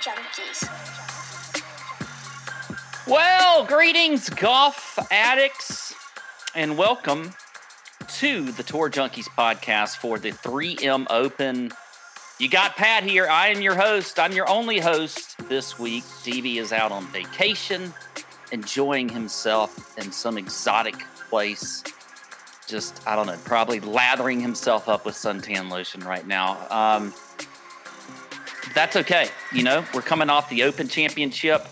Junkies. 0.00 0.66
Well, 3.06 3.64
greetings, 3.64 4.28
golf 4.30 4.98
addicts, 5.12 5.94
and 6.54 6.76
welcome 6.76 7.32
to 8.18 8.50
the 8.52 8.62
Tour 8.62 8.90
Junkies 8.90 9.28
podcast 9.28 9.96
for 9.98 10.18
the 10.18 10.32
3M 10.32 11.06
Open. 11.08 11.70
You 12.40 12.48
got 12.48 12.76
Pat 12.76 13.04
here. 13.04 13.28
I 13.28 13.48
am 13.48 13.60
your 13.60 13.76
host. 13.76 14.18
I'm 14.18 14.32
your 14.32 14.48
only 14.48 14.80
host 14.80 15.36
this 15.48 15.78
week. 15.78 16.04
DB 16.24 16.56
is 16.56 16.72
out 16.72 16.90
on 16.90 17.06
vacation, 17.06 17.94
enjoying 18.50 19.08
himself 19.08 19.96
in 19.98 20.10
some 20.10 20.36
exotic 20.36 20.96
place. 21.30 21.84
Just, 22.66 23.06
I 23.06 23.14
don't 23.14 23.26
know, 23.26 23.38
probably 23.44 23.78
lathering 23.78 24.40
himself 24.40 24.88
up 24.88 25.06
with 25.06 25.14
suntan 25.14 25.70
lotion 25.70 26.00
right 26.00 26.26
now. 26.26 26.66
Um, 26.70 27.14
that's 28.76 28.94
okay. 28.94 29.28
You 29.52 29.62
know, 29.62 29.84
we're 29.94 30.02
coming 30.02 30.28
off 30.28 30.50
the 30.50 30.64
Open 30.64 30.86
Championship. 30.86 31.66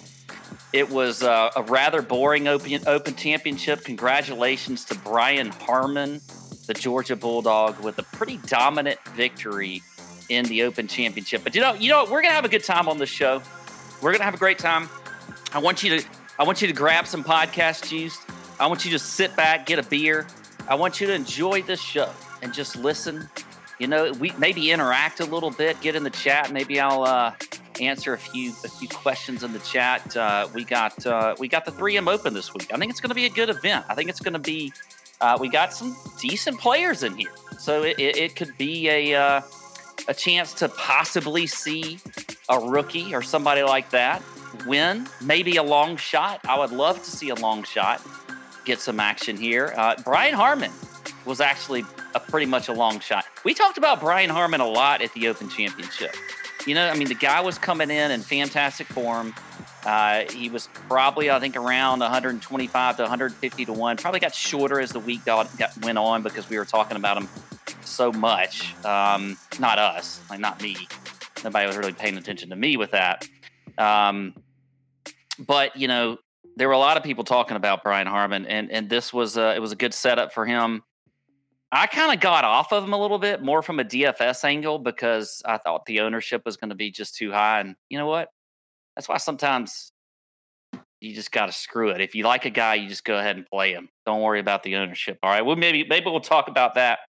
It 0.73 0.89
was 0.89 1.23
uh, 1.23 1.51
a 1.55 1.63
rather 1.63 2.01
boring 2.01 2.49
open, 2.49 2.81
open 2.87 3.15
Championship. 3.15 3.85
Congratulations 3.85 4.87
to 4.87 4.99
Brian 4.99 5.49
Harman, 5.51 6.23
the 6.67 6.73
Georgia 6.73 7.15
Bulldog, 7.15 7.79
with 7.85 7.99
a 7.99 8.03
pretty 8.03 8.39
dominant 8.47 8.99
victory 9.15 9.83
in 10.31 10.47
the 10.47 10.63
Open 10.63 10.89
Championship. 10.89 11.45
But 11.45 11.55
you 11.55 11.61
know, 11.61 11.75
you 11.75 11.91
know, 11.91 12.05
we're 12.11 12.23
gonna 12.23 12.35
have 12.35 12.47
a 12.47 12.49
good 12.49 12.65
time 12.65 12.89
on 12.89 12.97
this 12.97 13.11
show. 13.11 13.43
We're 14.01 14.13
gonna 14.13 14.25
have 14.25 14.35
a 14.35 14.39
great 14.39 14.59
time. 14.59 14.89
I 15.53 15.59
want 15.59 15.83
you 15.83 16.01
to, 16.01 16.07
I 16.39 16.45
want 16.45 16.63
you 16.63 16.69
to 16.69 16.75
grab 16.75 17.07
some 17.07 17.23
podcast 17.23 17.91
juice. 17.91 18.19
I 18.59 18.67
want 18.67 18.87
you 18.87 18.91
to 18.93 18.99
sit 18.99 19.37
back, 19.37 19.67
get 19.67 19.79
a 19.79 19.89
beer. 19.89 20.27
I 20.67 20.77
want 20.77 21.03
you 21.03 21.07
to 21.09 21.13
enjoy 21.13 21.61
this 21.61 21.83
show 21.83 22.11
and 22.41 22.55
just 22.55 22.77
listen. 22.77 23.29
You 23.79 23.89
know, 23.89 24.13
we 24.13 24.33
maybe 24.39 24.71
interact 24.71 25.21
a 25.21 25.25
little 25.25 25.51
bit, 25.51 25.81
get 25.81 25.97
in 25.97 26.05
the 26.05 26.11
chat. 26.11 26.53
Maybe 26.53 26.79
I'll 26.79 27.03
uh, 27.03 27.33
answer 27.81 28.15
a 28.15 28.19
few 28.19 28.53
a 28.65 28.69
few 28.69 28.89
questions 28.89 29.43
in 29.43 29.53
the 29.53 29.59
chat. 29.61 30.17
Uh, 30.17 30.49
we 30.55 30.65
got 30.65 31.05
uh, 31.07 31.35
we 31.39 31.49
got 31.49 31.65
the 31.65 31.73
3M 31.73 32.09
Open 32.09 32.35
this 32.35 32.55
week. 32.55 32.73
I 32.73 32.79
think 32.79 32.91
it's 32.91 33.01
going 33.01 33.11
to 33.11 33.15
be 33.15 33.27
a 33.27 33.31
good 33.31 33.51
event. 33.51 33.85
I 33.89 33.95
think 33.95 34.11
it's 34.11 34.21
going 34.21 34.35
to 34.35 34.39
be. 34.39 34.73
Uh, 35.21 35.39
we 35.41 35.49
got 35.49 35.73
some 35.73 35.97
decent 36.21 36.59
players 36.61 37.03
in 37.03 37.17
here, 37.17 37.33
so 37.59 37.83
it, 37.83 37.99
it, 37.99 38.17
it 38.17 38.37
could 38.37 38.57
be 38.59 38.89
a 38.89 39.15
uh, 39.15 39.41
a 40.09 40.15
chance 40.15 40.53
to 40.55 40.69
possibly 40.69 41.47
see 41.47 41.99
a 42.49 42.59
rookie 42.59 43.15
or 43.15 43.23
somebody 43.23 43.63
like 43.63 43.91
that 43.91 44.23
win. 44.67 45.07
Maybe 45.21 45.57
a 45.57 45.63
long 45.63 45.97
shot. 45.97 46.41
I 46.45 46.59
would 46.59 46.71
love 46.71 47.03
to 47.03 47.11
see 47.11 47.31
a 47.31 47.35
long 47.35 47.65
shot 47.65 48.01
get 48.65 48.81
some 48.81 49.01
action 49.01 49.37
here. 49.37 49.73
Uh, 49.77 49.95
Brian 50.05 50.35
Harman 50.35 50.73
was 51.25 51.41
actually 51.41 51.85
a 52.15 52.21
pretty 52.21 52.47
much 52.47 52.69
a 52.69 52.73
long 52.73 53.01
shot. 53.01 53.25
We 53.45 53.55
talked 53.55 53.79
about 53.79 54.01
Brian 54.01 54.31
Harman 54.31 54.61
a 54.61 54.69
lot 54.69 55.03
at 55.03 55.13
the 55.15 55.29
Open 55.29 55.49
Championship. 55.49 56.15
You 56.67 56.75
know, 56.75 56.89
I 56.89 56.97
mean, 56.97 57.09
the 57.09 57.15
guy 57.15 57.41
was 57.41 57.59
coming 57.59 57.91
in 57.91 58.11
in 58.11 58.21
fantastic 58.21 58.87
form. 58.87 59.35
Uh, 59.85 60.25
he 60.33 60.49
was 60.49 60.69
probably, 60.89 61.31
I 61.31 61.39
think, 61.39 61.57
around 61.57 62.01
125 62.01 62.97
to 62.97 63.03
150 63.03 63.65
to 63.67 63.73
one. 63.73 63.97
Probably 63.99 64.21
got 64.21 64.35
shorter 64.35 64.81
as 64.81 64.91
the 64.91 65.01
week 65.01 65.25
got, 65.27 65.55
got 65.59 65.77
went 65.85 65.99
on 65.99 66.23
because 66.23 66.49
we 66.49 66.57
were 66.57 66.65
talking 66.65 66.97
about 66.97 67.19
him 67.19 67.29
so 67.83 68.11
much. 68.11 68.75
Um, 68.85 69.37
not 69.59 69.79
us, 69.79 70.23
like 70.31 70.41
not 70.41 70.63
me. 70.63 70.77
Nobody 71.43 71.67
was 71.67 71.77
really 71.77 71.93
paying 71.93 72.17
attention 72.17 72.49
to 72.51 72.57
me 72.57 72.79
with 72.79 72.93
that. 72.93 73.29
Um, 73.77 74.35
but 75.39 75.77
you 75.77 75.89
know, 75.89 76.17
there 76.57 76.69
were 76.69 76.75
a 76.75 76.79
lot 76.79 76.97
of 76.97 77.03
people 77.03 77.25
talking 77.25 77.57
about 77.57 77.83
Brian 77.83 78.07
Harman, 78.07 78.47
and 78.47 78.71
and 78.71 78.89
this 78.89 79.13
was 79.13 79.37
a, 79.37 79.55
it 79.55 79.61
was 79.61 79.73
a 79.73 79.77
good 79.77 79.93
setup 79.93 80.33
for 80.33 80.47
him. 80.47 80.83
I 81.73 81.87
kind 81.87 82.15
of 82.15 82.21
got 82.21 82.45
off 82.45 82.73
of 82.73 82.85
him 82.85 82.93
a 82.93 83.01
little 83.01 83.19
bit 83.19 83.43
more 83.43 83.63
from 83.63 83.81
a 83.81 83.85
DFS 83.85 84.45
angle 84.45 84.79
because 84.79 85.43
I 85.45 85.59
thought 85.59 85.87
the 85.87 86.01
ownership 86.01 86.43
was 86.45 86.57
going 86.57 86.71
to 86.71 86.77
be 86.77 86.91
just 86.91 87.17
too 87.17 87.33
high. 87.33 87.61
And 87.61 87.75
you 87.89 87.99
know 87.99 88.07
what? 88.07 88.29
That's 88.95 89.09
why 89.09 89.17
sometimes 89.17 89.91
you 91.01 91.15
just 91.15 91.33
got 91.33 91.47
to 91.47 91.53
screw 91.53 91.91
it. 91.91 92.01
If 92.01 92.15
you 92.15 92.25
like 92.25 92.45
a 92.45 92.51
guy, 92.51 92.75
you 92.75 92.89
just 92.89 93.05
go 93.05 93.19
ahead 93.19 93.37
and 93.37 93.47
play 93.47 93.73
him. 93.73 93.89
Don't 94.07 94.23
worry 94.23 94.41
about 94.41 94.63
the 94.63 94.77
ownership. 94.77 95.19
All 95.23 95.31
right. 95.31 95.45
Well, 95.45 95.57
maybe 95.57 95.85
maybe 95.85 96.07
we'll 96.07 96.21
talk 96.21 96.49
about 96.49 96.75
that 96.75 97.01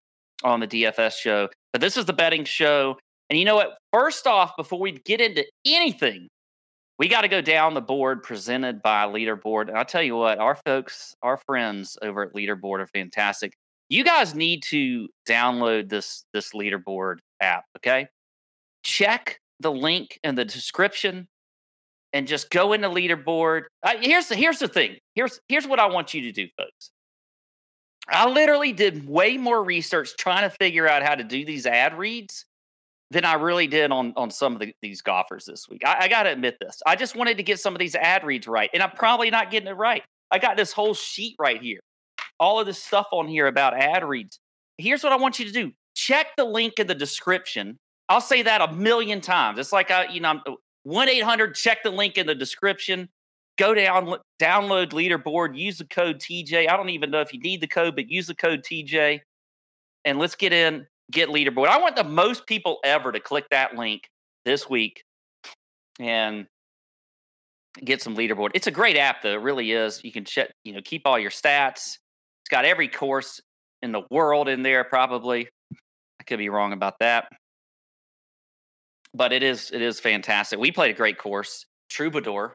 on 0.44 0.59
the 0.59 0.68
DFS 0.68 1.13
show. 1.13 1.50
But 1.72 1.81
this 1.81 1.97
is 1.97 2.06
the 2.06 2.13
betting 2.13 2.46
show. 2.46 2.97
And 3.30 3.40
you 3.40 3.46
know 3.46 3.56
what? 3.56 3.78
First 3.94 4.28
off, 4.28 4.56
before 4.57 4.80
we 4.80 4.91
get 4.91 5.22
into 5.22 5.46
anything, 5.66 6.28
we 7.00 7.07
got 7.07 7.22
to 7.22 7.28
go 7.28 7.41
down 7.41 7.74
the 7.74 7.81
board 7.81 8.24
presented 8.24 8.81
by 8.81 9.06
Leaderboard. 9.06 9.69
And 9.69 9.78
I'll 9.78 9.85
tell 9.85 10.03
you 10.03 10.16
what, 10.16 10.38
our 10.38 10.56
folks, 10.66 11.16
our 11.22 11.38
friends 11.38 11.97
over 12.01 12.24
at 12.24 12.34
Leaderboard 12.34 12.80
are 12.80 12.88
fantastic. 12.88 13.53
You 13.90 14.03
guys 14.03 14.34
need 14.34 14.63
to 14.63 15.07
download 15.28 15.90
this 15.90 16.25
this 16.34 16.53
Leaderboard 16.53 17.18
app, 17.40 17.66
okay? 17.78 18.07
Check 18.84 19.40
the 19.59 19.72
link 19.72 20.19
in 20.23 20.35
the 20.35 20.46
description 20.46 21.28
and 22.13 22.28
just 22.28 22.50
go 22.50 22.74
into 22.74 22.90
Leaderboard. 22.90 23.63
Uh, 23.84 23.95
here's 24.00 24.28
the 24.28 24.35
here's 24.35 24.59
the 24.59 24.68
thing. 24.68 24.97
Here's 25.13 25.40
here's 25.47 25.68
what 25.68 25.79
I 25.79 25.88
want 25.88 26.13
you 26.13 26.22
to 26.22 26.31
do, 26.31 26.47
folks. 26.57 26.91
I 28.07 28.29
literally 28.29 28.72
did 28.72 29.07
way 29.07 29.38
more 29.38 29.63
research 29.63 30.16
trying 30.18 30.50
to 30.50 30.56
figure 30.56 30.88
out 30.88 31.03
how 31.03 31.16
to 31.16 31.24
do 31.24 31.44
these 31.44 31.66
ad 31.66 31.97
reads 31.97 32.45
than 33.12 33.25
I 33.25 33.34
really 33.34 33.68
did 33.68 33.91
on 33.91 34.13
on 34.16 34.31
some 34.31 34.53
of 34.53 34.59
the, 34.59 34.74
these 34.81 35.01
golfers 35.01 35.45
this 35.45 35.68
week. 35.69 35.81
I, 35.85 36.06
I 36.06 36.07
got 36.07 36.24
to 36.24 36.31
admit 36.31 36.57
this. 36.59 36.81
I 36.85 36.95
just 36.95 37.16
wanted 37.16 37.38
to 37.38 37.44
get 37.44 37.59
some 37.59 37.74
of 37.74 37.79
these 37.79 37.95
ad 37.95 38.24
reads 38.24 38.47
right, 38.47 38.69
and 38.74 38.81
I'm 38.81 38.91
probably 38.91 39.29
not 39.29 39.51
getting 39.51 39.68
it 39.68 39.78
right. 39.78 40.03
I 40.31 40.40
got 40.40 40.57
this 40.57 40.72
whole 40.72 40.94
sheet 40.94 41.35
right 41.40 41.62
here, 41.62 41.81
all 42.40 42.59
of 42.59 42.66
this 42.66 42.81
stuff 42.84 43.07
on 43.12 43.28
here 43.28 43.47
about 43.47 43.79
ad 43.79 44.03
reads. 44.03 44.40
Here's 44.78 45.03
what 45.03 45.13
I 45.13 45.18
want 45.18 45.40
you 45.40 45.46
to 45.46 45.51
do: 45.51 45.72
check 45.96 46.28
the 46.38 46.46
link 46.46 46.73
in 46.79 46.88
the 46.88 46.96
description. 46.96 47.78
I'll 48.09 48.22
say 48.22 48.44
that 48.44 48.62
a 48.62 48.72
million 48.73 49.22
times. 49.22 49.57
It's 49.57 49.73
like 49.73 49.91
I, 49.91 50.07
you 50.07 50.22
know, 50.22 50.40
uh, 50.45 50.53
one 50.84 51.09
eight 51.09 51.24
hundred. 51.24 51.56
Check 51.56 51.84
the 51.84 51.91
link 51.91 52.18
in 52.18 52.28
the 52.28 52.35
description. 52.35 53.09
Go 53.57 53.74
down, 53.74 54.16
download 54.40 54.91
leaderboard. 54.91 55.57
Use 55.57 55.78
the 55.78 55.85
code 55.85 56.19
TJ. 56.19 56.69
I 56.69 56.75
don't 56.75 56.90
even 56.90 57.09
know 57.09 57.22
if 57.22 57.34
you 57.34 57.40
need 57.40 57.62
the 57.62 57.68
code, 57.68 57.95
but 57.95 58.09
use 58.09 58.28
the 58.28 58.35
code 58.35 58.63
TJ, 58.63 59.22
and 60.03 60.19
let's 60.19 60.35
get 60.35 60.53
in 60.53 60.88
get 61.12 61.29
leaderboard. 61.29 61.68
I 61.68 61.79
want 61.79 61.95
the 61.95 62.03
most 62.03 62.47
people 62.47 62.79
ever 62.84 63.12
to 63.12 63.19
click 63.19 63.45
that 63.51 63.75
link 63.75 64.09
this 64.44 64.69
week 64.69 65.03
and 66.00 66.47
get 67.84 68.01
some 68.01 68.16
leaderboard. 68.16 68.51
It's 68.53 68.68
a 68.68 68.72
great 68.72 68.97
app 68.97 69.22
though, 69.22 69.34
it 69.34 69.41
really 69.41 69.72
is. 69.72 70.03
You 70.03 70.12
can 70.12 70.25
check, 70.25 70.51
you 70.63 70.74
know, 70.74 70.81
keep 70.84 71.03
all 71.06 71.19
your 71.19 71.31
stats. 71.31 71.97
It's 72.45 72.50
got 72.51 72.63
every 72.63 72.88
course 72.88 73.41
in 73.81 73.91
the 73.91 74.03
world 74.11 74.47
in 74.47 74.61
there 74.61 74.83
probably. 74.83 75.50
I 76.19 76.23
could 76.25 76.38
be 76.38 76.50
wrong 76.50 76.73
about 76.73 77.00
that. 77.00 77.28
But 79.16 79.33
it 79.33 79.41
is 79.41 79.72
it 79.72 79.81
is 79.81 80.00
fantastic. 80.00 80.59
We 80.59 80.72
played 80.72 80.91
a 80.91 80.97
great 80.97 81.17
course, 81.17 81.66
Troubadour, 81.89 82.53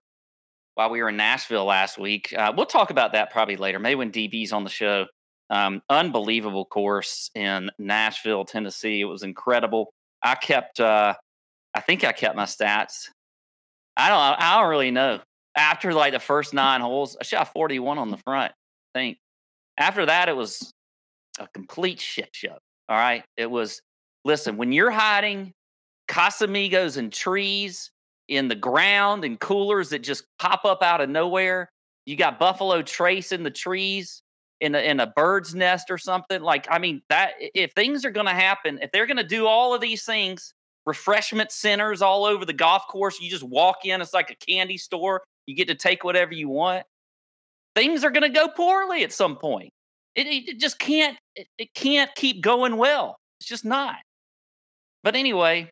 while 0.76 0.90
we 0.90 1.02
were 1.02 1.08
in 1.08 1.16
Nashville 1.16 1.64
last 1.64 1.98
week. 1.98 2.32
Uh, 2.38 2.52
we'll 2.56 2.66
talk 2.66 2.90
about 2.90 3.14
that 3.14 3.32
probably 3.32 3.56
later. 3.56 3.80
Maybe 3.80 3.96
when 3.96 4.12
DB's 4.12 4.52
on 4.52 4.62
the 4.62 4.70
show. 4.70 5.06
Um, 5.48 5.82
unbelievable 5.90 6.66
course 6.66 7.28
in 7.34 7.72
Nashville, 7.76 8.44
Tennessee. 8.44 9.00
It 9.00 9.06
was 9.06 9.24
incredible. 9.24 9.92
I 10.22 10.36
kept, 10.36 10.78
uh, 10.78 11.14
I 11.74 11.80
think 11.80 12.04
I 12.04 12.12
kept 12.12 12.36
my 12.36 12.44
stats. 12.44 13.08
I 13.96 14.08
don't, 14.08 14.40
I 14.40 14.60
don't 14.60 14.70
really 14.70 14.92
know. 14.92 15.18
After 15.56 15.92
like 15.92 16.12
the 16.12 16.20
first 16.20 16.54
nine 16.54 16.80
holes, 16.80 17.16
I 17.20 17.24
shot 17.24 17.52
41 17.52 17.98
on 17.98 18.12
the 18.12 18.16
front. 18.18 18.52
I 18.94 18.98
think 19.00 19.18
after 19.78 20.06
that, 20.06 20.28
it 20.28 20.36
was 20.36 20.72
a 21.38 21.48
complete 21.54 22.00
shit 22.00 22.30
show. 22.32 22.58
All 22.88 22.96
right. 22.96 23.24
It 23.36 23.50
was, 23.50 23.80
listen, 24.24 24.56
when 24.56 24.72
you're 24.72 24.90
hiding 24.90 25.52
Casamigos 26.08 26.96
and 26.96 27.12
trees 27.12 27.90
in 28.28 28.48
the 28.48 28.54
ground 28.54 29.24
and 29.24 29.38
coolers 29.38 29.90
that 29.90 30.00
just 30.00 30.24
pop 30.38 30.64
up 30.64 30.82
out 30.82 31.00
of 31.00 31.08
nowhere, 31.08 31.70
you 32.06 32.16
got 32.16 32.38
Buffalo 32.38 32.82
Trace 32.82 33.32
in 33.32 33.42
the 33.42 33.50
trees 33.50 34.22
in 34.60 34.74
a, 34.74 34.78
in 34.78 35.00
a 35.00 35.06
bird's 35.06 35.54
nest 35.54 35.90
or 35.90 35.98
something. 35.98 36.42
Like, 36.42 36.66
I 36.70 36.78
mean, 36.78 37.02
that 37.08 37.32
if 37.38 37.72
things 37.72 38.04
are 38.04 38.10
going 38.10 38.26
to 38.26 38.32
happen, 38.32 38.78
if 38.82 38.90
they're 38.92 39.06
going 39.06 39.16
to 39.16 39.24
do 39.24 39.46
all 39.46 39.74
of 39.74 39.80
these 39.80 40.04
things, 40.04 40.52
refreshment 40.86 41.52
centers 41.52 42.02
all 42.02 42.24
over 42.24 42.44
the 42.44 42.52
golf 42.52 42.86
course, 42.88 43.20
you 43.20 43.30
just 43.30 43.44
walk 43.44 43.84
in, 43.84 44.00
it's 44.00 44.14
like 44.14 44.30
a 44.30 44.46
candy 44.46 44.76
store. 44.76 45.22
You 45.46 45.54
get 45.54 45.68
to 45.68 45.74
take 45.74 46.04
whatever 46.04 46.32
you 46.32 46.48
want. 46.48 46.84
Things 47.74 48.04
are 48.04 48.10
going 48.10 48.22
to 48.30 48.38
go 48.38 48.48
poorly 48.48 49.04
at 49.04 49.12
some 49.12 49.36
point. 49.36 49.70
It, 50.16 50.26
it 50.26 50.58
just 50.58 50.78
can't. 50.78 51.16
It, 51.36 51.46
it 51.58 51.74
can't 51.74 52.10
keep 52.14 52.42
going 52.42 52.76
well. 52.76 53.16
It's 53.38 53.48
just 53.48 53.64
not. 53.64 53.96
But 55.02 55.16
anyway, 55.16 55.70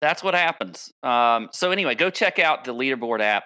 that's 0.00 0.22
what 0.22 0.34
happens. 0.34 0.90
Um, 1.02 1.48
so 1.52 1.70
anyway, 1.70 1.94
go 1.94 2.10
check 2.10 2.38
out 2.38 2.64
the 2.64 2.74
leaderboard 2.74 3.20
app. 3.20 3.44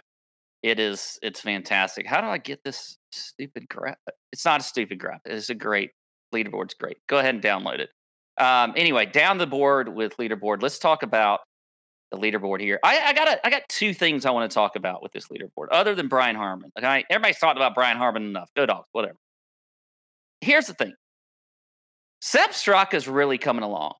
It 0.63 0.79
is 0.79 1.19
it's 1.23 1.41
fantastic. 1.41 2.07
How 2.07 2.21
do 2.21 2.29
I 2.29 2.39
get 2.39 2.61
this 2.65 2.97
stupid 3.13 3.69
graph? 3.69 3.97
It's 4.33 4.45
not 4.45 4.61
a 4.61 4.65
stupid 4.65 4.99
graph. 4.99 5.21
It's 5.25 5.51
a 5.51 5.55
great 5.55 5.91
leaderboard's 6.35 6.75
great. 6.75 6.97
Go 7.09 7.19
ahead 7.19 7.35
and 7.35 7.43
download 7.45 7.81
it. 7.81 7.91
Um, 8.39 8.73
anyway, 8.77 9.07
down 9.07 9.39
the 9.39 9.47
board 9.47 9.89
with 9.89 10.17
leaderboard. 10.17 10.63
Let's 10.63 10.79
talk 10.79 11.03
about 11.03 11.41
the 12.11 12.19
leaderboard 12.19 12.61
here. 12.61 12.79
I, 12.83 13.01
I 13.01 13.13
got 13.13 13.39
I 13.45 13.51
got 13.51 13.63
two 13.69 13.95
things 13.95 14.25
I 14.27 14.31
want 14.31 14.51
to 14.51 14.55
talk 14.55 14.77
about 14.77 15.03
with 15.03 15.13
this 15.13 15.29
leaderboard, 15.29 15.69
other 15.71 15.95
than 15.95 16.09
Brian 16.09 16.37
Harman. 16.37 16.71
Okay, 16.79 17.05
everybody's 17.11 17.39
talked 17.39 17.57
about 17.57 17.75
Brian 17.75 17.97
Harman 17.97 18.25
enough. 18.25 18.51
Go 18.57 18.67
dogs, 18.67 18.89
whatever. 18.93 19.17
Here's 20.41 20.67
the 20.67 20.75
thing. 20.75 20.95
Sepp 22.21 22.51
Straka 22.53 22.95
is 22.95 23.09
really 23.09 23.39
coming 23.39 23.65
along. 23.65 23.95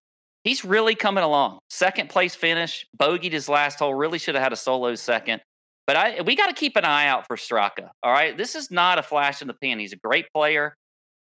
he's 0.45 0.65
really 0.65 0.95
coming 0.95 1.25
along. 1.25 1.59
Second 1.71 2.09
place 2.09 2.35
finish, 2.35 2.87
bogeyed 3.01 3.33
his 3.33 3.49
last 3.49 3.79
hole. 3.79 3.95
Really 3.95 4.19
should 4.19 4.35
have 4.35 4.45
had 4.45 4.53
a 4.53 4.57
solo 4.57 4.95
second. 4.95 5.43
But 5.87 5.97
I 5.97 6.21
we 6.23 6.37
got 6.37 6.47
to 6.47 6.55
keep 6.55 6.77
an 6.77 6.85
eye 6.85 7.07
out 7.07 7.27
for 7.27 7.37
Straka. 7.37 7.91
All 8.03 8.13
right, 8.13 8.37
this 8.37 8.55
is 8.55 8.71
not 8.71 8.99
a 8.99 9.03
flash 9.03 9.43
in 9.43 9.49
the 9.49 9.55
pan. 9.55 9.79
He's 9.79 9.93
a 9.93 9.97
great 9.97 10.27
player. 10.33 10.75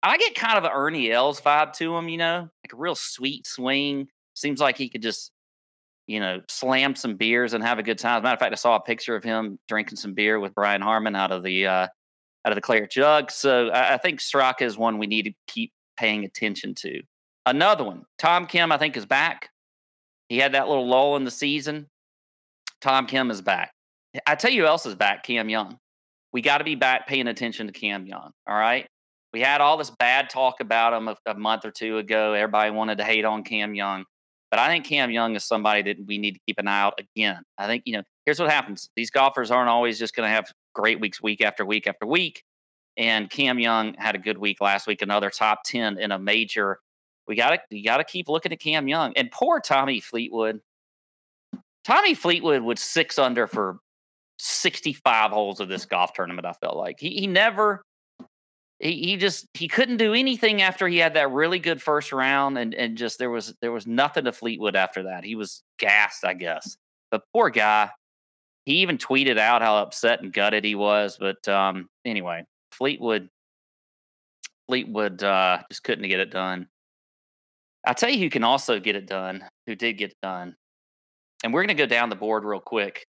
I 0.04 0.18
get 0.18 0.36
kind 0.36 0.58
of 0.58 0.66
an 0.66 0.72
Ernie 0.74 1.12
Els 1.12 1.42
vibe 1.42 1.74
to 1.74 1.96
him. 1.96 2.10
You 2.10 2.18
know, 2.18 2.40
like 2.64 2.74
a 2.74 2.78
real 2.78 2.96
sweet 2.96 3.48
swing. 3.48 4.08
Seems 4.36 4.60
like 4.60 4.78
he 4.78 4.90
could 4.90 5.02
just 5.02 5.32
you 6.08 6.20
know, 6.20 6.42
slam 6.50 6.96
some 6.96 7.16
beers 7.16 7.54
and 7.54 7.64
have 7.64 7.80
a 7.80 7.84
good 7.84 7.98
time. 7.98 8.18
As 8.18 8.20
a 8.20 8.24
matter 8.24 8.34
of 8.34 8.40
fact, 8.40 8.52
I 8.54 8.56
saw 8.56 8.76
a 8.76 8.82
picture 8.82 9.16
of 9.16 9.24
him 9.24 9.58
drinking 9.68 9.98
some 9.98 10.14
beer 10.14 10.40
with 10.40 10.54
Brian 10.54 10.82
Harman 10.82 11.16
out 11.16 11.32
of 11.32 11.44
the 11.44 11.68
uh, 11.68 11.88
out 12.46 12.52
of 12.52 12.56
the 12.56 12.62
claret 12.62 12.92
jug. 12.92 13.32
So 13.32 13.70
I, 13.70 13.94
I 13.94 13.98
think 13.98 14.20
Straka 14.20 14.64
is 14.64 14.78
one 14.78 14.98
we 14.98 15.08
need 15.08 15.24
to 15.24 15.34
keep 15.48 15.72
paying 15.98 16.26
attention 16.26 16.76
to. 16.76 17.02
Another 17.46 17.84
one, 17.84 18.04
Tom 18.18 18.46
Kim, 18.46 18.72
I 18.72 18.78
think 18.78 18.96
is 18.96 19.06
back. 19.06 19.50
He 20.30 20.38
had 20.38 20.54
that 20.54 20.68
little 20.68 20.88
lull 20.88 21.16
in 21.18 21.26
the 21.26 21.32
season. 21.32 21.88
Tom 22.82 23.06
Kim 23.06 23.32
is 23.32 23.42
back. 23.42 23.72
I 24.26 24.36
tell 24.36 24.52
you 24.52 24.64
who 24.64 24.68
else 24.68 24.86
is 24.86 24.96
back, 24.96 25.24
Cam 25.24 25.50
Young. 25.50 25.78
We 26.32 26.42
got 26.42 26.60
to 26.60 26.64
be 26.64 26.76
back 26.76 27.08
paying 27.08 27.28
attention 27.28 27.68
to 27.68 27.74
Cam 27.74 28.06
Young. 28.06 28.32
All 28.48 28.56
right. 28.56 28.88
We 29.34 29.42
had 29.42 29.62
all 29.62 29.78
this 29.78 29.90
bad 29.90 30.30
talk 30.30 30.60
about 30.60 30.94
him 30.94 31.08
a, 31.08 31.18
a 31.26 31.36
month 31.36 31.66
or 31.66 31.72
two 31.72 31.98
ago. 31.98 32.34
Everybody 32.34 32.72
wanted 32.72 33.00
to 33.00 33.04
hate 33.04 33.26
on 33.26 33.44
Cam 33.44 33.74
Young. 33.74 34.06
But 34.54 34.60
I 34.60 34.68
think 34.68 34.86
Cam 34.86 35.10
Young 35.10 35.36
is 35.36 35.44
somebody 35.44 35.82
that 35.82 36.06
we 36.06 36.20
need 36.20 36.34
to 36.34 36.40
keep 36.46 36.60
an 36.60 36.68
eye 36.68 36.82
out 36.82 37.00
again. 37.00 37.42
I 37.58 37.66
think, 37.66 37.82
you 37.88 37.94
know, 37.94 38.04
here's 38.24 38.40
what 38.40 38.52
happens. 38.52 38.88
These 38.96 39.10
golfers 39.10 39.50
aren't 39.50 39.68
always 39.68 39.98
just 39.98 40.16
going 40.16 40.28
to 40.28 40.32
have 40.32 40.46
great 40.76 41.00
weeks 41.00 41.20
week 41.24 41.42
after 41.42 41.66
week 41.66 41.88
after 41.88 42.06
week. 42.06 42.44
And 42.96 43.32
Cam 43.32 43.58
Young 43.58 43.96
had 43.96 44.14
a 44.14 44.20
good 44.20 44.38
week 44.38 44.62
last 44.62 44.86
week, 44.86 45.02
another 45.02 45.32
top 45.32 45.64
10 45.66 45.98
in 45.98 46.12
a 46.12 46.20
major. 46.20 46.78
We 47.28 47.36
got 47.36 47.50
to 47.50 47.76
you 47.76 47.84
got 47.84 47.98
to 47.98 48.04
keep 48.04 48.30
looking 48.30 48.52
at 48.52 48.60
Cam 48.60 48.88
Young. 48.88 49.14
And 49.16 49.32
poor 49.32 49.60
Tommy 49.60 50.00
Fleetwood. 50.00 50.62
Tommy 51.84 52.14
Fleetwood 52.14 52.62
was 52.62 52.80
6 52.80 53.18
under 53.18 53.48
for 53.48 53.80
65 54.38 55.32
holes 55.32 55.62
of 55.62 55.68
this 55.68 55.88
golf 55.88 56.14
tournament 56.14 56.46
I 56.46 56.54
felt 56.54 56.78
like. 56.78 57.00
He 57.00 57.10
he 57.10 57.26
never 57.26 57.82
he, 58.84 59.02
he 59.02 59.18
just 59.18 59.48
he 59.54 59.68
couldn't 59.68 59.98
do 59.98 60.14
anything 60.14 60.62
after 60.62 60.88
he 60.88 60.98
had 60.98 61.14
that 61.14 61.32
really 61.32 61.58
good 61.58 61.82
first 61.82 62.12
round 62.12 62.58
and 62.58 62.76
and 62.76 62.98
just 62.98 63.18
there 63.18 63.30
was 63.30 63.56
there 63.62 63.72
was 63.72 63.88
nothing 63.88 64.26
to 64.26 64.34
Fleetwood 64.34 64.76
after 64.76 65.04
that. 65.04 65.24
He 65.24 65.36
was 65.36 65.64
gassed, 65.80 66.26
I 66.26 66.34
guess. 66.34 66.78
But 67.10 67.24
poor 67.34 67.50
guy. 67.50 67.90
He 68.66 68.76
even 68.76 68.98
tweeted 68.98 69.38
out 69.38 69.62
how 69.62 69.78
upset 69.78 70.22
and 70.22 70.32
gutted 70.32 70.64
he 70.64 70.76
was. 70.76 71.18
But 71.20 71.46
um, 71.48 71.90
anyway, 72.06 72.46
Fleetwood 72.72 73.30
Fleetwood 74.68 75.24
uh, 75.24 75.60
just 75.70 75.84
couldn't 75.84 76.08
get 76.08 76.20
it 76.20 76.32
done. 76.32 76.68
I'll 77.86 77.94
tell 77.94 78.10
you 78.10 78.20
who 78.20 78.30
can 78.30 78.44
also 78.44 78.80
get 78.80 78.96
it 78.96 79.08
done, 79.08 79.44
who 79.66 79.76
did 79.76 79.94
get 79.94 80.12
it 80.12 80.18
done. 80.22 80.56
And 81.44 81.54
we're 81.54 81.66
to 81.68 81.74
go 81.74 81.86
down 81.86 82.10
the 82.10 82.16
board 82.16 82.46
real 82.46 82.62
quick 82.62 83.06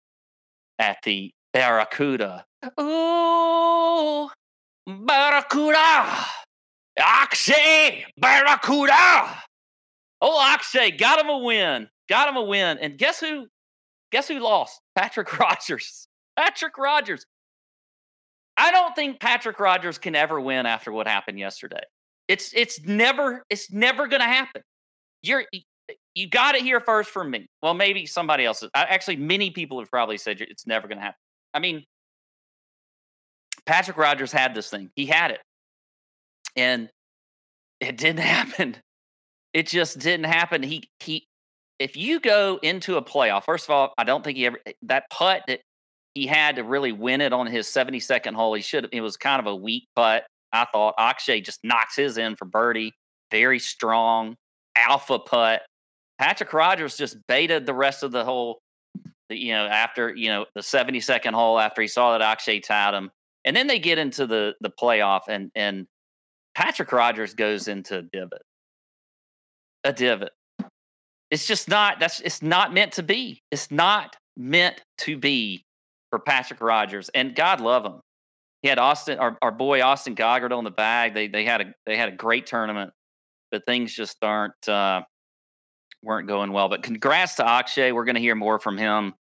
at 0.79 0.99
the 1.05 1.33
Barracuda. 1.53 2.45
Ooh, 2.81 4.31
Barracuda! 4.87 6.27
Akshay! 6.99 8.05
Barracuda! 8.19 9.43
Oh, 10.21 10.41
Akshay 10.53 10.91
got 10.93 11.19
him 11.19 11.29
a 11.29 11.39
win. 11.39 11.89
Got 12.09 12.29
him 12.29 12.37
a 12.37 12.43
win. 12.43 12.79
And 12.79 12.99
guess 12.99 13.21
who? 13.21 13.47
Guess 14.13 14.29
who 14.29 14.41
lost? 14.41 14.81
Patrick 14.97 15.39
Rodgers. 15.39 16.07
Patrick 16.37 16.77
Rodgers. 16.77 17.25
I 18.57 18.71
don't 18.71 18.95
think 18.95 19.21
Patrick 19.21 19.59
Rodgers 19.59 19.97
can 19.97 20.15
ever 20.15 20.41
win 20.41 20.67
after 20.67 20.93
what 20.93 21.07
happened 21.07 21.39
yesterday. 21.39 21.81
It's 22.29 22.53
it's 22.55 22.81
never 22.85 23.45
it's 23.49 23.73
never 23.73 24.07
going 24.07 24.21
to 24.21 24.27
happen. 24.27 24.63
You're 25.23 25.45
you 26.15 26.29
got 26.29 26.55
it 26.55 26.63
here 26.63 26.81
first 26.81 27.11
from 27.11 27.31
me. 27.31 27.49
Well, 27.63 27.75
maybe 27.75 28.07
somebody 28.07 28.45
else. 28.45 28.63
Actually, 28.75 29.17
many 29.17 29.51
people 29.51 29.79
have 29.81 29.91
probably 29.91 30.19
said 30.19 30.41
it's 30.41 30.67
never 30.67 30.89
going 30.89 30.99
to 30.99 31.05
happen. 31.05 31.19
I 31.55 31.59
mean, 31.59 31.85
Patrick 33.67 33.97
Rodgers 33.97 34.33
had 34.33 34.55
this 34.55 34.71
thing. 34.71 34.91
He 34.97 35.07
had 35.07 35.31
it. 35.33 35.41
And 36.57 36.89
it 37.81 37.97
didn't 37.97 38.21
happen. 38.25 38.77
It 39.53 39.67
just 39.67 39.99
didn't 39.99 40.27
happen. 40.27 40.63
He 40.63 40.89
he 41.01 41.27
if 41.79 41.97
you 41.97 42.21
go 42.21 42.59
into 42.63 42.97
a 42.97 43.03
playoff, 43.03 43.45
first 43.45 43.65
of 43.65 43.71
all, 43.71 43.93
I 43.99 44.05
don't 44.05 44.23
think 44.23 44.37
he 44.37 44.47
ever 44.47 44.59
eh, 44.67 44.73
that 44.83 45.05
putt 45.11 45.43
that 45.49 45.61
he 46.15 46.27
had 46.27 46.57
to 46.57 46.65
really 46.65 46.93
win 46.93 47.21
it 47.21 47.33
on 47.33 47.47
his 47.47 47.67
72nd 47.69 48.35
hole. 48.35 48.55
He 48.55 48.63
should 48.63 48.85
have 48.85 48.91
it 48.93 49.01
was 49.01 49.17
kind 49.17 49.41
of 49.41 49.47
a 49.47 49.57
weak 49.57 49.89
putt. 49.97 50.25
I 50.53 50.67
thought 50.73 50.95
Akshay 50.99 51.41
just 51.41 51.61
knocks 51.65 51.97
his 51.97 52.19
in 52.19 52.37
for 52.37 52.45
birdie. 52.45 52.93
Very 53.31 53.59
strong 53.59 54.37
alpha 54.77 55.19
putt. 55.19 55.63
Patrick 56.19 56.53
Rodgers 56.53 56.97
just 56.97 57.17
baited 57.27 57.67
the 57.67 57.75
rest 57.75 58.03
of 58.03 58.13
the 58.13 58.25
hole. 58.25 58.61
You 59.29 59.53
know, 59.53 59.67
after 59.67 60.15
you 60.15 60.29
know 60.29 60.47
the 60.55 60.61
72nd 60.61 61.33
hole, 61.33 61.59
after 61.59 61.83
he 61.83 61.89
saw 61.89 62.13
that 62.13 62.23
Akshay 62.23 62.61
tied 62.61 62.95
him, 62.95 63.11
and 63.45 63.57
then 63.57 63.67
they 63.67 63.79
get 63.79 63.99
into 63.99 64.27
the 64.27 64.55
the 64.61 64.71
playoff, 64.71 65.23
and 65.29 65.51
and 65.55 65.87
Patrick 66.55 66.93
Rodgers 66.93 67.35
goes 67.35 67.69
into 67.69 67.99
a 67.99 68.03
divot, 68.03 68.43
a 69.85 69.93
divot. 69.93 70.33
It's 71.31 71.47
just 71.47 71.69
not. 71.69 72.01
That's 72.01 72.21
it's 72.21 72.43
not 72.43 72.75
meant 72.75 72.93
to 72.93 73.03
be. 73.03 73.43
It's 73.51 73.71
not 73.71 74.17
meant 74.37 74.83
to 74.99 75.17
be 75.17 75.65
for 76.11 76.19
Patrick 76.19 76.61
Rodgers, 76.61 77.09
And 77.15 77.35
God 77.35 77.61
love 77.61 77.85
him. 77.85 78.01
He 78.63 78.69
had 78.69 78.79
Austin, 78.79 79.19
our, 79.19 79.39
our 79.41 79.53
boy 79.53 79.81
Austin 79.81 80.15
Goggard 80.15 80.53
on 80.53 80.65
the 80.65 80.71
bag. 80.71 81.15
They 81.15 81.29
they 81.29 81.45
had 81.45 81.61
a 81.63 81.75
they 81.87 81.97
had 81.97 82.11
a 82.11 82.17
great 82.17 82.47
tournament, 82.47 82.93
but 83.51 83.65
things 83.65 83.95
just 83.95 84.19
aren't 84.23 84.69
uh, 84.69 85.03
weren't 86.03 86.29
going 86.29 86.53
well. 86.53 86.69
But 86.69 86.83
congrats 86.83 87.37
to 87.37 87.49
Akshay. 87.49 87.93
We're 87.93 88.05
going 88.05 88.17
to 88.17 88.21
hear 88.21 88.35
more 88.35 88.59
from 88.59 88.77
him, 88.77 89.15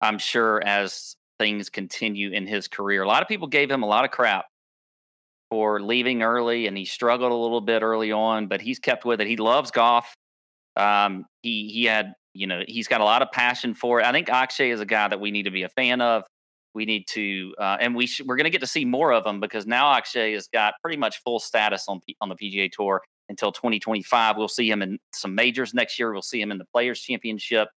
I'm 0.00 0.18
sure, 0.18 0.62
as 0.64 1.16
things 1.38 1.68
continue 1.68 2.30
in 2.30 2.46
his 2.46 2.68
career. 2.68 3.02
A 3.02 3.08
lot 3.08 3.22
of 3.22 3.28
people 3.28 3.48
gave 3.48 3.70
him 3.70 3.82
a 3.82 3.86
lot 3.86 4.04
of 4.04 4.10
crap 4.10 4.46
for 5.50 5.80
leaving 5.80 6.22
early, 6.22 6.66
and 6.66 6.76
he 6.76 6.84
struggled 6.84 7.32
a 7.32 7.34
little 7.34 7.60
bit 7.60 7.82
early 7.82 8.12
on, 8.12 8.46
but 8.46 8.60
he's 8.60 8.78
kept 8.78 9.04
with 9.04 9.20
it. 9.20 9.26
He 9.26 9.36
loves 9.36 9.70
golf. 9.70 10.14
Um, 10.76 11.26
he 11.42 11.68
he 11.68 11.84
had 11.84 12.14
you 12.32 12.46
know 12.46 12.62
he's 12.66 12.88
got 12.88 13.00
a 13.00 13.04
lot 13.04 13.22
of 13.22 13.30
passion 13.30 13.74
for 13.74 14.00
it. 14.00 14.06
I 14.06 14.12
think 14.12 14.28
Akshay 14.28 14.70
is 14.70 14.80
a 14.80 14.86
guy 14.86 15.08
that 15.08 15.20
we 15.20 15.30
need 15.30 15.44
to 15.44 15.50
be 15.50 15.62
a 15.62 15.68
fan 15.68 16.00
of. 16.00 16.24
We 16.74 16.86
need 16.86 17.06
to, 17.10 17.54
uh, 17.56 17.76
and 17.78 17.94
we 17.94 18.08
sh- 18.08 18.22
we're 18.26 18.34
going 18.34 18.44
to 18.44 18.50
get 18.50 18.60
to 18.62 18.66
see 18.66 18.84
more 18.84 19.12
of 19.12 19.24
him 19.24 19.38
because 19.38 19.64
now 19.64 19.92
Akshay 19.92 20.32
has 20.32 20.48
got 20.48 20.74
pretty 20.82 20.96
much 20.96 21.22
full 21.22 21.38
status 21.38 21.84
on 21.86 22.00
P- 22.00 22.16
on 22.20 22.28
the 22.28 22.34
PGA 22.34 22.68
Tour 22.70 23.00
until 23.28 23.52
2025. 23.52 24.36
We'll 24.36 24.48
see 24.48 24.68
him 24.68 24.82
in 24.82 24.98
some 25.12 25.36
majors 25.36 25.72
next 25.72 25.98
year. 26.00 26.12
We'll 26.12 26.22
see 26.22 26.40
him 26.40 26.50
in 26.50 26.58
the 26.58 26.64
Players 26.64 27.00
Championship. 27.00 27.68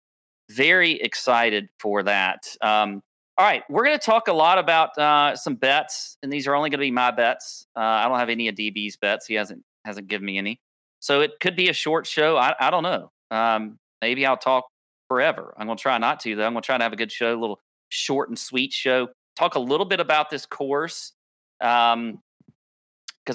Very 0.49 0.93
excited 0.93 1.69
for 1.79 2.01
that. 2.03 2.39
Um, 2.61 3.03
all 3.37 3.45
right, 3.45 3.63
we're 3.69 3.85
going 3.85 3.97
to 3.97 4.03
talk 4.03 4.27
a 4.29 4.33
lot 4.33 4.57
about 4.57 4.97
uh, 4.97 5.35
some 5.35 5.55
bets, 5.55 6.17
and 6.23 6.33
these 6.33 6.47
are 6.47 6.55
only 6.55 6.71
going 6.71 6.79
to 6.79 6.85
be 6.85 6.91
my 6.91 7.11
bets. 7.11 7.67
Uh, 7.75 7.81
I 7.81 8.07
don't 8.07 8.17
have 8.17 8.29
any 8.29 8.47
of 8.47 8.55
DB's 8.55 8.97
bets; 8.97 9.27
he 9.27 9.35
hasn't 9.35 9.63
hasn't 9.85 10.07
given 10.07 10.25
me 10.25 10.39
any, 10.39 10.59
so 10.99 11.21
it 11.21 11.39
could 11.39 11.55
be 11.55 11.69
a 11.69 11.73
short 11.73 12.07
show. 12.07 12.35
I, 12.35 12.55
I 12.59 12.71
don't 12.71 12.81
know. 12.81 13.11
Um, 13.29 13.77
maybe 14.01 14.25
I'll 14.25 14.37
talk 14.37 14.65
forever. 15.07 15.53
I'm 15.55 15.67
going 15.67 15.77
to 15.77 15.81
try 15.81 15.99
not 15.99 16.19
to, 16.21 16.35
though. 16.35 16.47
I'm 16.47 16.53
going 16.53 16.63
to 16.63 16.65
try 16.65 16.79
to 16.79 16.83
have 16.83 16.93
a 16.93 16.97
good 16.97 17.11
show, 17.11 17.37
a 17.37 17.39
little 17.39 17.59
short 17.89 18.29
and 18.29 18.39
sweet 18.39 18.73
show. 18.73 19.09
Talk 19.35 19.53
a 19.53 19.59
little 19.59 19.85
bit 19.85 19.99
about 19.99 20.31
this 20.31 20.47
course, 20.47 21.13
because 21.59 21.93
um, 21.93 22.19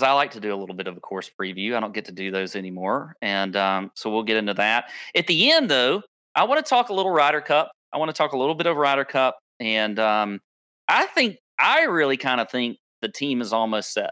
I 0.02 0.12
like 0.14 0.32
to 0.32 0.40
do 0.40 0.52
a 0.52 0.56
little 0.56 0.74
bit 0.74 0.88
of 0.88 0.96
a 0.96 1.00
course 1.00 1.30
preview. 1.40 1.76
I 1.76 1.80
don't 1.80 1.94
get 1.94 2.06
to 2.06 2.12
do 2.12 2.32
those 2.32 2.56
anymore, 2.56 3.14
and 3.22 3.54
um, 3.54 3.92
so 3.94 4.10
we'll 4.10 4.24
get 4.24 4.36
into 4.36 4.54
that 4.54 4.86
at 5.14 5.28
the 5.28 5.52
end. 5.52 5.70
Though 5.70 6.02
I 6.34 6.42
want 6.42 6.64
to 6.64 6.68
talk 6.68 6.88
a 6.88 6.92
little 6.92 7.12
Ryder 7.12 7.40
Cup. 7.40 7.70
I 7.92 7.98
want 7.98 8.08
to 8.08 8.14
talk 8.16 8.32
a 8.32 8.38
little 8.38 8.56
bit 8.56 8.66
of 8.66 8.76
Ryder 8.76 9.04
Cup. 9.04 9.38
And 9.62 9.98
um, 10.00 10.40
I 10.88 11.06
think, 11.06 11.36
I 11.58 11.82
really 11.82 12.16
kind 12.16 12.40
of 12.40 12.50
think 12.50 12.78
the 13.00 13.08
team 13.08 13.40
is 13.40 13.52
almost 13.52 13.92
set. 13.92 14.10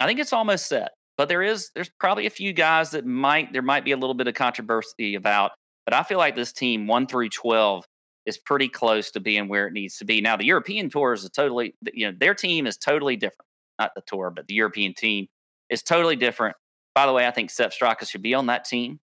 I 0.00 0.06
think 0.06 0.18
it's 0.18 0.32
almost 0.32 0.66
set, 0.66 0.92
but 1.18 1.28
there 1.28 1.42
is, 1.42 1.70
there's 1.74 1.90
probably 2.00 2.24
a 2.24 2.30
few 2.30 2.54
guys 2.54 2.92
that 2.92 3.04
might, 3.04 3.52
there 3.52 3.60
might 3.60 3.84
be 3.84 3.92
a 3.92 3.96
little 3.96 4.14
bit 4.14 4.26
of 4.26 4.34
controversy 4.34 5.14
about, 5.14 5.52
but 5.84 5.92
I 5.92 6.02
feel 6.02 6.16
like 6.16 6.34
this 6.34 6.52
team, 6.52 6.86
one 6.86 7.06
through 7.06 7.28
12, 7.28 7.84
is 8.24 8.38
pretty 8.38 8.68
close 8.68 9.10
to 9.10 9.20
being 9.20 9.48
where 9.48 9.66
it 9.66 9.74
needs 9.74 9.98
to 9.98 10.06
be. 10.06 10.22
Now, 10.22 10.36
the 10.36 10.46
European 10.46 10.88
tour 10.88 11.12
is 11.12 11.24
a 11.24 11.28
totally, 11.28 11.74
you 11.92 12.10
know, 12.10 12.16
their 12.18 12.34
team 12.34 12.66
is 12.66 12.78
totally 12.78 13.16
different. 13.16 13.48
Not 13.78 13.92
the 13.94 14.02
tour, 14.06 14.30
but 14.30 14.46
the 14.46 14.54
European 14.54 14.94
team 14.94 15.26
is 15.68 15.82
totally 15.82 16.16
different. 16.16 16.56
By 16.94 17.06
the 17.06 17.12
way, 17.12 17.26
I 17.26 17.30
think 17.30 17.50
Sepp 17.50 17.72
Straka 17.72 18.08
should 18.08 18.22
be 18.22 18.34
on 18.34 18.46
that 18.46 18.64
team. 18.64 19.00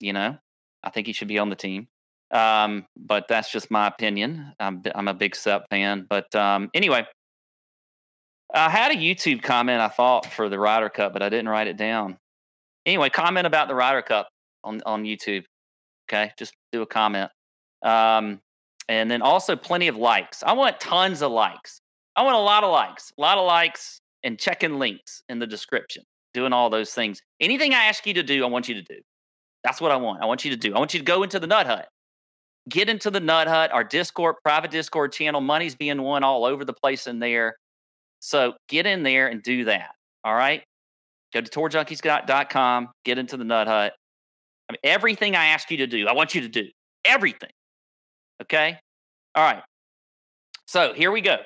You 0.00 0.12
know, 0.12 0.38
I 0.82 0.90
think 0.90 1.06
he 1.06 1.12
should 1.12 1.28
be 1.28 1.38
on 1.38 1.50
the 1.50 1.56
team. 1.56 1.88
Um, 2.34 2.86
but 2.96 3.28
that's 3.28 3.50
just 3.50 3.70
my 3.70 3.86
opinion. 3.86 4.52
I'm, 4.58 4.82
I'm 4.94 5.08
a 5.08 5.14
big 5.14 5.36
Sepp 5.36 5.70
fan. 5.70 6.06
But 6.10 6.34
um, 6.34 6.68
anyway, 6.74 7.06
I 8.52 8.68
had 8.68 8.92
a 8.92 8.96
YouTube 8.96 9.42
comment 9.42 9.80
I 9.80 9.88
thought 9.88 10.26
for 10.26 10.48
the 10.48 10.58
Ryder 10.58 10.90
Cup, 10.90 11.12
but 11.12 11.22
I 11.22 11.28
didn't 11.28 11.48
write 11.48 11.68
it 11.68 11.76
down. 11.76 12.18
Anyway, 12.84 13.08
comment 13.08 13.46
about 13.46 13.68
the 13.68 13.74
Ryder 13.74 14.02
Cup 14.02 14.28
on 14.62 14.82
on 14.84 15.04
YouTube. 15.04 15.44
Okay, 16.08 16.32
just 16.38 16.52
do 16.72 16.82
a 16.82 16.86
comment. 16.86 17.30
Um, 17.82 18.40
and 18.88 19.10
then 19.10 19.22
also 19.22 19.56
plenty 19.56 19.88
of 19.88 19.96
likes. 19.96 20.42
I 20.42 20.52
want 20.52 20.78
tons 20.80 21.22
of 21.22 21.32
likes. 21.32 21.80
I 22.16 22.22
want 22.22 22.36
a 22.36 22.40
lot 22.40 22.64
of 22.64 22.70
likes, 22.70 23.12
a 23.16 23.20
lot 23.20 23.38
of 23.38 23.46
likes, 23.46 24.00
and 24.22 24.38
checking 24.38 24.78
links 24.78 25.22
in 25.28 25.38
the 25.38 25.46
description. 25.46 26.02
Doing 26.32 26.52
all 26.52 26.68
those 26.68 26.92
things. 26.92 27.22
Anything 27.40 27.74
I 27.74 27.84
ask 27.84 28.06
you 28.06 28.14
to 28.14 28.22
do, 28.22 28.44
I 28.44 28.48
want 28.48 28.68
you 28.68 28.74
to 28.74 28.82
do. 28.82 29.00
That's 29.62 29.80
what 29.80 29.92
I 29.92 29.96
want. 29.96 30.22
I 30.22 30.26
want 30.26 30.44
you 30.44 30.50
to 30.50 30.56
do. 30.56 30.74
I 30.74 30.78
want 30.78 30.92
you 30.92 31.00
to 31.00 31.04
go 31.04 31.22
into 31.22 31.38
the 31.38 31.46
Nut 31.46 31.66
Hut. 31.66 31.88
Get 32.68 32.88
into 32.88 33.10
the 33.10 33.20
Nut 33.20 33.46
Hut, 33.46 33.72
our 33.72 33.84
Discord, 33.84 34.36
private 34.42 34.70
Discord 34.70 35.12
channel. 35.12 35.40
Money's 35.40 35.74
being 35.74 36.00
won 36.00 36.24
all 36.24 36.44
over 36.44 36.64
the 36.64 36.72
place 36.72 37.06
in 37.06 37.18
there. 37.18 37.56
So 38.20 38.54
get 38.68 38.86
in 38.86 39.02
there 39.02 39.28
and 39.28 39.42
do 39.42 39.64
that. 39.66 39.90
All 40.24 40.34
right. 40.34 40.62
Go 41.34 41.42
to 41.42 41.50
tourjunkies.com, 41.50 42.88
get 43.04 43.18
into 43.18 43.36
the 43.36 43.44
Nut 43.44 43.66
Hut. 43.66 43.92
I 44.68 44.72
mean, 44.72 44.78
everything 44.82 45.36
I 45.36 45.46
ask 45.46 45.70
you 45.70 45.76
to 45.78 45.86
do, 45.86 46.08
I 46.08 46.12
want 46.14 46.34
you 46.34 46.40
to 46.40 46.48
do 46.48 46.64
everything. 47.04 47.50
Okay. 48.40 48.78
All 49.34 49.44
right. 49.44 49.62
So 50.66 50.94
here 50.94 51.12
we 51.12 51.20
go. 51.20 51.36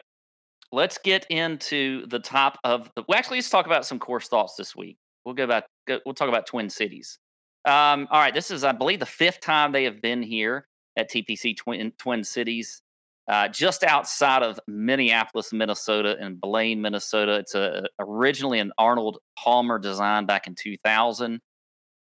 Let's 0.71 0.99
get 0.99 1.27
into 1.31 2.07
the 2.07 2.21
top 2.21 2.59
of 2.63 2.91
the. 2.95 3.03
Well, 3.09 3.19
actually, 3.19 3.39
let's 3.39 3.51
talk 3.51 3.67
about 3.67 3.87
some 3.87 3.99
course 3.99 4.29
thoughts 4.29 4.55
this 4.55 4.77
week. 4.77 4.99
We'll 5.25 5.35
go 5.35 5.45
about. 5.45 5.65
We'll 5.89 6.15
talk 6.15 6.29
about 6.29 6.47
Twin 6.47 6.71
Cities. 6.71 7.19
Um, 7.65 8.07
all 8.11 8.21
right. 8.21 8.35
This 8.35 8.51
is, 8.51 8.63
I 8.63 8.73
believe, 8.73 9.01
the 9.01 9.07
fifth 9.07 9.41
time 9.41 9.73
they 9.73 9.85
have 9.85 10.01
been 10.01 10.23
here 10.23 10.68
at 10.99 11.11
TPC 11.11 11.57
Twin 11.57 11.93
Twin 11.97 12.23
Cities, 12.23 12.83
uh, 13.29 13.49
just 13.49 13.85
outside 13.85 14.43
of 14.43 14.61
Minneapolis, 14.67 15.53
Minnesota, 15.53 16.17
and 16.21 16.39
Blaine, 16.39 16.83
Minnesota. 16.83 17.37
It's 17.37 17.55
a, 17.55 17.89
originally 17.99 18.59
an 18.59 18.73
Arnold 18.77 19.19
Palmer 19.39 19.79
design 19.79 20.27
back 20.27 20.47
in 20.47 20.55
2000 20.55 21.41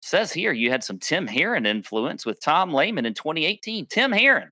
says 0.02 0.34
here 0.34 0.52
you 0.52 0.70
had 0.70 0.84
some 0.84 1.00
Tim 1.00 1.28
Herron 1.28 1.66
influence 1.66 2.26
with 2.26 2.42
Tom 2.42 2.74
Lehman 2.74 3.06
in 3.06 3.14
2018. 3.14 3.86
Tim 3.86 4.12
Herron. 4.12 4.50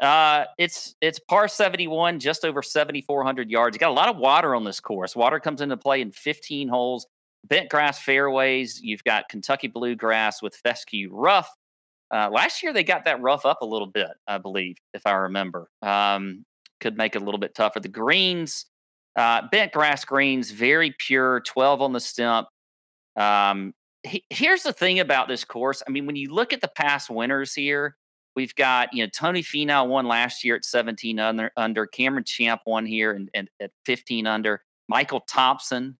Uh, 0.00 0.44
it's 0.58 0.96
it's 1.00 1.20
par 1.20 1.46
71, 1.46 2.18
just 2.18 2.44
over 2.44 2.62
7,400 2.62 3.50
yards. 3.50 3.76
You 3.76 3.78
got 3.78 3.90
a 3.90 3.92
lot 3.92 4.08
of 4.08 4.16
water 4.16 4.54
on 4.54 4.64
this 4.64 4.80
course. 4.80 5.14
Water 5.14 5.38
comes 5.38 5.60
into 5.60 5.76
play 5.76 6.00
in 6.00 6.10
15 6.10 6.68
holes. 6.68 7.06
Bent 7.44 7.70
grass 7.70 8.00
fairways. 8.00 8.80
You've 8.82 9.04
got 9.04 9.28
Kentucky 9.28 9.68
bluegrass 9.68 10.42
with 10.42 10.56
fescue 10.56 11.10
rough. 11.12 11.48
Uh, 12.12 12.28
last 12.30 12.62
year 12.62 12.72
they 12.72 12.84
got 12.84 13.04
that 13.04 13.20
rough 13.20 13.44
up 13.44 13.62
a 13.62 13.66
little 13.66 13.86
bit, 13.86 14.10
I 14.26 14.38
believe, 14.38 14.76
if 14.92 15.06
I 15.06 15.12
remember. 15.12 15.68
Um, 15.82 16.44
could 16.80 16.96
make 16.96 17.16
it 17.16 17.22
a 17.22 17.24
little 17.24 17.38
bit 17.38 17.54
tougher. 17.54 17.80
The 17.80 17.88
greens, 17.88 18.66
uh, 19.16 19.42
bent 19.50 19.72
grass 19.72 20.04
greens, 20.04 20.50
very 20.50 20.94
pure, 20.98 21.40
12 21.40 21.82
on 21.82 21.92
the 21.92 22.00
Stimp. 22.00 22.48
Um, 23.16 23.74
he, 24.02 24.24
here's 24.28 24.62
the 24.62 24.72
thing 24.72 25.00
about 25.00 25.28
this 25.28 25.44
course. 25.44 25.82
I 25.86 25.90
mean, 25.90 26.06
when 26.06 26.16
you 26.16 26.32
look 26.32 26.52
at 26.52 26.60
the 26.60 26.68
past 26.68 27.10
winners 27.10 27.54
here, 27.54 27.96
we've 28.36 28.54
got 28.54 28.92
you 28.92 29.04
know 29.04 29.10
Tony 29.14 29.42
Finau 29.42 29.86
won 29.86 30.06
last 30.06 30.44
year 30.44 30.56
at 30.56 30.64
17 30.64 31.18
under. 31.18 31.50
under 31.56 31.86
Cameron 31.86 32.24
Champ 32.24 32.60
won 32.66 32.86
here 32.86 33.12
and, 33.12 33.30
and 33.34 33.48
at 33.60 33.70
15 33.86 34.26
under. 34.26 34.62
Michael 34.88 35.20
Thompson, 35.20 35.96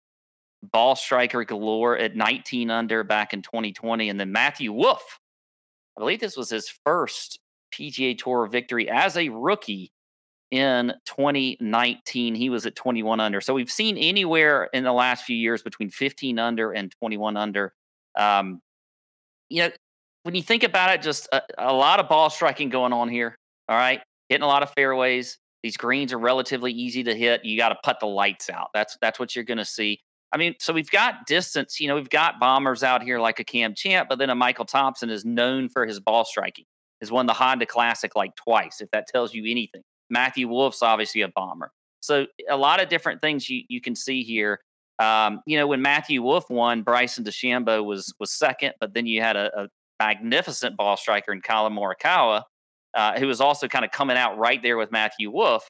ball 0.62 0.96
striker 0.96 1.44
galore 1.44 1.96
at 1.96 2.16
19 2.16 2.70
under 2.70 3.02
back 3.04 3.32
in 3.32 3.42
2020, 3.42 4.08
and 4.08 4.20
then 4.20 4.32
Matthew 4.32 4.73
Wolff. 4.73 5.20
I 5.96 6.00
believe 6.00 6.20
this 6.20 6.36
was 6.36 6.50
his 6.50 6.68
first 6.84 7.38
PGA 7.72 8.16
Tour 8.16 8.46
victory 8.46 8.88
as 8.88 9.16
a 9.16 9.28
rookie 9.28 9.92
in 10.50 10.92
2019. 11.06 12.34
He 12.34 12.50
was 12.50 12.66
at 12.66 12.76
21 12.76 13.20
under. 13.20 13.40
So 13.40 13.54
we've 13.54 13.70
seen 13.70 13.96
anywhere 13.96 14.68
in 14.72 14.84
the 14.84 14.92
last 14.92 15.24
few 15.24 15.36
years 15.36 15.62
between 15.62 15.90
15 15.90 16.38
under 16.38 16.72
and 16.72 16.92
21 17.00 17.36
under. 17.36 17.72
Um, 18.16 18.60
you 19.48 19.62
know, 19.62 19.70
when 20.22 20.34
you 20.34 20.42
think 20.42 20.62
about 20.62 20.90
it, 20.90 21.02
just 21.02 21.28
a, 21.32 21.42
a 21.58 21.72
lot 21.72 22.00
of 22.00 22.08
ball 22.08 22.30
striking 22.30 22.68
going 22.68 22.92
on 22.92 23.08
here. 23.08 23.36
All 23.68 23.76
right, 23.76 24.00
hitting 24.28 24.42
a 24.42 24.46
lot 24.46 24.62
of 24.62 24.70
fairways. 24.70 25.38
These 25.62 25.76
greens 25.76 26.12
are 26.12 26.18
relatively 26.18 26.72
easy 26.72 27.02
to 27.04 27.14
hit. 27.14 27.44
You 27.44 27.56
got 27.56 27.70
to 27.70 27.76
put 27.82 27.98
the 27.98 28.06
lights 28.06 28.50
out. 28.50 28.68
That's 28.74 28.96
that's 29.00 29.18
what 29.18 29.34
you're 29.34 29.44
going 29.44 29.58
to 29.58 29.64
see. 29.64 30.00
I 30.34 30.36
mean, 30.36 30.56
so 30.58 30.72
we've 30.72 30.90
got 30.90 31.26
distance. 31.26 31.80
You 31.80 31.86
know, 31.86 31.94
we've 31.94 32.10
got 32.10 32.40
bombers 32.40 32.82
out 32.82 33.04
here 33.04 33.20
like 33.20 33.38
a 33.38 33.44
Cam 33.44 33.72
Champ, 33.72 34.08
but 34.08 34.18
then 34.18 34.30
a 34.30 34.34
Michael 34.34 34.64
Thompson 34.64 35.08
is 35.08 35.24
known 35.24 35.68
for 35.68 35.86
his 35.86 36.00
ball 36.00 36.24
striking. 36.24 36.64
Has 37.00 37.12
won 37.12 37.26
the 37.26 37.32
Honda 37.32 37.66
Classic 37.66 38.16
like 38.16 38.34
twice, 38.34 38.80
if 38.80 38.90
that 38.90 39.06
tells 39.06 39.32
you 39.32 39.48
anything. 39.48 39.82
Matthew 40.10 40.48
Wolff's 40.48 40.82
obviously 40.82 41.20
a 41.20 41.28
bomber. 41.28 41.70
So 42.00 42.26
a 42.50 42.56
lot 42.56 42.82
of 42.82 42.88
different 42.88 43.20
things 43.20 43.48
you, 43.48 43.62
you 43.68 43.80
can 43.80 43.94
see 43.94 44.22
here. 44.24 44.60
Um, 44.98 45.40
you 45.46 45.56
know, 45.56 45.66
when 45.66 45.82
Matthew 45.82 46.22
Wolf 46.22 46.50
won, 46.50 46.82
Bryson 46.82 47.24
DeChambeau 47.24 47.84
was 47.84 48.12
was 48.18 48.32
second, 48.32 48.74
but 48.80 48.92
then 48.92 49.06
you 49.06 49.22
had 49.22 49.36
a, 49.36 49.50
a 49.58 49.68
magnificent 50.00 50.76
ball 50.76 50.96
striker 50.96 51.32
in 51.32 51.40
Collin 51.42 51.72
Morikawa, 51.72 52.42
uh, 52.94 53.18
who 53.18 53.26
was 53.26 53.40
also 53.40 53.68
kind 53.68 53.84
of 53.84 53.90
coming 53.92 54.16
out 54.16 54.36
right 54.36 54.62
there 54.62 54.76
with 54.76 54.90
Matthew 54.90 55.30
Wolff, 55.30 55.68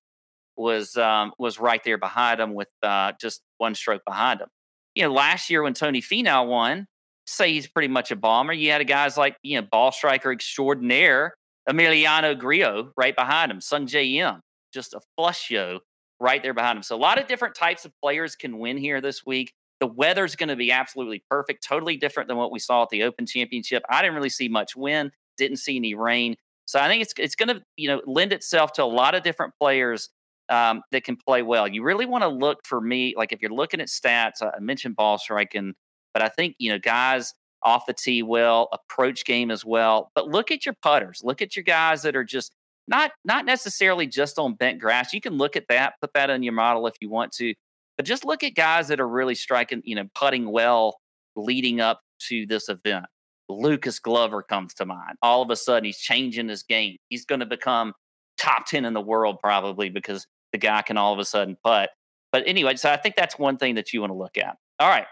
was 0.56 0.96
um, 0.96 1.32
was 1.38 1.58
right 1.58 1.82
there 1.84 1.99
behind 1.99 2.40
him 2.40 2.54
with 2.54 2.68
uh, 2.82 3.12
just 3.20 3.42
one 3.58 3.75
stroke 3.75 4.02
behind 4.06 4.40
him. 4.40 4.49
You 4.94 5.04
know, 5.04 5.12
last 5.12 5.50
year 5.50 5.62
when 5.62 5.75
Tony 5.75 6.00
Finau 6.00 6.46
won, 6.46 6.87
say 7.26 7.52
he's 7.52 7.66
pretty 7.66 7.88
much 7.88 8.11
a 8.11 8.16
bomber. 8.16 8.52
You 8.52 8.70
had 8.70 8.80
a 8.80 8.84
guys 8.84 9.16
like 9.16 9.37
you 9.42 9.61
know 9.61 9.66
ball 9.70 9.92
striker 9.92 10.32
extraordinaire 10.32 11.34
Emiliano 11.68 12.38
Grillo 12.38 12.92
right 12.96 13.16
behind 13.16 13.50
him, 13.50 13.61
Sungjae 13.61 14.14
Im, 14.16 14.40
just 14.73 14.94
a 14.94 15.00
flush 15.16 15.40
show 15.40 15.80
right 16.20 16.42
there 16.42 16.54
behind 16.54 16.76
him. 16.76 16.82
So 16.82 16.96
a 16.96 16.99
lot 16.99 17.20
of 17.20 17.26
different 17.26 17.54
types 17.54 17.84
of 17.84 17.92
players 18.02 18.37
can 18.37 18.58
win 18.58 18.76
here 18.76 19.00
this 19.00 19.25
week. 19.26 19.52
The 19.80 19.87
weather's 19.87 20.37
going 20.37 20.50
to 20.50 20.56
be 20.56 20.70
absolutely 20.70 21.25
perfect, 21.30 21.66
totally 21.66 21.96
different 21.96 22.28
than 22.28 22.37
what 22.37 22.52
we 22.52 22.58
saw 22.58 22.82
at 22.82 22.90
the 22.90 23.02
Open 23.02 23.26
Championship. 23.26 23.82
I 23.90 24.02
didn't 24.02 24.14
really 24.14 24.30
see 24.30 24.49
much 24.49 24.76
wind, 24.76 25.11
didn't 25.37 25.56
see 25.56 25.76
any 25.76 25.94
rain. 25.94 26.37
So 26.66 26.80
I 26.80 26.88
think 26.88 27.02
it's 27.02 27.12
it's 27.18 27.34
going 27.34 27.49
to 27.49 27.62
you 27.76 27.88
know 27.88 28.00
lend 28.06 28.32
itself 28.32 28.73
to 28.75 28.84
a 28.84 28.87
lot 28.87 29.14
of 29.14 29.23
different 29.23 29.54
players 29.61 30.08
um, 30.49 30.83
that 30.93 31.05
can 31.05 31.17
play 31.17 31.43
well. 31.43 31.67
You 31.67 31.83
really 31.83 32.07
want 32.07 32.23
to 32.23 32.29
look 32.29 32.61
for 32.65 32.81
me, 32.81 33.15
like 33.17 33.33
if 33.33 33.41
you're 33.41 33.51
looking 33.51 33.81
at 33.81 33.89
stats. 33.89 34.43
I 34.43 34.59
mentioned 34.61 34.97
ball 34.97 35.19
striking, 35.19 35.75
but 36.13 36.23
I 36.23 36.29
think 36.29 36.57
you 36.59 36.73
know 36.73 36.79
guys 36.79 37.35
off 37.63 37.87
the 37.87 37.95
tee 37.95 38.23
well, 38.23 38.69
approach 38.73 39.25
game 39.25 39.51
as 39.51 39.65
well. 39.65 40.11
But 40.15 40.29
look 40.29 40.51
at 40.51 40.67
your 40.67 40.75
putters. 40.83 41.23
Look 41.25 41.41
at 41.41 41.57
your 41.57 41.63
guys 41.63 42.03
that 42.03 42.15
are 42.15 42.25
just 42.25 42.53
not 42.87 43.13
not 43.25 43.47
necessarily 43.47 44.07
just 44.07 44.39
on 44.39 44.55
bent 44.55 44.81
grass. 44.81 45.13
You 45.13 45.21
can 45.21 45.35
look 45.35 45.57
at 45.57 45.69
that, 45.69 45.95
put 46.01 46.13
that 46.15 46.31
in 46.31 46.43
your 46.43 46.53
model 46.53 46.87
if 46.87 46.95
you 47.01 47.09
want 47.09 47.33
to, 47.33 47.55
but 47.97 48.07
just 48.07 48.25
look 48.25 48.45
at 48.45 48.55
guys 48.55 48.89
that 48.89 49.01
are 49.01 49.09
really 49.09 49.35
striking, 49.35 49.83
you 49.85 49.95
know, 49.95 50.05
putting 50.15 50.51
well 50.51 50.99
leading 51.37 51.81
up 51.81 52.01
to 52.29 52.47
this 52.47 52.69
event. 52.69 53.07
Lucas 53.49 53.99
Glover 53.99 54.43
comes 54.43 54.75
to 54.75 54.87
mind. 54.87 55.17
All 55.23 55.43
of 55.43 55.51
a 55.51 55.57
sudden, 55.57 55.85
he's 55.85 55.99
changing 55.99 56.49
his 56.49 56.63
game. 56.63 56.97
He's 57.09 57.25
going 57.25 57.41
to 57.41 57.47
become 57.47 57.93
top 58.39 58.67
10 58.67 58.85
in 58.85 58.95
the 58.95 59.01
world 59.01 59.39
probably 59.41 59.91
because 59.91 60.27
the 60.54 60.58
guy 60.58 60.82
can 60.82 60.96
all 60.96 61.12
of 61.12 61.18
a 61.18 61.25
sudden 61.25 61.56
putt. 61.64 61.90
But 62.30 62.44
anyway, 62.46 62.76
so 62.76 62.88
I 62.88 62.96
think 62.96 63.16
that's 63.16 63.37
one 63.37 63.56
thing 63.56 63.75
that 63.75 63.92
you 63.92 64.00
want 64.00 64.12
to 64.12 64.16
look 64.16 64.38
at. 64.38 64.56
All 64.78 64.88
right. 64.88 65.06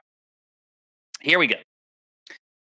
Here 1.20 1.36
we 1.36 1.48
go. 1.48 1.56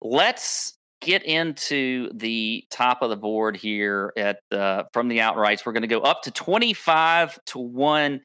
Let's 0.00 0.74
get 1.00 1.24
into 1.24 2.10
the 2.14 2.64
top 2.70 3.02
of 3.02 3.10
the 3.10 3.16
board 3.16 3.56
here 3.56 4.12
at 4.16 4.38
uh, 4.52 4.84
from 4.92 5.08
the 5.08 5.18
outrights. 5.18 5.66
We're 5.66 5.72
going 5.72 5.82
to 5.82 5.88
go 5.88 6.00
up 6.00 6.22
to 6.22 6.30
25 6.30 7.40
to 7.46 7.58
1. 7.58 8.20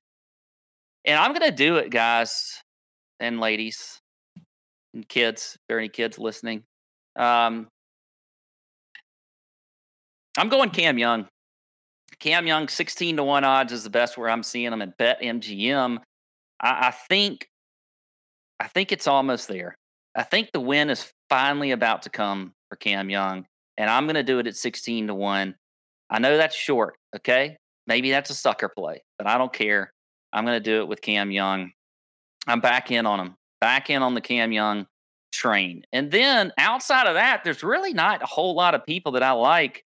And 1.06 1.20
I'm 1.20 1.34
going 1.34 1.50
to 1.50 1.56
do 1.56 1.78
it, 1.78 1.90
guys 1.90 2.62
and 3.20 3.40
ladies 3.40 4.00
and 4.94 5.10
kids. 5.10 5.54
If 5.56 5.62
there 5.68 5.78
are 5.78 5.80
any 5.80 5.90
kids 5.90 6.20
listening, 6.20 6.64
um, 7.16 7.68
I'm 10.38 10.50
going 10.50 10.70
Cam 10.70 11.00
Young. 11.00 11.28
Cam 12.20 12.48
Young, 12.48 12.68
16 12.68 13.18
to 13.18 13.24
1 13.24 13.44
odds 13.44 13.74
is 13.74 13.84
the 13.84 13.90
best 13.90 14.18
where 14.18 14.30
I'm 14.30 14.44
seeing 14.44 14.72
him 14.72 14.82
at 14.82 14.98
Bet 14.98 15.22
MGM. 15.22 16.00
I, 16.62 16.88
I 16.88 16.92
think 16.92 17.50
I 18.60 18.68
think 18.68 18.92
it's 18.92 19.08
almost 19.08 19.48
there. 19.48 19.76
I 20.16 20.24
think 20.24 20.52
the 20.52 20.62
win 20.62 20.90
is 20.90 21.12
finally 21.30 21.72
about 21.72 22.04
to 22.04 22.10
come 22.10 22.54
for 22.70 22.78
Cam 22.78 23.10
Young, 23.10 23.46
and 23.78 23.90
I'm 23.90 24.06
going 24.06 24.16
to 24.16 24.24
do 24.24 24.40
it 24.40 24.48
at 24.48 24.56
16 24.56 25.08
to 25.08 25.16
1. 25.16 25.56
I 26.10 26.20
know 26.20 26.38
that's 26.38 26.56
short, 26.56 26.96
okay? 27.16 27.58
Maybe 27.88 28.12
that's 28.12 28.30
a 28.30 28.36
sucker 28.36 28.70
play, 28.70 29.04
but 29.18 29.28
I 29.28 29.38
don't 29.38 29.52
care. 29.52 29.92
I'm 30.32 30.46
going 30.46 30.62
to 30.62 30.64
do 30.64 30.80
it 30.80 30.88
with 30.88 31.02
Cam 31.02 31.32
Young. 31.32 31.72
I'm 32.48 32.62
back 32.62 32.92
in 32.92 33.06
on 33.06 33.20
him, 33.20 33.36
back 33.60 33.90
in 33.90 34.02
on 34.02 34.14
the 34.14 34.22
Cam 34.22 34.52
Young 34.52 34.88
train. 35.34 35.84
And 35.92 36.12
then 36.12 36.54
outside 36.58 37.08
of 37.08 37.16
that, 37.16 37.44
there's 37.44 37.64
really 37.64 37.94
not 37.94 38.24
a 38.24 38.28
whole 38.28 38.56
lot 38.56 38.74
of 38.74 38.86
people 38.86 39.14
that 39.14 39.24
I 39.24 39.32
like 39.32 39.84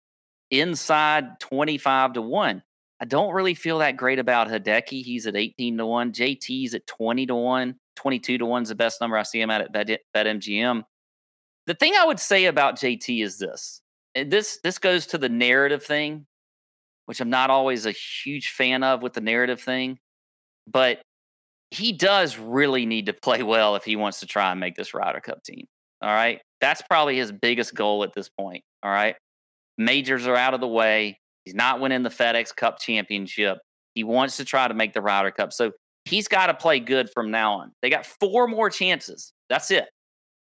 inside 0.51 1.39
25 1.39 2.13
to 2.13 2.21
1. 2.21 2.63
I 3.01 3.05
don't 3.05 3.33
really 3.33 3.53
feel 3.53 3.79
that 3.79 3.97
great 3.97 4.19
about 4.19 4.49
Hideki. 4.49 5.03
He's 5.03 5.25
at 5.25 5.35
18 5.35 5.77
to 5.77 5.85
1. 5.85 6.11
JT's 6.11 6.73
at 6.73 6.85
20 6.87 7.25
to 7.27 7.35
1. 7.35 7.75
22 7.95 8.37
to 8.37 8.45
1 8.45 8.63
is 8.63 8.69
the 8.69 8.75
best 8.75 9.01
number 9.01 9.17
I 9.17 9.23
see 9.23 9.41
him 9.41 9.49
at 9.49 9.61
at 9.61 9.71
Bet, 9.71 10.01
BetMGM. 10.15 10.83
The 11.65 11.73
thing 11.73 11.93
I 11.97 12.05
would 12.05 12.19
say 12.19 12.45
about 12.45 12.77
JT 12.77 13.23
is 13.23 13.37
this. 13.37 13.81
And 14.15 14.31
this 14.31 14.59
this 14.63 14.79
goes 14.79 15.05
to 15.07 15.17
the 15.17 15.29
narrative 15.29 15.83
thing, 15.83 16.25
which 17.05 17.21
I'm 17.21 17.29
not 17.29 17.49
always 17.49 17.85
a 17.85 17.91
huge 17.91 18.49
fan 18.49 18.83
of 18.83 19.01
with 19.01 19.13
the 19.13 19.21
narrative 19.21 19.61
thing, 19.61 19.99
but 20.67 21.01
he 21.71 21.91
does 21.91 22.37
really 22.37 22.85
need 22.85 23.05
to 23.05 23.13
play 23.13 23.43
well 23.43 23.75
if 23.75 23.83
he 23.83 23.95
wants 23.95 24.21
to 24.21 24.25
try 24.25 24.51
and 24.51 24.59
make 24.59 24.75
this 24.75 24.93
Ryder 24.93 25.21
Cup 25.21 25.43
team. 25.43 25.67
All 26.01 26.09
right. 26.09 26.41
That's 26.61 26.81
probably 26.81 27.17
his 27.17 27.31
biggest 27.31 27.75
goal 27.75 28.03
at 28.03 28.13
this 28.13 28.29
point. 28.29 28.63
All 28.81 28.91
right. 28.91 29.15
Majors 29.79 30.27
are 30.27 30.35
out 30.35 30.53
of 30.53 30.59
the 30.59 30.67
way. 30.67 31.17
He's 31.45 31.55
not 31.55 31.79
winning 31.79 32.03
the 32.03 32.09
FedEx 32.09 32.53
Cup 32.53 32.79
championship. 32.79 33.59
He 33.95 34.03
wants 34.03 34.35
to 34.37 34.45
try 34.45 34.67
to 34.67 34.73
make 34.73 34.93
the 34.93 35.01
Ryder 35.01 35.31
Cup. 35.31 35.53
So 35.53 35.71
he's 36.03 36.27
got 36.27 36.47
to 36.47 36.53
play 36.53 36.81
good 36.81 37.09
from 37.09 37.31
now 37.31 37.53
on. 37.53 37.71
They 37.81 37.89
got 37.89 38.05
four 38.05 38.45
more 38.47 38.69
chances. 38.69 39.31
That's 39.49 39.71
it. 39.71 39.85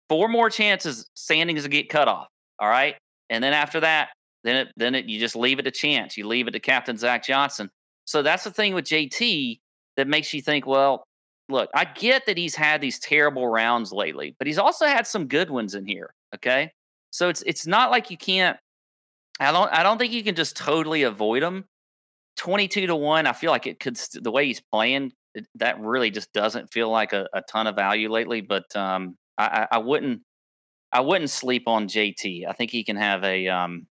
Four 0.08 0.28
more 0.28 0.50
chances 0.50 1.08
Sandings 1.16 1.62
to 1.62 1.68
get 1.68 1.88
cut 1.88 2.08
off. 2.08 2.26
All 2.58 2.68
right. 2.68 2.96
And 3.30 3.42
then 3.42 3.52
after 3.52 3.78
that, 3.80 4.08
then 4.42 4.56
it, 4.56 4.68
then 4.76 4.96
it, 4.96 5.06
you 5.06 5.20
just 5.20 5.36
leave 5.36 5.60
it 5.60 5.62
to 5.62 5.70
chance. 5.70 6.16
You 6.16 6.26
leave 6.26 6.48
it 6.48 6.52
to 6.52 6.60
Captain 6.60 6.96
Zach 6.96 7.24
Johnson. 7.24 7.70
So 8.06 8.22
that's 8.22 8.42
the 8.42 8.50
thing 8.50 8.74
with 8.74 8.86
JT 8.86 9.60
that 9.96 10.08
makes 10.08 10.34
you 10.34 10.42
think, 10.42 10.66
well, 10.66 11.04
look, 11.48 11.70
I 11.74 11.84
get 11.84 12.26
that 12.26 12.36
he's 12.36 12.56
had 12.56 12.80
these 12.80 12.98
terrible 12.98 13.46
rounds 13.46 13.92
lately, 13.92 14.34
but 14.36 14.48
he's 14.48 14.58
also 14.58 14.86
had 14.86 15.06
some 15.06 15.28
good 15.28 15.48
ones 15.48 15.74
in 15.76 15.86
here. 15.86 16.12
Okay. 16.34 16.72
So 17.10 17.28
it's 17.28 17.42
it's 17.46 17.66
not 17.66 17.90
like 17.90 18.10
you 18.10 18.16
can't 18.16 18.58
I 19.40 19.52
don't 19.52 19.72
I 19.72 19.82
don't 19.82 19.98
think 19.98 20.12
you 20.12 20.22
can 20.24 20.34
just 20.34 20.56
totally 20.56 21.02
avoid 21.04 21.42
him. 21.42 21.64
22 22.36 22.86
to 22.86 22.96
1, 22.96 23.26
I 23.26 23.32
feel 23.32 23.50
like 23.50 23.66
it 23.66 23.80
could 23.80 23.98
st- 23.98 24.22
the 24.22 24.30
way 24.30 24.46
he's 24.46 24.60
playing, 24.60 25.12
it, 25.34 25.46
that 25.56 25.80
really 25.80 26.10
just 26.10 26.32
doesn't 26.32 26.72
feel 26.72 26.88
like 26.90 27.12
a, 27.12 27.28
a 27.34 27.42
ton 27.42 27.66
of 27.66 27.74
value 27.76 28.10
lately, 28.10 28.40
but 28.40 28.74
um 28.76 29.16
I, 29.38 29.66
I, 29.72 29.76
I 29.76 29.78
wouldn't 29.78 30.22
I 30.92 31.00
wouldn't 31.00 31.30
sleep 31.30 31.64
on 31.68 31.88
JT. 31.88 32.46
I 32.48 32.52
think 32.52 32.70
he 32.70 32.84
can 32.84 32.96
have 32.96 33.24
a 33.24 33.48
um 33.48 33.86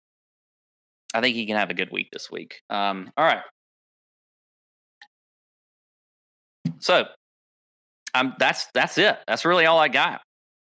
I 1.15 1.21
think 1.21 1.37
he 1.37 1.47
can 1.47 1.57
have 1.57 1.71
a 1.71 1.75
good 1.75 1.91
week 1.93 2.09
this 2.13 2.31
week. 2.31 2.63
Um 2.71 3.11
all 3.17 3.25
right. 3.25 3.43
So 6.81 7.05
I'm 8.15 8.35
that's 8.39 8.67
that's 8.75 8.99
it. 8.99 9.17
That's 9.27 9.45
really 9.45 9.67
all 9.67 9.79
I 9.79 9.89
got 9.89 10.21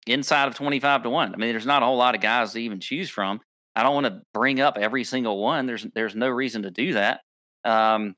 inside 0.07 0.49
of 0.49 0.55
25 0.55 1.05
to 1.05 1.11
1. 1.11 1.35
I 1.35 1.37
mean, 1.37 1.51
there's 1.51 1.67
not 1.67 1.83
a 1.83 1.87
whole 1.87 1.97
lot 1.97 2.15
of 2.15 2.21
guys 2.21 2.53
to 2.53 2.59
even 2.61 2.81
choose 2.81 3.11
from. 3.11 3.41
I 3.79 3.85
don't 3.85 3.95
want 3.95 4.07
to 4.07 4.23
bring 4.35 4.61
up 4.61 4.77
every 4.77 5.05
single 5.05 5.41
one. 5.41 5.67
There's 5.67 5.87
there's 5.95 6.17
no 6.17 6.29
reason 6.29 6.63
to 6.63 6.71
do 6.73 6.95
that. 6.95 7.21
Um, 7.65 8.17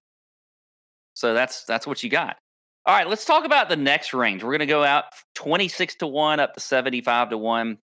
so 1.13 1.35
that's 1.35 1.65
that's 1.65 1.87
what 1.87 2.03
you 2.03 2.09
got. 2.09 2.39
All 2.87 2.97
right, 2.97 3.07
let's 3.07 3.27
talk 3.27 3.45
about 3.45 3.69
the 3.69 3.77
next 3.77 4.15
range. 4.15 4.43
We're 4.43 4.53
going 4.53 4.61
to 4.61 4.67
go 4.67 4.83
out 4.83 5.05
26 5.35 5.97
to 5.97 6.07
1 6.07 6.41
up 6.41 6.55
to 6.55 6.61
75 6.61 7.29
to 7.29 7.39
1. 7.39 7.77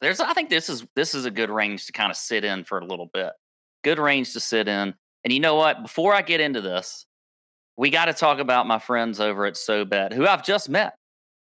There's 0.00 0.20
I 0.20 0.32
think 0.32 0.48
this 0.48 0.68
is 0.68 0.86
this 0.94 1.12
is 1.12 1.24
a 1.24 1.30
good 1.32 1.50
range 1.50 1.86
to 1.86 1.92
kind 1.92 2.12
of 2.12 2.16
sit 2.16 2.44
in 2.44 2.62
for 2.62 2.78
a 2.78 2.86
little 2.86 3.10
bit. 3.12 3.32
Good 3.82 3.98
range 3.98 4.32
to 4.34 4.40
sit 4.40 4.68
in. 4.68 4.94
And 5.24 5.32
you 5.32 5.40
know 5.40 5.56
what? 5.56 5.82
Before 5.82 6.14
I 6.14 6.22
get 6.22 6.40
into 6.40 6.60
this, 6.60 7.04
we 7.76 7.90
got 7.90 8.04
to 8.04 8.12
talk 8.12 8.38
about 8.38 8.68
my 8.68 8.78
friends 8.78 9.18
over 9.18 9.44
at 9.44 9.54
SoBet, 9.54 10.12
who 10.12 10.24
I've 10.24 10.44
just 10.44 10.68
met. 10.68 10.94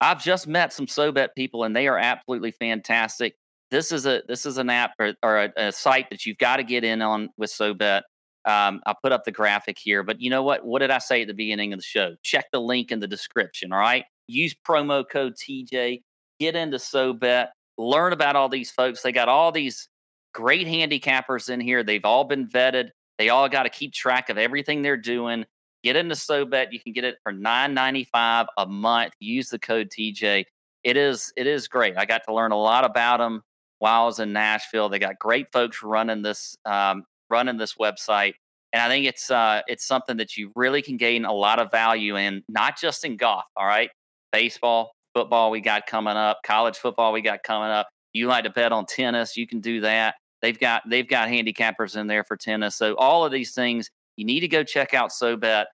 I've 0.01 0.23
just 0.23 0.47
met 0.47 0.73
some 0.73 0.87
SoBet 0.87 1.29
people, 1.37 1.63
and 1.63 1.75
they 1.75 1.87
are 1.87 1.97
absolutely 1.99 2.51
fantastic. 2.51 3.35
This 3.71 3.91
is 3.91 4.05
a 4.05 4.21
this 4.27 4.45
is 4.45 4.57
an 4.57 4.69
app 4.69 4.91
or, 4.99 5.13
or 5.23 5.43
a, 5.45 5.53
a, 5.57 5.71
site 5.71 6.09
that 6.11 6.25
you've 6.25 6.37
got 6.37 6.57
to 6.57 6.63
get 6.63 6.83
in 6.83 7.01
on 7.01 7.29
with 7.37 7.49
SoBet. 7.49 8.03
Um, 8.45 8.81
I'll 8.85 8.97
put 9.01 9.11
up 9.11 9.23
the 9.23 9.31
graphic 9.31 9.77
here, 9.79 10.03
but 10.03 10.21
you 10.21 10.29
know 10.29 10.43
what? 10.43 10.63
What 10.63 10.79
did 10.79 10.91
I 10.91 10.99
say 10.99 11.23
at 11.23 11.27
the 11.27 11.33
beginning 11.33 11.73
of 11.73 11.79
the 11.79 11.83
show? 11.83 12.15
Check 12.21 12.45
the 12.51 12.61
link 12.61 12.91
in 12.91 12.99
the 12.99 13.07
description. 13.07 13.73
All 13.73 13.79
right, 13.79 14.05
use 14.27 14.55
promo 14.67 15.03
code 15.07 15.33
TJ. 15.35 16.03
Get 16.39 16.55
into 16.55 16.77
SoBet. 16.77 17.47
Learn 17.77 18.13
about 18.13 18.35
all 18.35 18.49
these 18.49 18.71
folks. 18.71 19.01
They 19.01 19.11
got 19.11 19.29
all 19.29 19.51
these 19.51 19.89
great 20.33 20.67
handicappers 20.67 21.49
in 21.49 21.59
here. 21.59 21.83
They've 21.83 22.05
all 22.05 22.23
been 22.23 22.47
vetted. 22.47 22.89
They 23.17 23.29
all 23.29 23.49
got 23.49 23.63
to 23.63 23.69
keep 23.69 23.93
track 23.93 24.29
of 24.29 24.37
everything 24.37 24.81
they're 24.81 24.97
doing. 24.97 25.45
Get 25.83 25.95
into 25.95 26.15
SoBet. 26.15 26.67
You 26.71 26.79
can 26.79 26.93
get 26.93 27.03
it 27.03 27.17
for 27.23 27.31
nine 27.31 27.73
ninety 27.73 28.03
five 28.03 28.45
a 28.57 28.67
month. 28.67 29.13
Use 29.19 29.49
the 29.49 29.59
code 29.59 29.89
TJ. 29.89 30.45
It 30.83 30.97
is 30.97 31.33
it 31.35 31.47
is 31.47 31.67
great. 31.67 31.97
I 31.97 32.05
got 32.05 32.23
to 32.27 32.33
learn 32.33 32.51
a 32.51 32.57
lot 32.57 32.85
about 32.85 33.17
them 33.17 33.41
while 33.79 34.03
I 34.03 34.05
was 34.05 34.19
in 34.19 34.33
Nashville. 34.33 34.89
They 34.89 34.99
got 34.99 35.19
great 35.19 35.51
folks 35.51 35.83
running 35.83 36.21
this 36.21 36.55
um, 36.65 37.03
running 37.29 37.57
this 37.57 37.75
website, 37.75 38.33
and 38.73 38.81
I 38.81 38.87
think 38.89 39.05
it's 39.05 39.31
uh, 39.31 39.61
it's 39.67 39.85
something 39.85 40.17
that 40.17 40.37
you 40.37 40.51
really 40.55 40.81
can 40.81 40.97
gain 40.97 41.25
a 41.25 41.33
lot 41.33 41.59
of 41.59 41.71
value 41.71 42.17
in, 42.17 42.43
not 42.49 42.79
just 42.79 43.05
in 43.05 43.17
golf. 43.17 43.45
All 43.55 43.65
right, 43.65 43.89
baseball, 44.31 44.91
football, 45.13 45.51
we 45.51 45.61
got 45.61 45.87
coming 45.87 46.15
up. 46.15 46.39
College 46.45 46.77
football, 46.77 47.13
we 47.13 47.21
got 47.21 47.43
coming 47.43 47.69
up. 47.69 47.87
You 48.13 48.27
like 48.27 48.43
to 48.43 48.49
bet 48.49 48.71
on 48.71 48.85
tennis, 48.85 49.35
you 49.35 49.47
can 49.47 49.61
do 49.61 49.81
that. 49.81 50.15
They've 50.41 50.59
got 50.59 50.83
they've 50.87 51.07
got 51.07 51.27
handicappers 51.27 51.97
in 51.97 52.07
there 52.07 52.23
for 52.23 52.37
tennis. 52.37 52.75
So 52.75 52.95
all 52.95 53.25
of 53.25 53.31
these 53.31 53.53
things, 53.53 53.89
you 54.17 54.25
need 54.25 54.41
to 54.41 54.47
go 54.47 54.63
check 54.63 54.93
out 54.93 55.09
SoBet. 55.09 55.65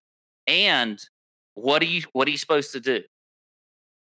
And 0.47 0.99
what 1.55 1.81
are 1.81 1.85
you 1.85 2.03
what 2.13 2.27
are 2.27 2.31
you 2.31 2.37
supposed 2.37 2.71
to 2.73 2.79
do? 2.79 3.01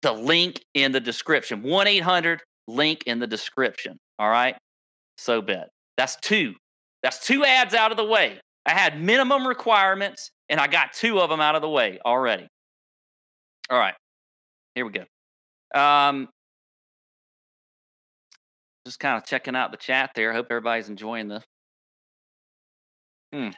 The 0.03 0.13
link 0.13 0.65
in 0.75 0.93
the 0.93 1.01
description. 1.01 1.63
1-800 1.63 2.41
link 2.67 3.05
in 3.07 3.19
the 3.19 3.27
description. 3.27 3.99
All 4.19 4.29
right. 4.29 4.57
So 5.17 5.43
bet. 5.43 5.69
That's 5.97 6.17
two. 6.17 6.55
That's 7.03 7.25
two 7.25 7.45
ads 7.45 7.75
out 7.75 7.91
of 7.91 7.97
the 7.97 8.05
way. 8.05 8.41
I 8.67 8.73
had 8.73 9.01
minimum 9.01 9.47
requirements 9.47 10.31
and 10.49 10.61
I 10.61 10.67
got 10.67 10.93
two 10.93 11.21
of 11.21 11.31
them 11.31 11.41
out 11.41 11.55
of 11.55 11.63
the 11.63 11.69
way 11.69 11.99
already. 12.05 12.47
All 13.71 13.79
right. 13.79 13.95
Here 14.75 14.85
we 14.85 14.93
go. 14.93 15.81
Um, 15.81 16.29
just 18.87 18.99
kind 18.99 19.17
of 19.17 19.25
checking 19.25 19.57
out 19.57 19.71
the 19.71 19.79
chat 19.79 20.11
there. 20.15 20.33
Hope 20.33 20.47
everybody's 20.51 20.89
enjoying 20.89 21.29
this. 21.29 21.45
Hmm. 23.33 23.49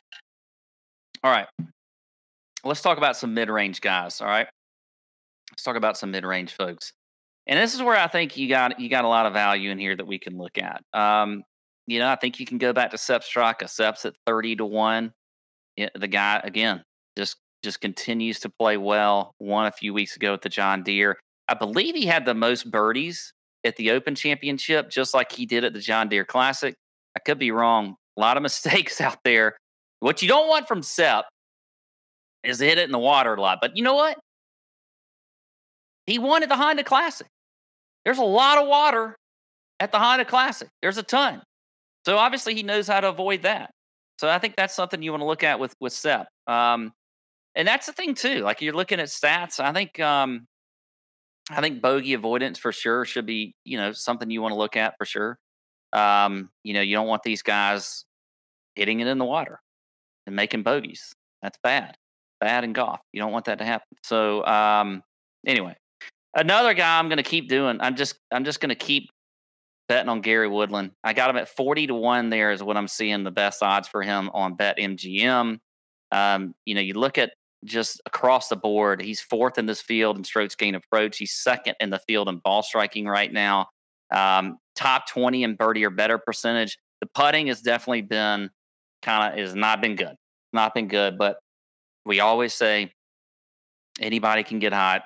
All 1.25 1.31
right 1.31 1.47
let's 2.65 2.83
talk 2.83 2.99
about 2.99 3.17
some 3.17 3.35
mid-range 3.35 3.81
guys. 3.81 4.21
All 4.21 4.29
right, 4.29 4.47
let's 5.51 5.63
talk 5.63 5.77
about 5.77 5.97
some 5.97 6.11
mid-range 6.11 6.55
folks. 6.55 6.93
And 7.47 7.59
this 7.59 7.75
is 7.75 7.83
where 7.83 7.97
I 7.97 8.07
think 8.07 8.37
you 8.37 8.49
got 8.49 8.79
you 8.79 8.89
got 8.89 9.05
a 9.05 9.09
lot 9.09 9.27
of 9.27 9.33
value 9.33 9.71
in 9.71 9.79
here 9.79 9.97
that 9.97 10.07
we 10.07 10.19
can 10.19 10.39
look 10.39 10.59
at. 10.59 10.83
Um, 10.93 11.43
you 11.87 11.99
know, 11.99 12.09
I 12.09 12.17
think 12.17 12.39
you 12.39 12.47
can 12.47 12.59
go 12.59 12.73
back 12.73 12.91
to 12.93 12.99
Sepp 12.99 13.23
Straka. 13.23 13.69
Sepp's 13.69 14.05
at 14.05 14.15
thirty 14.27 14.55
to 14.57 14.65
one. 14.65 15.13
the 15.77 16.09
guy 16.09 16.41
again 16.45 16.83
just 17.17 17.37
just 17.63 17.81
continues 17.81 18.41
to 18.41 18.49
play 18.49 18.77
well. 18.77 19.35
Won 19.41 19.67
a 19.67 19.73
few 19.73 19.93
weeks 19.93 20.17
ago 20.17 20.35
at 20.35 20.43
the 20.43 20.49
John 20.49 20.83
Deere. 20.83 21.19
I 21.49 21.55
believe 21.55 21.95
he 21.95 22.07
had 22.07 22.25
the 22.25 22.35
most 22.35 22.71
birdies 22.71 23.33
at 23.65 23.77
the 23.77 23.91
Open 23.91 24.15
Championship, 24.15 24.91
just 24.91 25.15
like 25.15 25.33
he 25.33 25.47
did 25.47 25.65
at 25.65 25.73
the 25.73 25.81
John 25.81 26.09
Deere 26.09 26.25
Classic. 26.25 26.75
I 27.17 27.21
could 27.21 27.39
be 27.39 27.51
wrong. 27.51 27.97
A 28.17 28.21
lot 28.21 28.37
of 28.37 28.43
mistakes 28.45 29.01
out 29.01 29.19
there. 29.25 29.57
What 30.01 30.23
you 30.23 30.29
don't 30.29 30.49
want 30.49 30.67
from 30.67 30.83
Sepp 30.83 31.27
is 32.45 32.59
to 32.59 32.65
hit 32.65 32.79
it 32.79 32.85
in 32.85 32.93
the 32.93 32.99
water 32.99 33.35
a 33.35 33.41
lot. 33.41 33.59
But 33.61 33.77
you 33.77 33.83
know 33.83 33.95
what? 33.95 34.19
He 36.07 36.19
won 36.19 36.43
at 36.43 36.49
the 36.49 36.57
Honda 36.57 36.83
Classic. 36.83 37.29
There's 38.05 38.19
a 38.19 38.25
lot 38.25 38.59
of 38.59 38.69
water 38.69 39.17
at 39.81 39.93
the 39.93 39.99
Honda 39.99 40.25
Classic. 40.25 40.69
There's 40.81 40.99
a 40.99 41.03
ton. 41.03 41.43
So 42.05 42.17
obviously 42.19 42.55
he 42.55 42.63
knows 42.63 42.89
how 42.89 43.01
to 43.01 43.09
avoid 43.09 43.43
that. 43.43 43.71
So 44.19 44.29
I 44.29 44.39
think 44.39 44.57
that's 44.57 44.75
something 44.75 45.03
you 45.03 45.11
want 45.13 45.23
to 45.23 45.27
look 45.27 45.45
at 45.45 45.59
with 45.59 45.75
with 45.81 45.93
Sepp. 45.93 46.29
Um, 46.47 46.93
and 47.55 47.67
that's 47.67 47.87
the 47.87 47.93
thing 47.93 48.15
too. 48.15 48.41
Like 48.41 48.61
you're 48.61 48.75
looking 48.75 49.01
at 49.01 49.09
stats. 49.09 49.61
I 49.61 49.73
think 49.73 50.01
um, 50.01 50.47
I 51.51 51.61
think 51.61 51.83
bogey 51.83 52.15
avoidance 52.15 52.59
for 52.59 52.73
sure 52.73 53.05
should 53.05 53.27
be 53.27 53.55
you 53.65 53.79
know 53.79 53.93
something 53.93 54.31
you 54.31 54.43
want 54.43 54.53
to 54.53 54.59
look 54.59 54.77
at 54.77 54.95
for 54.99 55.05
sure. 55.05 55.39
Um, 55.93 56.51
you 56.65 56.75
know 56.75 56.81
you 56.81 56.95
don't 56.95 57.09
want 57.09 57.23
these 57.23 57.43
guys 57.43 58.05
hitting 58.75 59.01
it 59.01 59.07
in 59.07 59.19
the 59.19 59.25
water 59.25 59.61
and 60.27 60.37
making 60.37 60.63
bogeys. 60.63 61.15
That's 61.43 61.59
bad 61.63 61.97
bad 62.43 62.65
in 62.65 62.73
golf. 62.73 62.99
You 63.13 63.21
don't 63.21 63.31
want 63.31 63.45
that 63.45 63.59
to 63.59 63.65
happen. 63.65 63.87
So 64.03 64.45
um, 64.45 65.03
anyway, 65.47 65.77
another 66.35 66.75
guy 66.75 66.99
I'm 66.99 67.09
going 67.09 67.19
to 67.19 67.23
keep 67.23 67.49
doing. 67.49 67.79
I'm 67.81 67.97
just 67.97 68.17
I'm 68.33 68.45
just 68.45 68.61
going 68.61 68.71
to 68.71 68.75
keep 68.75 69.11
betting 69.89 70.09
on 70.09 70.21
Gary 70.21 70.49
Woodland. 70.49 70.93
I 71.05 71.13
got 71.13 71.31
him 71.31 71.37
at 71.37 71.49
40 71.49 71.89
to 71.89 71.95
1 71.95 72.31
there 72.31 72.53
is 72.53 72.63
what 72.63 72.77
I'm 72.77 72.89
seeing 72.89 73.25
the 73.25 73.31
best 73.31 73.63
odds 73.63 73.89
for 73.89 74.03
him 74.03 74.31
on 74.33 74.55
Bet 74.55 74.79
MGM. 74.79 75.59
Um, 76.11 76.55
you 76.65 76.75
know, 76.75 76.81
you 76.81 76.95
look 76.95 77.19
at 77.19 77.33
just 77.65 78.01
across 78.07 78.49
the 78.49 78.57
board, 78.57 79.03
he's 79.03 79.21
fourth 79.21 79.59
in 79.59 79.67
this 79.67 79.81
field 79.81 80.17
in 80.17 80.25
strokes 80.25 80.55
gain 80.55 80.75
approach. 80.75 81.19
He's 81.19 81.35
second 81.35 81.75
in 81.81 81.91
the 81.91 82.01
field 82.07 82.29
in 82.29 82.39
ball 82.39 82.63
striking 82.63 83.07
right 83.07 83.33
now. 83.33 83.69
Um, 84.15 84.59
top 84.77 85.09
20 85.09 85.43
in 85.43 85.55
birdie 85.57 85.85
or 85.85 85.91
better 85.91 86.19
percentage. 86.19 86.79
The 87.01 87.07
putting 87.15 87.49
has 87.49 87.61
definitely 87.61 88.03
been 88.03 88.51
kind 89.03 89.33
of 89.33 89.39
has 89.39 89.55
not 89.55 89.81
been 89.81 89.97
good. 89.97 90.15
Not 90.53 90.75
been 90.75 90.89
good, 90.89 91.19
but 91.19 91.39
we 92.05 92.21
always 92.21 92.53
say 92.55 92.93
anybody 94.01 94.43
can 94.43 94.59
get 94.59 94.73
hot 94.73 95.03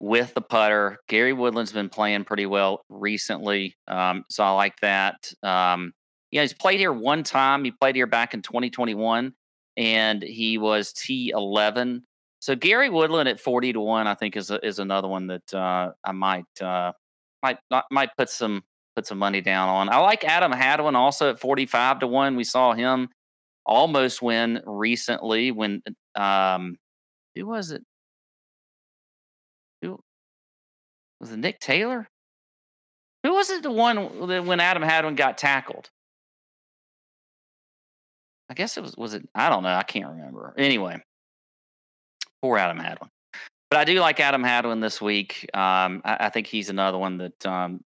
with 0.00 0.34
the 0.34 0.40
putter. 0.40 0.98
Gary 1.08 1.32
Woodland's 1.32 1.72
been 1.72 1.88
playing 1.88 2.24
pretty 2.24 2.46
well 2.46 2.84
recently, 2.88 3.76
um, 3.86 4.24
so 4.28 4.42
I 4.42 4.50
like 4.50 4.74
that. 4.80 5.32
Um, 5.42 5.92
yeah, 6.30 6.42
he's 6.42 6.54
played 6.54 6.78
here 6.78 6.92
one 6.92 7.22
time. 7.22 7.64
He 7.64 7.70
played 7.70 7.96
here 7.96 8.06
back 8.06 8.34
in 8.34 8.42
2021, 8.42 9.32
and 9.76 10.22
he 10.22 10.58
was 10.58 10.92
T11. 10.92 12.02
So 12.40 12.56
Gary 12.56 12.88
Woodland 12.88 13.28
at 13.28 13.38
40 13.38 13.74
to 13.74 13.80
one, 13.80 14.06
I 14.06 14.14
think 14.14 14.36
is 14.36 14.50
a, 14.50 14.64
is 14.64 14.78
another 14.78 15.08
one 15.08 15.26
that 15.26 15.54
uh, 15.54 15.92
I 16.04 16.12
might 16.12 16.62
uh, 16.62 16.92
might 17.42 17.58
might 17.90 18.10
put 18.16 18.30
some 18.30 18.62
put 18.96 19.06
some 19.06 19.18
money 19.18 19.40
down 19.40 19.68
on. 19.68 19.88
I 19.88 19.98
like 19.98 20.24
Adam 20.24 20.52
Hadwin 20.52 20.96
also 20.96 21.30
at 21.30 21.40
45 21.40 22.00
to 22.00 22.06
one. 22.06 22.36
We 22.36 22.44
saw 22.44 22.72
him 22.72 23.08
almost 23.66 24.22
win 24.22 24.62
recently 24.66 25.50
when 25.52 25.82
um 26.14 26.76
who 27.34 27.46
was 27.46 27.70
it? 27.70 27.82
Was 31.20 31.32
it 31.32 31.38
Nick 31.38 31.60
Taylor? 31.60 32.08
Who 33.22 33.34
was 33.34 33.50
it 33.50 33.62
the 33.62 33.70
one 33.70 34.28
that 34.28 34.44
when 34.44 34.60
Adam 34.60 34.82
Hadwin 34.82 35.14
got 35.14 35.36
tackled? 35.36 35.90
I 38.48 38.54
guess 38.54 38.76
it 38.76 38.80
was 38.80 38.96
was 38.96 39.14
it 39.14 39.28
I 39.34 39.48
don't 39.48 39.62
know, 39.62 39.74
I 39.74 39.82
can't 39.82 40.08
remember. 40.08 40.54
Anyway, 40.56 41.00
poor 42.42 42.58
Adam 42.58 42.78
Hadwin. 42.78 43.10
But 43.70 43.78
I 43.78 43.84
do 43.84 44.00
like 44.00 44.18
Adam 44.18 44.42
Hadwin 44.42 44.80
this 44.80 45.00
week. 45.00 45.48
Um, 45.54 46.02
I, 46.04 46.16
I, 46.20 46.28
think 46.30 46.48
he's 46.48 46.70
another 46.70 46.98
one 46.98 47.18
that 47.18 47.46
um, 47.46 47.80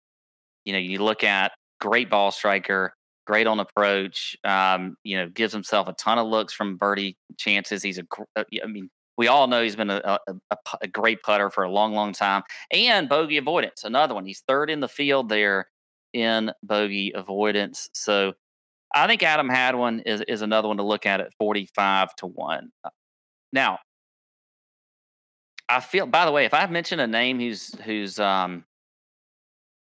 you 0.64 0.72
know 0.72 0.80
you 0.80 1.04
look 1.04 1.26
at 1.26 1.52
great 1.82 2.10
ball 2.10 2.32
striker, 2.32 2.94
great 3.28 3.48
on 3.48 3.60
approach. 3.60 4.38
Um, 4.46 4.96
you 5.04 5.18
know, 5.18 5.28
gives 5.28 5.52
himself 5.52 5.90
a 5.90 5.94
ton 5.94 6.20
of 6.20 6.28
looks 6.28 6.54
from 6.54 6.78
birdie 6.78 7.18
chances. 7.38 7.84
He's 7.84 7.98
a, 7.98 8.04
uh, 8.38 8.44
I 8.64 8.68
mean, 8.68 8.90
we 9.18 9.28
all 9.28 9.48
know 9.48 9.62
he's 9.62 9.76
been 9.76 9.90
a, 9.90 10.20
a, 10.28 10.58
a, 10.82 10.88
great 10.88 11.22
putter 11.22 11.50
for 11.50 11.64
a 11.64 11.70
long, 11.70 11.94
long 11.94 12.14
time. 12.14 12.44
And 12.72 13.08
bogey 13.08 13.38
avoidance, 13.38 13.84
another 13.84 14.16
one. 14.16 14.26
He's 14.26 14.44
third 14.48 14.70
in 14.70 14.80
the 14.80 14.88
field 14.88 15.30
there 15.30 15.68
in 16.14 16.52
bogey 16.64 17.12
avoidance. 17.14 17.90
So 17.94 18.34
I 18.94 19.08
think 19.08 19.24
Adam 19.24 19.50
Hadwin 19.50 20.02
is 20.02 20.22
is 20.28 20.42
another 20.42 20.68
one 20.68 20.78
to 20.78 20.84
look 20.84 21.06
at 21.06 21.20
at 21.20 21.34
forty 21.38 21.68
five 21.76 22.14
to 22.18 22.28
one. 22.28 22.72
Uh, 22.84 22.90
now, 23.52 23.80
I 25.70 25.80
feel. 25.80 26.06
By 26.06 26.26
the 26.26 26.32
way, 26.32 26.46
if 26.46 26.54
I 26.54 26.66
mention 26.68 27.00
a 27.00 27.08
name 27.08 27.40
who's 27.40 27.74
who's 27.82 28.20
um, 28.20 28.66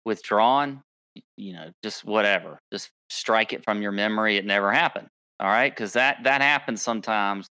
withdrawn, 0.06 0.84
you 1.38 1.54
know, 1.54 1.72
just 1.84 2.06
whatever, 2.06 2.60
just 2.72 2.92
strike 3.10 3.54
it 3.54 3.63
from 3.63 3.82
your 3.82 3.92
memory. 3.92 4.38
It 4.38 4.46
never 4.46 4.72
happened. 4.72 5.08
All 5.39 5.48
right, 5.48 5.72
because 5.72 5.94
that 5.94 6.24
that 6.24 6.42
happens 6.42 6.82
sometimes 6.82 7.48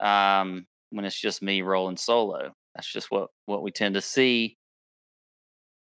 um, 0.00 0.66
when 0.92 1.04
it's 1.04 1.18
just 1.18 1.42
me 1.42 1.62
rolling 1.62 1.96
solo. 1.96 2.52
That's 2.74 2.90
just 2.90 3.10
what 3.10 3.28
what 3.46 3.62
we 3.62 3.70
tend 3.70 3.94
to 3.94 4.00
see. 4.00 4.56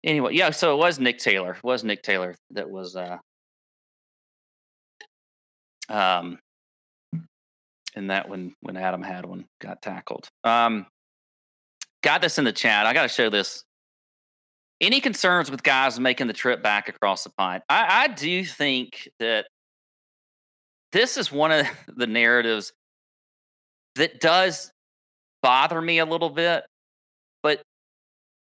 Anyway, 0.03 0.35
yeah. 0.35 0.51
So 0.51 0.73
it 0.73 0.77
was 0.77 0.99
Nick 0.99 1.17
Taylor. 1.17 1.53
It 1.53 1.63
was 1.63 1.83
Nick 1.83 2.03
Taylor 2.03 2.35
that 2.51 2.69
was 2.69 2.95
uh, 2.95 3.17
um, 5.89 6.39
and 7.95 8.11
that 8.11 8.29
when 8.29 8.53
when 8.61 8.77
Adam 8.77 9.01
Hadwin 9.01 9.45
got 9.59 9.81
tackled. 9.81 10.29
Um, 10.43 10.85
got 12.03 12.21
this 12.21 12.37
in 12.37 12.45
the 12.45 12.53
chat. 12.53 12.85
I 12.85 12.93
got 12.93 13.03
to 13.03 13.09
show 13.09 13.29
this. 13.29 13.63
Any 14.79 15.01
concerns 15.01 15.49
with 15.49 15.63
guys 15.63 15.99
making 15.99 16.27
the 16.27 16.33
trip 16.33 16.61
back 16.61 16.87
across 16.87 17.23
the 17.23 17.31
pond? 17.31 17.63
I, 17.67 18.03
I 18.03 18.07
do 18.09 18.45
think 18.45 19.09
that 19.19 19.47
this 20.91 21.17
is 21.17 21.31
one 21.31 21.51
of 21.51 21.65
the 21.95 22.05
narratives 22.05 22.73
that 23.95 24.19
does 24.19 24.71
bother 25.41 25.81
me 25.81 25.99
a 25.99 26.05
little 26.05 26.29
bit, 26.29 26.63
but 27.43 27.61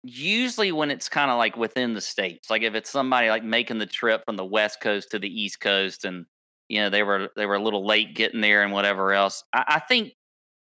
usually 0.02 0.72
when 0.72 0.90
it's 0.90 1.08
kind 1.08 1.30
of 1.30 1.38
like 1.38 1.56
within 1.56 1.94
the 1.94 2.00
states, 2.00 2.50
like 2.50 2.62
if 2.62 2.74
it's 2.74 2.90
somebody 2.90 3.28
like 3.28 3.44
making 3.44 3.78
the 3.78 3.86
trip 3.86 4.24
from 4.24 4.36
the 4.36 4.44
west 4.44 4.80
coast 4.80 5.10
to 5.10 5.18
the 5.18 5.28
east 5.28 5.60
coast 5.60 6.04
and 6.04 6.26
you 6.68 6.80
know 6.80 6.90
they 6.90 7.02
were 7.02 7.28
they 7.36 7.46
were 7.46 7.54
a 7.54 7.62
little 7.62 7.86
late 7.86 8.14
getting 8.14 8.40
there 8.40 8.62
and 8.62 8.72
whatever 8.72 9.12
else. 9.12 9.44
I, 9.52 9.64
I 9.68 9.78
think 9.80 10.14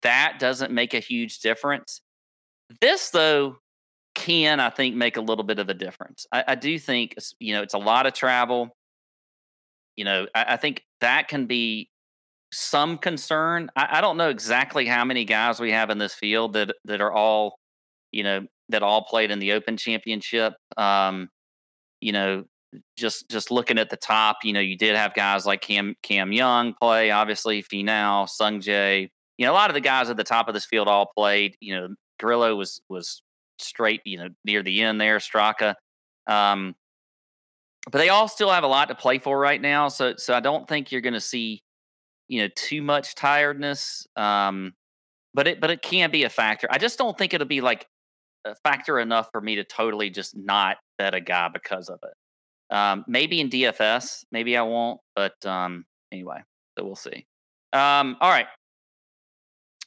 that 0.02 0.36
doesn't 0.38 0.72
make 0.72 0.94
a 0.94 1.00
huge 1.00 1.40
difference. 1.40 2.00
This 2.80 3.10
though 3.10 3.56
can 4.14 4.60
I 4.60 4.70
think 4.70 4.94
make 4.94 5.16
a 5.16 5.20
little 5.20 5.44
bit 5.44 5.58
of 5.58 5.68
a 5.68 5.74
difference. 5.74 6.26
I, 6.30 6.44
I 6.48 6.54
do 6.54 6.78
think 6.78 7.16
you 7.40 7.54
know 7.54 7.62
it's 7.62 7.74
a 7.74 7.78
lot 7.78 8.06
of 8.06 8.12
travel. 8.12 8.76
You 9.96 10.04
know, 10.04 10.26
I, 10.34 10.44
I 10.50 10.56
think 10.56 10.82
that 11.00 11.28
can 11.28 11.46
be 11.46 11.88
some 12.54 12.98
concern. 12.98 13.70
I, 13.76 13.98
I, 13.98 14.00
don't 14.00 14.16
know 14.16 14.28
exactly 14.28 14.86
how 14.86 15.04
many 15.04 15.24
guys 15.24 15.60
we 15.60 15.72
have 15.72 15.90
in 15.90 15.98
this 15.98 16.14
field 16.14 16.54
that 16.54 16.74
that 16.84 17.00
are 17.00 17.12
all, 17.12 17.58
you 18.12 18.22
know, 18.22 18.46
that 18.68 18.82
all 18.82 19.04
played 19.04 19.30
in 19.30 19.38
the 19.38 19.52
Open 19.52 19.76
Championship. 19.76 20.54
Um, 20.76 21.28
you 22.00 22.12
know, 22.12 22.44
just 22.96 23.28
just 23.30 23.50
looking 23.50 23.78
at 23.78 23.90
the 23.90 23.96
top, 23.96 24.38
you 24.44 24.52
know, 24.52 24.60
you 24.60 24.76
did 24.76 24.96
have 24.96 25.14
guys 25.14 25.46
like 25.46 25.60
Cam 25.60 25.94
Cam 26.02 26.32
Young 26.32 26.74
play, 26.80 27.10
obviously 27.10 27.62
Finau, 27.62 28.28
Sung 28.28 28.60
Jae. 28.60 29.08
You 29.38 29.46
know, 29.46 29.52
a 29.52 29.54
lot 29.54 29.70
of 29.70 29.74
the 29.74 29.80
guys 29.80 30.10
at 30.10 30.16
the 30.16 30.24
top 30.24 30.48
of 30.48 30.54
this 30.54 30.66
field 30.66 30.88
all 30.88 31.10
played. 31.16 31.56
You 31.60 31.76
know, 31.76 31.88
Grillo 32.18 32.54
was 32.56 32.80
was 32.88 33.22
straight, 33.58 34.00
you 34.04 34.18
know, 34.18 34.28
near 34.44 34.62
the 34.62 34.82
end 34.82 35.00
there, 35.00 35.18
Straka. 35.18 35.74
Um, 36.26 36.74
but 37.90 37.98
they 37.98 38.08
all 38.08 38.28
still 38.28 38.50
have 38.50 38.64
a 38.64 38.68
lot 38.68 38.88
to 38.88 38.94
play 38.94 39.18
for 39.18 39.38
right 39.38 39.60
now. 39.60 39.88
So 39.88 40.14
so 40.16 40.34
I 40.34 40.40
don't 40.40 40.68
think 40.68 40.90
you're 40.90 41.00
going 41.00 41.14
to 41.14 41.20
see, 41.20 41.62
you 42.28 42.42
know, 42.42 42.48
too 42.54 42.82
much 42.82 43.14
tiredness. 43.14 44.06
Um, 44.16 44.74
but 45.34 45.48
it 45.48 45.60
but 45.60 45.70
it 45.70 45.82
can 45.82 46.10
be 46.10 46.24
a 46.24 46.30
factor. 46.30 46.68
I 46.70 46.78
just 46.78 46.98
don't 46.98 47.16
think 47.18 47.34
it'll 47.34 47.46
be 47.46 47.60
like 47.60 47.86
a 48.44 48.54
factor 48.56 48.98
enough 49.00 49.28
for 49.32 49.40
me 49.40 49.56
to 49.56 49.64
totally 49.64 50.10
just 50.10 50.36
not 50.36 50.76
bet 50.98 51.14
a 51.14 51.20
guy 51.20 51.48
because 51.52 51.88
of 51.88 51.98
it. 52.02 52.74
Um, 52.74 53.04
maybe 53.06 53.40
in 53.40 53.50
DFS, 53.50 54.24
maybe 54.32 54.56
I 54.56 54.62
won't, 54.62 55.00
but 55.14 55.34
um, 55.44 55.84
anyway, 56.12 56.38
so 56.78 56.84
we'll 56.84 56.96
see. 56.96 57.26
Um, 57.72 58.16
all 58.20 58.30
right, 58.30 58.46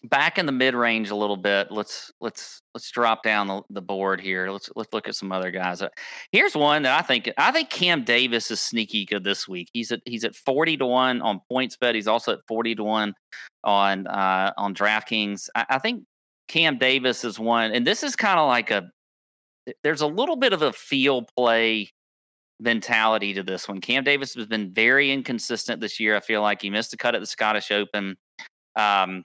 back 0.04 0.38
in 0.38 0.46
the 0.46 0.52
mid 0.52 0.74
range 0.74 1.10
a 1.10 1.16
little 1.16 1.38
bit. 1.38 1.72
Let's 1.72 2.12
let's 2.22 2.62
let's 2.74 2.90
drop 2.92 3.24
down 3.24 3.48
the, 3.48 3.62
the 3.70 3.82
board 3.82 4.22
here. 4.22 4.50
Let's 4.50 4.70
let's 4.76 4.94
look 4.94 5.08
at 5.08 5.16
some 5.16 5.32
other 5.32 5.52
guys. 5.52 5.82
Uh, 5.82 5.90
here's 6.32 6.56
one 6.56 6.84
that 6.84 6.98
I 6.98 7.02
think 7.02 7.32
I 7.38 7.52
think 7.52 7.70
Cam 7.70 8.04
Davis 8.04 8.52
is 8.52 8.62
sneaky 8.62 9.06
good 9.06 9.24
this 9.24 9.48
week. 9.48 9.70
He's 9.74 9.92
at 9.92 10.02
he's 10.06 10.24
at 10.24 10.36
forty 10.36 10.78
to 10.78 10.86
one 10.86 11.22
on 11.22 11.42
PointsBet. 11.52 11.96
He's 11.96 12.08
also 12.08 12.34
at 12.34 12.40
forty 12.48 12.76
to 12.76 12.84
one 12.84 13.14
on 13.64 14.08
uh, 14.08 14.52
on 14.58 14.74
DraftKings. 14.74 15.50
I, 15.56 15.66
I 15.70 15.80
think 15.80 16.04
Cam 16.48 16.78
Davis 16.78 17.24
is 17.24 17.40
one, 17.40 17.72
and 17.72 17.86
this 17.86 18.04
is 18.04 18.16
kind 18.16 18.40
of 18.40 18.48
like 18.48 18.72
a. 18.72 18.90
There's 19.84 20.02
a 20.02 20.08
little 20.08 20.38
bit 20.38 20.54
of 20.54 20.62
a 20.62 20.72
feel 20.72 21.26
play 21.36 21.92
mentality 22.60 23.34
to 23.34 23.44
this 23.44 23.68
one. 23.68 23.82
Cam 23.82 24.04
Davis 24.04 24.34
has 24.36 24.48
been 24.48 24.74
very 24.74 25.12
inconsistent 25.12 25.82
this 25.82 26.00
year. 26.00 26.16
I 26.16 26.20
feel 26.22 26.42
like 26.42 26.62
he 26.62 26.70
missed 26.70 26.94
a 26.94 26.98
cut 26.98 27.16
at 27.16 27.22
the 27.22 27.28
Scottish 27.28 27.72
Open. 27.72 28.16
Um, 28.76 29.24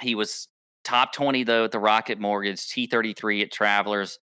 he 0.00 0.14
was 0.14 0.48
top 0.84 1.12
20 1.12 1.44
though 1.44 1.64
at 1.64 1.72
the 1.72 1.78
Rocket 1.78 2.18
Mortgage, 2.18 2.60
T33 2.60 3.42
at 3.42 3.52
Travelers. 3.52 4.18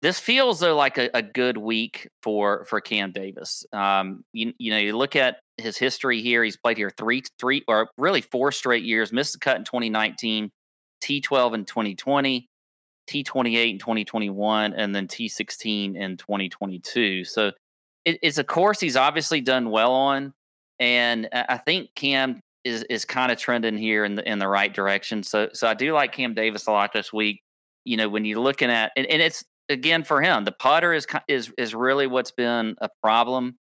This 0.00 0.20
feels 0.20 0.60
though 0.60 0.76
like 0.76 0.96
a, 0.96 1.10
a 1.14 1.22
good 1.22 1.56
week 1.56 2.08
for 2.22 2.64
for 2.66 2.80
Cam 2.80 3.10
Davis. 3.10 3.66
Um, 3.72 4.24
you, 4.32 4.52
you 4.58 4.70
know, 4.70 4.78
you 4.78 4.96
look 4.96 5.16
at 5.16 5.40
his 5.56 5.76
history 5.76 6.22
here. 6.22 6.44
He's 6.44 6.56
played 6.56 6.76
here 6.76 6.92
three 6.96 7.22
three 7.38 7.64
or 7.66 7.88
really 7.98 8.20
four 8.20 8.52
straight 8.52 8.84
years. 8.84 9.12
Missed 9.12 9.32
the 9.32 9.40
cut 9.40 9.56
in 9.56 9.64
2019, 9.64 10.50
T12 11.02 11.54
in 11.54 11.64
2020. 11.64 12.48
T28 13.08 13.70
in 13.70 13.78
2021 13.78 14.74
and 14.74 14.94
then 14.94 15.08
T16 15.08 15.96
in 15.96 16.16
2022. 16.18 17.24
So 17.24 17.52
it, 18.04 18.18
it's 18.22 18.38
a 18.38 18.44
course 18.44 18.78
he's 18.78 18.96
obviously 18.96 19.40
done 19.40 19.70
well 19.70 19.92
on. 19.92 20.34
And 20.78 21.28
I 21.32 21.56
think 21.56 21.94
Cam 21.96 22.40
is 22.68 22.82
is 22.84 23.04
kind 23.04 23.32
of 23.32 23.38
trending 23.38 23.76
here 23.76 24.04
in 24.04 24.14
the 24.14 24.28
in 24.30 24.38
the 24.38 24.48
right 24.48 24.72
direction. 24.72 25.22
So 25.22 25.48
so 25.52 25.66
I 25.66 25.74
do 25.74 25.92
like 25.92 26.12
Cam 26.12 26.34
Davis 26.34 26.66
a 26.66 26.72
lot 26.72 26.92
this 26.92 27.12
week. 27.12 27.42
You 27.84 27.96
know, 27.96 28.08
when 28.08 28.24
you're 28.24 28.40
looking 28.40 28.70
at 28.70 28.92
and, 28.96 29.06
and 29.06 29.22
it's 29.22 29.44
again 29.68 30.04
for 30.04 30.20
him, 30.22 30.44
the 30.44 30.52
putter 30.52 30.92
is 30.92 31.06
is 31.26 31.52
is 31.58 31.74
really 31.74 32.06
what's 32.06 32.30
been 32.30 32.76
a 32.80 32.88
problem. 33.02 33.58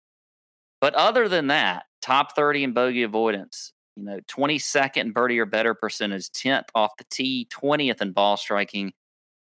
But 0.80 0.94
other 0.94 1.28
than 1.28 1.48
that, 1.48 1.84
top 2.00 2.34
30 2.34 2.64
in 2.64 2.72
bogey 2.72 3.04
avoidance, 3.04 3.72
you 3.96 4.02
know, 4.04 4.18
22nd 4.28 4.96
in 4.96 5.12
birdie 5.12 5.38
or 5.38 5.46
better 5.46 5.74
percentage, 5.74 6.28
10th 6.30 6.64
off 6.74 6.96
the 6.98 7.04
tee, 7.08 7.46
20th 7.52 8.00
in 8.00 8.10
ball 8.10 8.36
striking, 8.36 8.92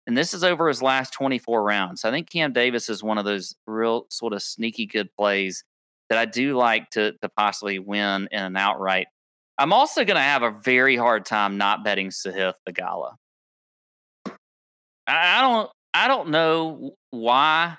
and 0.07 0.17
this 0.17 0.33
is 0.33 0.43
over 0.43 0.69
his 0.69 0.81
last 0.81 1.13
24 1.13 1.61
rounds. 1.61 2.05
I 2.05 2.11
think 2.11 2.29
Cam 2.29 2.53
Davis 2.53 2.89
is 2.89 3.03
one 3.03 3.17
of 3.17 3.25
those 3.25 3.55
real 3.67 4.07
sort 4.09 4.33
of 4.33 4.41
sneaky 4.41 4.85
good 4.85 5.13
plays 5.15 5.65
that 6.09 6.17
I 6.17 6.23
do 6.23 6.55
like 6.55 6.89
to, 6.91 7.11
to 7.21 7.29
possibly 7.29 7.77
win 7.77 8.29
in 8.31 8.41
an 8.41 8.55
outright. 8.55 9.07
I'm 9.57 9.73
also 9.73 10.05
going 10.05 10.15
to 10.15 10.21
have 10.21 10.43
a 10.43 10.51
very 10.51 10.95
hard 10.95 11.25
time 11.25 11.57
not 11.57 11.83
betting 11.83 12.09
Sahith 12.09 12.53
Theegala. 12.67 13.15
I, 15.07 15.39
I 15.39 15.41
don't 15.41 15.69
I 15.93 16.07
don't 16.07 16.29
know 16.29 16.95
why, 17.09 17.77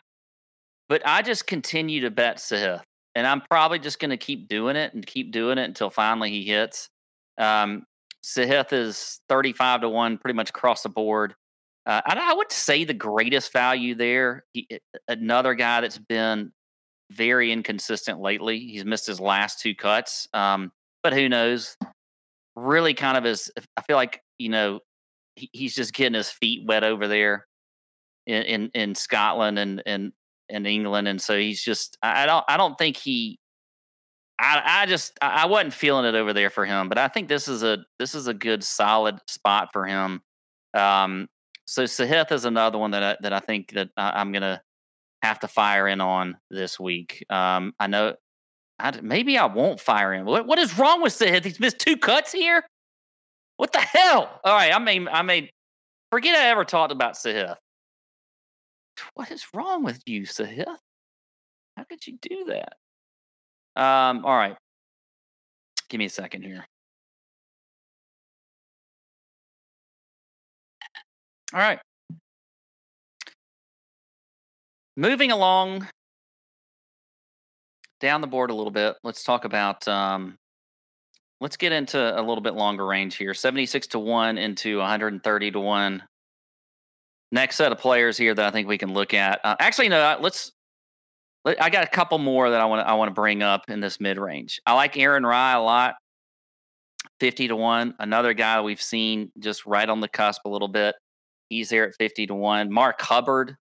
but 0.89 1.03
I 1.05 1.23
just 1.23 1.47
continue 1.47 2.01
to 2.03 2.11
bet 2.11 2.39
Sahith. 2.39 2.83
And 3.15 3.27
I'm 3.27 3.43
probably 3.43 3.79
just 3.79 4.01
going 4.01 4.11
to 4.11 4.17
keep 4.17 4.49
doing 4.49 4.77
it 4.77 4.95
and 4.95 5.07
keep 5.07 5.33
doing 5.33 5.59
it 5.59 5.65
until 5.65 5.91
finally 5.91 6.31
he 6.31 6.45
hits. 6.45 6.89
Um, 7.37 7.85
Sahith 8.25 8.73
is 8.73 9.21
35 9.29 9.83
to 9.83 9.89
1 9.89 10.19
pretty 10.19 10.37
much 10.37 10.51
across 10.51 10.83
the 10.83 10.89
board. 10.89 11.35
Uh, 11.87 12.01
I, 12.05 12.31
I 12.33 12.35
would 12.35 12.53
say 12.53 12.85
the 12.85 12.95
greatest 12.95 13.53
value 13.53 13.95
there. 13.95 14.45
He, 14.53 14.69
another 15.07 15.55
guy 15.55 15.81
that's 15.81 15.99
been 15.99 16.53
very 17.11 17.51
inconsistent 17.53 18.21
lately. 18.21 18.59
He's 18.59 18.85
missed 18.85 19.07
his 19.07 19.21
last 19.21 19.61
two 19.61 19.75
cuts, 19.75 20.29
um, 20.35 20.71
but 21.03 21.13
who 21.13 21.29
knows? 21.29 21.77
Really, 22.57 22.95
kind 22.95 23.17
of 23.17 23.27
is. 23.27 23.51
I 23.77 23.83
feel 23.83 23.97
like 23.97 24.21
you 24.39 24.49
know 24.49 24.81
he, 25.37 25.49
he's 25.53 25.75
just 25.75 25.93
getting 25.93 26.15
his 26.15 26.31
feet 26.31 26.67
wet 26.67 26.85
over 26.85 27.09
there 27.09 27.47
in 28.27 28.43
in, 28.43 28.71
in 28.75 28.95
Scotland 28.95 29.59
and 29.59 29.83
and 29.87 30.13
and 30.49 30.67
England, 30.67 31.09
and 31.09 31.21
so 31.21 31.39
he's 31.39 31.63
just. 31.63 31.97
I, 32.03 32.25
I 32.25 32.27
don't. 32.27 32.45
I 32.49 32.57
don't 32.57 32.77
think 32.77 32.97
he 32.97 33.39
I, 34.39 34.83
I 34.83 34.87
just 34.87 35.19
I 35.21 35.47
wasn't 35.47 35.75
feeling 35.75 36.05
it 36.05 36.15
over 36.15 36.33
there 36.33 36.51
for 36.51 36.65
him, 36.65 36.89
but 36.89 36.99
I 36.99 37.09
think 37.09 37.29
this 37.29 37.49
is 37.49 37.63
a 37.65 37.79
this 37.99 38.15
is 38.15 38.29
a 38.29 38.35
good 38.35 38.63
solid 38.63 39.19
spot 39.27 39.71
for 39.73 39.85
him. 39.85 40.23
Um, 40.75 41.29
so 41.65 41.85
Sahith 41.85 42.31
is 42.31 42.45
another 42.45 42.79
one 42.79 42.93
that 42.93 43.03
I, 43.03 43.17
that 43.23 43.33
I 43.33 43.41
think 43.41 43.73
that 43.73 43.91
I, 43.97 44.21
am 44.21 44.31
gonna 44.31 44.63
have 45.23 45.41
to 45.41 45.49
fire 45.49 45.89
in 45.89 46.01
on 46.01 46.37
this 46.51 46.79
week. 46.79 47.25
Um, 47.29 47.73
I 47.81 47.89
know 47.89 48.15
I, 48.79 49.01
maybe 49.01 49.37
I 49.37 49.47
won't 49.47 49.81
fire 49.81 50.15
him. 50.15 50.25
What 50.25 50.47
what 50.47 50.59
is 50.59 50.79
wrong 50.79 51.03
with 51.03 51.13
Sahith? 51.13 51.45
He's 51.45 51.61
missed 51.61 51.79
two 51.79 51.97
cuts 51.97 52.33
here. 52.33 52.65
What 53.57 53.73
the 53.73 53.81
hell? 53.81 54.41
All 54.45 54.55
right, 54.55 54.73
I 54.73 54.79
mean 54.79 55.09
I 55.09 55.23
mean 55.23 55.49
forget 56.11 56.37
I 56.39 56.49
ever 56.49 56.65
talked 56.65 56.93
about 56.93 57.15
Sahith. 57.15 57.57
What 59.15 59.31
is 59.31 59.47
wrong 59.55 59.85
with 59.85 60.03
you, 60.07 60.23
Sahith? 60.23 60.77
How 61.77 61.85
could 61.85 62.07
you 62.07 62.19
do 62.21 62.45
that? 62.47 62.73
Um, 63.81 64.25
all 64.25 64.37
right. 64.37 64.57
Give 65.89 65.99
me 65.99 66.07
a 66.07 66.11
second 66.11 66.43
here. 66.43 66.67
All 71.55 71.61
right. 71.61 71.79
Moving 74.97 75.31
along 75.31 75.87
down 78.01 78.21
the 78.21 78.27
board 78.27 78.51
a 78.51 78.55
little 78.55 78.71
bit, 78.71 78.97
let's 79.03 79.23
talk 79.23 79.45
about 79.45 79.87
um, 79.89 80.37
let's 81.41 81.57
get 81.57 81.73
into 81.73 81.99
a 81.99 82.21
little 82.21 82.41
bit 82.41 82.55
longer 82.55 82.87
range 82.87 83.17
here. 83.17 83.35
76 83.35 83.87
to 83.89 83.99
1 83.99 84.39
into 84.39 84.79
130 84.79 85.51
to 85.53 85.61
1. 85.61 86.03
Next 87.31 87.57
set 87.57 87.73
of 87.73 87.79
players 87.79 88.17
here 88.17 88.35
that 88.35 88.45
I 88.45 88.51
think 88.51 88.69
we 88.69 88.79
can 88.79 88.93
look 88.93 89.13
at. 89.13 89.41
Uh, 89.45 89.57
actually, 89.61 89.89
no, 89.89 90.17
let's. 90.21 90.53
Let, 91.45 91.63
I 91.63 91.71
got 91.71 91.85
a 91.85 91.89
couple 91.89 92.19
more 92.19 92.51
that 92.51 92.61
I 92.61 92.65
want 92.65 92.85
to 92.85 92.89
I 92.89 92.95
want 92.95 93.11
to 93.11 93.15
bring 93.15 93.43
up 93.43 93.69
in 93.69 93.81
this 93.81 94.01
mid 94.01 94.19
range. 94.19 94.61
I 94.67 94.75
like 94.75 94.97
Aaron 94.97 95.25
Rai 95.25 95.55
a 95.55 95.61
lot. 95.61 95.95
50 97.21 97.49
to 97.49 97.57
1. 97.57 97.95
Another 97.99 98.33
guy 98.33 98.61
we've 98.61 98.81
seen 98.81 99.31
just 99.39 99.67
right 99.67 99.89
on 99.89 100.01
the 100.01 100.09
cusp 100.09 100.43
a 100.45 100.49
little 100.49 100.69
bit. 100.69 100.95
He's 101.49 101.69
there 101.69 101.89
at 101.89 101.95
50 101.99 102.29
to 102.29 102.35
1. 102.35 102.73
Mark 102.73 103.01
Hubbard 103.01 103.57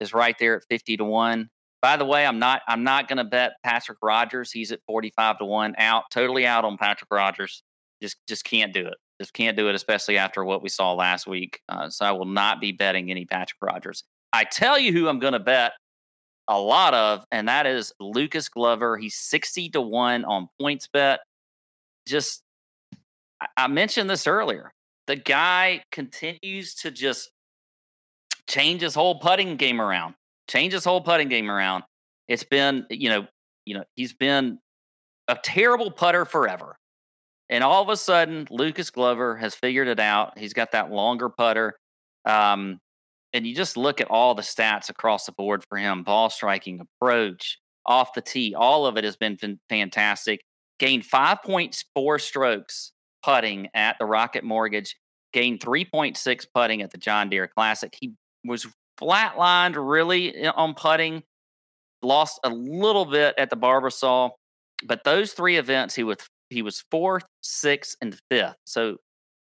is 0.00 0.14
right 0.14 0.36
there 0.38 0.56
at 0.56 0.62
50 0.68 0.98
to 0.98 1.04
1. 1.04 1.48
By 1.82 1.96
the 1.96 2.04
way, 2.04 2.24
I'm 2.24 2.38
not 2.38 2.62
I'm 2.68 2.84
not 2.84 3.08
going 3.08 3.16
to 3.16 3.24
bet 3.24 3.54
Patrick 3.64 3.98
Rodgers. 4.00 4.52
He's 4.52 4.70
at 4.70 4.80
45 4.86 5.38
to 5.38 5.44
1 5.44 5.74
out. 5.78 6.04
Totally 6.12 6.46
out 6.46 6.64
on 6.64 6.78
Patrick 6.78 7.10
Rodgers. 7.10 7.64
Just 8.00 8.16
just 8.28 8.44
can't 8.44 8.72
do 8.72 8.86
it. 8.86 8.94
Just 9.20 9.34
can't 9.34 9.56
do 9.56 9.68
it 9.68 9.74
especially 9.74 10.16
after 10.16 10.44
what 10.44 10.62
we 10.62 10.68
saw 10.68 10.92
last 10.92 11.26
week. 11.26 11.60
Uh, 11.68 11.90
so 11.90 12.04
I 12.04 12.12
will 12.12 12.24
not 12.24 12.60
be 12.60 12.70
betting 12.70 13.10
any 13.10 13.24
Patrick 13.24 13.58
Rodgers. 13.60 14.04
I 14.32 14.44
tell 14.44 14.78
you 14.78 14.92
who 14.92 15.08
I'm 15.08 15.18
going 15.18 15.34
to 15.34 15.40
bet 15.40 15.72
a 16.48 16.58
lot 16.58 16.94
of 16.94 17.24
and 17.32 17.48
that 17.48 17.66
is 17.66 17.92
Lucas 17.98 18.48
Glover. 18.48 18.96
He's 18.96 19.16
60 19.16 19.70
to 19.70 19.80
1 19.80 20.24
on 20.24 20.48
points 20.60 20.88
bet. 20.92 21.20
Just 22.06 22.44
I 23.56 23.66
mentioned 23.66 24.08
this 24.08 24.28
earlier. 24.28 24.72
The 25.08 25.16
guy 25.16 25.82
continues 25.90 26.76
to 26.76 26.92
just 26.92 27.32
change 28.48 28.82
his 28.82 28.94
whole 28.94 29.18
putting 29.18 29.56
game 29.56 29.80
around 29.80 30.14
change 30.48 30.72
his 30.72 30.84
whole 30.84 31.00
putting 31.00 31.28
game 31.28 31.50
around. 31.50 31.84
It's 32.28 32.44
been, 32.44 32.86
you 32.90 33.10
know, 33.10 33.26
you 33.64 33.74
know, 33.74 33.84
he's 33.94 34.12
been 34.12 34.58
a 35.28 35.36
terrible 35.42 35.90
putter 35.90 36.24
forever. 36.24 36.76
And 37.48 37.62
all 37.62 37.82
of 37.82 37.88
a 37.88 37.96
sudden, 37.96 38.46
Lucas 38.50 38.90
Glover 38.90 39.36
has 39.36 39.54
figured 39.54 39.88
it 39.88 40.00
out. 40.00 40.38
He's 40.38 40.54
got 40.54 40.72
that 40.72 40.90
longer 40.90 41.28
putter. 41.28 41.74
Um, 42.24 42.78
and 43.32 43.46
you 43.46 43.54
just 43.54 43.76
look 43.76 44.00
at 44.00 44.10
all 44.10 44.34
the 44.34 44.42
stats 44.42 44.90
across 44.90 45.26
the 45.26 45.32
board 45.32 45.64
for 45.68 45.78
him 45.78 46.02
ball 46.02 46.30
striking, 46.30 46.80
approach, 46.80 47.58
off 47.84 48.14
the 48.14 48.20
tee. 48.20 48.54
All 48.54 48.86
of 48.86 48.96
it 48.96 49.04
has 49.04 49.16
been 49.16 49.38
fantastic. 49.68 50.40
Gained 50.78 51.04
5.4 51.04 52.20
strokes 52.20 52.92
putting 53.22 53.68
at 53.74 53.96
the 53.98 54.06
Rocket 54.06 54.44
Mortgage, 54.44 54.96
gained 55.32 55.60
3.6 55.60 56.46
putting 56.54 56.82
at 56.82 56.90
the 56.90 56.98
John 56.98 57.28
Deere 57.28 57.48
Classic. 57.48 57.94
He 58.00 58.14
was 58.44 58.66
flatlined 59.00 59.74
really 59.76 60.46
on 60.46 60.74
putting, 60.74 61.22
lost 62.02 62.40
a 62.44 62.50
little 62.50 63.04
bit 63.04 63.34
at 63.38 63.50
the 63.50 63.56
Barbasol, 63.56 64.32
but 64.84 65.04
those 65.04 65.32
three 65.32 65.56
events 65.56 65.94
he 65.94 66.02
was 66.02 66.18
he 66.50 66.62
was 66.62 66.84
fourth, 66.90 67.24
sixth, 67.40 67.96
and 68.00 68.18
fifth. 68.30 68.56
So 68.64 68.96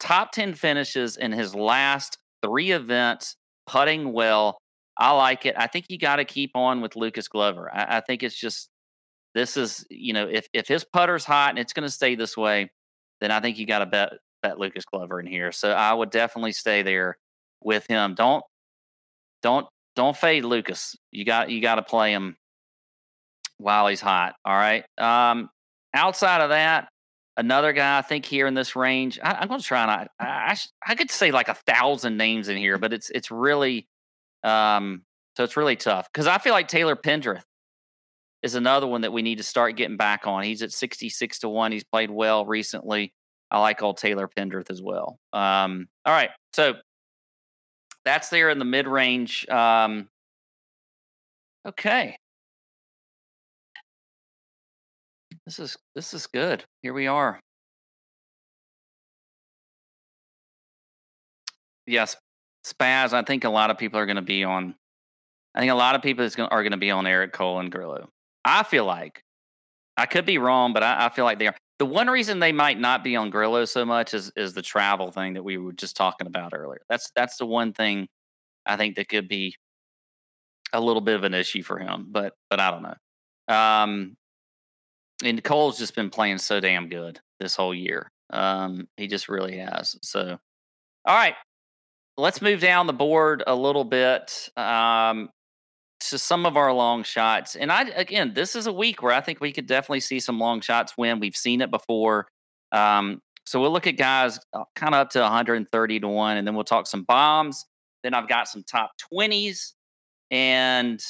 top 0.00 0.32
ten 0.32 0.54
finishes 0.54 1.16
in 1.16 1.32
his 1.32 1.54
last 1.54 2.18
three 2.42 2.72
events, 2.72 3.36
putting 3.66 4.12
well. 4.12 4.58
I 4.96 5.10
like 5.10 5.44
it. 5.44 5.56
I 5.58 5.66
think 5.66 5.86
you 5.88 5.98
got 5.98 6.16
to 6.16 6.24
keep 6.24 6.52
on 6.54 6.80
with 6.80 6.94
Lucas 6.94 7.26
Glover. 7.26 7.68
I, 7.74 7.96
I 7.96 8.00
think 8.00 8.22
it's 8.22 8.38
just 8.38 8.68
this 9.34 9.56
is 9.56 9.84
you 9.90 10.12
know 10.12 10.28
if 10.28 10.46
if 10.52 10.68
his 10.68 10.84
putter's 10.84 11.24
hot 11.24 11.50
and 11.50 11.58
it's 11.58 11.72
going 11.72 11.86
to 11.86 11.92
stay 11.92 12.14
this 12.14 12.36
way, 12.36 12.70
then 13.20 13.30
I 13.30 13.40
think 13.40 13.58
you 13.58 13.66
got 13.66 13.80
to 13.80 13.86
bet 13.86 14.12
bet 14.42 14.58
Lucas 14.58 14.84
Glover 14.84 15.18
in 15.20 15.26
here. 15.26 15.50
So 15.50 15.72
I 15.72 15.92
would 15.92 16.10
definitely 16.10 16.52
stay 16.52 16.82
there 16.82 17.16
with 17.62 17.86
him. 17.88 18.14
Don't 18.14 18.44
don't 19.44 19.66
don't 19.94 20.16
fade 20.16 20.44
Lucas. 20.44 20.96
You 21.12 21.24
got 21.24 21.50
you 21.50 21.60
got 21.60 21.76
to 21.76 21.82
play 21.82 22.12
him 22.12 22.36
while 23.58 23.86
he's 23.86 24.00
hot. 24.00 24.34
All 24.44 24.56
right. 24.56 24.84
Um, 24.98 25.50
outside 25.94 26.40
of 26.40 26.48
that, 26.48 26.88
another 27.36 27.72
guy 27.72 27.98
I 27.98 28.02
think 28.02 28.24
here 28.24 28.46
in 28.46 28.54
this 28.54 28.74
range. 28.74 29.20
I, 29.22 29.42
am 29.42 29.48
going 29.48 29.60
to 29.60 29.66
try 29.66 29.84
not. 29.86 30.08
I, 30.18 30.24
I, 30.26 30.56
I 30.88 30.94
could 30.96 31.10
say 31.10 31.30
like 31.30 31.48
a 31.48 31.54
thousand 31.54 32.16
names 32.16 32.48
in 32.48 32.56
here, 32.56 32.78
but 32.78 32.92
it's 32.92 33.10
it's 33.10 33.30
really 33.30 33.86
um 34.42 35.02
so 35.36 35.44
it's 35.44 35.56
really 35.56 35.76
tough 35.76 36.08
because 36.12 36.26
I 36.26 36.38
feel 36.38 36.54
like 36.54 36.68
Taylor 36.68 36.96
Pendrith 36.96 37.44
is 38.42 38.54
another 38.54 38.86
one 38.86 39.02
that 39.02 39.12
we 39.12 39.22
need 39.22 39.38
to 39.38 39.44
start 39.44 39.76
getting 39.76 39.96
back 39.96 40.26
on. 40.26 40.42
He's 40.42 40.62
at 40.62 40.72
66 40.72 41.38
to 41.40 41.48
1. 41.48 41.72
He's 41.72 41.84
played 41.84 42.10
well 42.10 42.44
recently. 42.44 43.12
I 43.50 43.60
like 43.60 43.82
old 43.82 43.96
Taylor 43.96 44.28
Pendrith 44.28 44.70
as 44.70 44.82
well. 44.82 45.18
Um, 45.32 45.86
all 46.04 46.12
right. 46.12 46.30
So 46.52 46.74
that's 48.04 48.28
there 48.28 48.50
in 48.50 48.58
the 48.58 48.64
mid 48.64 48.86
range. 48.86 49.48
Um, 49.48 50.08
okay. 51.66 52.16
This 55.46 55.58
is 55.58 55.76
this 55.94 56.14
is 56.14 56.26
good. 56.26 56.64
Here 56.82 56.94
we 56.94 57.06
are. 57.06 57.40
Yes, 61.86 62.16
Spaz. 62.66 63.12
I 63.12 63.22
think 63.22 63.44
a 63.44 63.50
lot 63.50 63.70
of 63.70 63.76
people 63.76 64.00
are 64.00 64.06
going 64.06 64.16
to 64.16 64.22
be 64.22 64.42
on. 64.42 64.74
I 65.54 65.60
think 65.60 65.70
a 65.70 65.76
lot 65.76 65.94
of 65.94 66.02
people 66.02 66.24
is 66.24 66.34
gonna, 66.34 66.48
are 66.48 66.62
going 66.62 66.72
to 66.72 66.78
be 66.78 66.90
on 66.90 67.06
Eric 67.06 67.32
Cole 67.32 67.60
and 67.60 67.70
Grillo. 67.70 68.08
I 68.44 68.62
feel 68.62 68.86
like 68.86 69.22
I 69.96 70.06
could 70.06 70.24
be 70.26 70.38
wrong, 70.38 70.72
but 70.72 70.82
I, 70.82 71.06
I, 71.06 71.08
feel 71.10 71.24
like 71.24 71.38
they 71.38 71.46
are. 71.46 71.56
The 71.78 71.86
one 71.86 72.08
reason 72.08 72.38
they 72.38 72.52
might 72.52 72.78
not 72.78 73.02
be 73.02 73.16
on 73.16 73.30
Grillo 73.30 73.64
so 73.64 73.84
much 73.84 74.14
is 74.14 74.30
is 74.36 74.54
the 74.54 74.62
travel 74.62 75.10
thing 75.10 75.34
that 75.34 75.42
we 75.42 75.58
were 75.58 75.72
just 75.72 75.96
talking 75.96 76.26
about 76.26 76.54
earlier. 76.54 76.82
That's 76.88 77.10
that's 77.16 77.36
the 77.36 77.46
one 77.46 77.72
thing 77.72 78.08
I 78.66 78.76
think 78.76 78.96
that 78.96 79.08
could 79.08 79.28
be 79.28 79.56
a 80.72 80.80
little 80.80 81.02
bit 81.02 81.16
of 81.16 81.24
an 81.24 81.34
issue 81.34 81.62
for 81.62 81.78
him, 81.78 82.06
but 82.10 82.34
but 82.50 82.60
I 82.60 82.70
don't 82.70 82.82
know. 82.82 83.54
Um, 83.54 84.16
and 85.24 85.42
Cole's 85.42 85.78
just 85.78 85.94
been 85.94 86.10
playing 86.10 86.38
so 86.38 86.60
damn 86.60 86.88
good 86.88 87.20
this 87.40 87.56
whole 87.56 87.74
year. 87.74 88.10
Um, 88.30 88.88
he 88.96 89.06
just 89.06 89.28
really 89.28 89.58
has. 89.58 89.96
So, 90.02 90.38
all 91.06 91.16
right, 91.16 91.34
let's 92.16 92.42
move 92.42 92.60
down 92.60 92.86
the 92.86 92.92
board 92.92 93.42
a 93.46 93.54
little 93.54 93.84
bit 93.84 94.48
um, 94.56 95.28
to 96.10 96.18
some 96.18 96.46
of 96.46 96.56
our 96.56 96.72
long 96.72 97.02
shots. 97.02 97.56
And 97.56 97.70
I 97.72 97.82
again, 97.90 98.34
this 98.34 98.56
is 98.56 98.66
a 98.66 98.72
week 98.72 99.02
where 99.02 99.12
I 99.12 99.20
think 99.20 99.40
we 99.40 99.52
could 99.52 99.66
definitely 99.66 100.00
see 100.00 100.20
some 100.20 100.38
long 100.38 100.60
shots 100.60 100.94
win. 100.96 101.20
We've 101.20 101.36
seen 101.36 101.60
it 101.60 101.70
before. 101.70 102.28
Um, 102.72 103.20
so 103.46 103.60
we'll 103.60 103.72
look 103.72 103.86
at 103.86 103.96
guys 103.98 104.40
uh, 104.52 104.64
kind 104.74 104.94
of 104.94 105.00
up 105.00 105.10
to 105.10 105.20
130 105.20 106.00
to 106.00 106.08
one, 106.08 106.36
and 106.36 106.46
then 106.46 106.54
we'll 106.54 106.64
talk 106.64 106.86
some 106.86 107.04
bombs 107.04 107.64
then 108.04 108.14
I've 108.14 108.28
got 108.28 108.46
some 108.46 108.62
top 108.62 108.92
20s. 109.12 109.72
And 110.30 111.00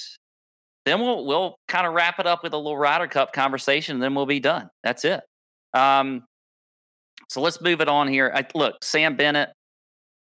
then 0.87 1.00
we'll 1.00 1.26
we'll 1.26 1.57
kind 1.68 1.87
of 1.87 1.92
wrap 1.92 2.18
it 2.18 2.26
up 2.26 2.42
with 2.42 2.54
a 2.54 2.57
little 2.57 2.76
Ryder 2.76 3.09
Cup 3.09 3.33
conversation, 3.33 3.96
and 3.96 4.02
then 4.02 4.14
we'll 4.14 4.26
be 4.26 4.40
done. 4.40 4.70
That's 4.83 5.04
it. 5.04 5.20
Um, 5.72 6.24
so 7.28 7.40
let's 7.40 7.61
move 7.61 7.80
it 7.80 7.88
on 7.88 8.09
here. 8.09 8.30
I, 8.35 8.46
look, 8.54 8.83
Sam 8.83 9.16
Bennett, 9.16 9.50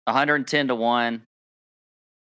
110 0.06 0.68
to 0.68 0.76
one. 0.76 1.24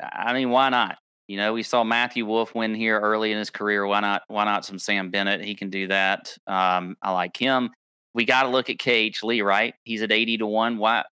I 0.03 0.33
mean, 0.33 0.51
why 0.51 0.69
not? 0.69 0.99
You 1.27 1.39
know, 1.39 1.55
we 1.55 1.63
saw 1.63 1.85
Matthew 1.85 2.27
Wolff 2.27 2.55
win 2.55 2.75
here 2.75 3.01
early 3.01 3.33
in 3.33 3.39
his 3.39 3.51
career. 3.51 3.87
Why 3.87 4.01
not? 4.01 4.23
Why 4.29 4.45
not 4.45 4.65
some 4.65 4.79
Sam 4.79 5.11
Bennett? 5.11 5.45
He 5.45 5.55
can 5.55 5.71
do 5.71 5.87
that. 5.89 6.37
Um, 6.47 6.97
I 7.03 7.13
like 7.13 7.37
him. 7.37 7.71
We 8.13 8.25
got 8.25 8.43
to 8.45 8.49
look 8.49 8.69
at 8.71 8.79
KH 8.79 9.25
Lee, 9.25 9.41
right? 9.41 9.75
He's 9.85 10.03
at 10.03 10.13
80 10.13 10.39
to 10.39 10.47
one. 10.47 10.79
Why? 10.79 11.05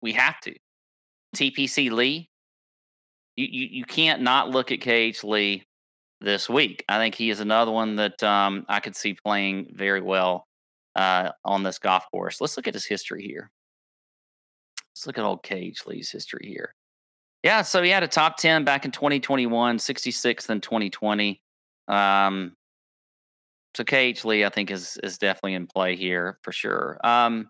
We 0.00 0.12
have 0.14 0.40
to. 0.40 0.54
TPC 1.36 1.90
Lee, 1.90 2.28
you, 3.36 3.46
you, 3.50 3.68
you 3.70 3.84
can't 3.84 4.22
not 4.22 4.50
look 4.50 4.72
at 4.72 4.80
KH 4.80 5.22
Lee 5.24 5.64
this 6.20 6.48
week. 6.48 6.84
I 6.88 6.98
think 6.98 7.14
he 7.14 7.30
is 7.30 7.40
another 7.40 7.70
one 7.70 7.96
that 7.96 8.22
um, 8.22 8.64
I 8.68 8.80
could 8.80 8.96
see 8.96 9.14
playing 9.14 9.72
very 9.74 10.00
well 10.00 10.46
uh, 10.96 11.30
on 11.44 11.62
this 11.62 11.78
golf 11.78 12.04
course. 12.10 12.40
Let's 12.40 12.56
look 12.56 12.66
at 12.66 12.74
his 12.74 12.86
history 12.86 13.22
here. 13.22 13.50
Let's 14.92 15.06
look 15.06 15.18
at 15.18 15.24
old 15.24 15.44
KH 15.44 15.86
Lee's 15.86 16.10
history 16.10 16.48
here. 16.48 16.74
Yeah, 17.42 17.62
so 17.62 17.82
he 17.82 17.90
had 17.90 18.02
a 18.02 18.08
top 18.08 18.36
10 18.36 18.64
back 18.64 18.84
in 18.84 18.90
2021, 18.90 19.78
66th 19.78 20.50
in 20.50 20.60
2020. 20.60 21.40
Um, 21.86 22.54
so 23.76 23.84
KH 23.84 24.24
Lee, 24.24 24.44
I 24.44 24.48
think, 24.48 24.70
is 24.70 24.98
is 25.04 25.18
definitely 25.18 25.54
in 25.54 25.66
play 25.66 25.94
here 25.94 26.38
for 26.42 26.52
sure. 26.52 26.98
Um, 27.04 27.48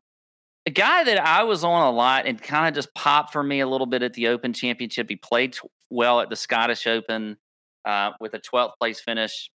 a 0.67 0.71
guy 0.71 1.05
that 1.05 1.19
I 1.19 1.45
was 1.45 1.65
on 1.65 1.87
a 1.87 1.91
lot 1.91 2.27
and 2.27 2.41
kind 2.41 2.69
of 2.69 2.75
just 2.75 2.95
popped 2.95 3.33
for 3.33 3.43
me 3.43 3.61
a 3.61 3.67
little 3.67 3.87
bit 3.87 4.03
at 4.03 4.13
the 4.13 4.29
Open 4.29 4.53
Championship. 4.53 5.09
He 5.09 5.17
played 5.17 5.57
well 5.89 6.21
at 6.21 6.29
the 6.29 6.37
Scottish 6.37 6.87
Open 6.87 7.39
uh, 7.87 8.11
with 8.21 8.35
a 8.35 8.39
12th 8.39 8.73
place 8.79 9.01
finish. 9.01 9.51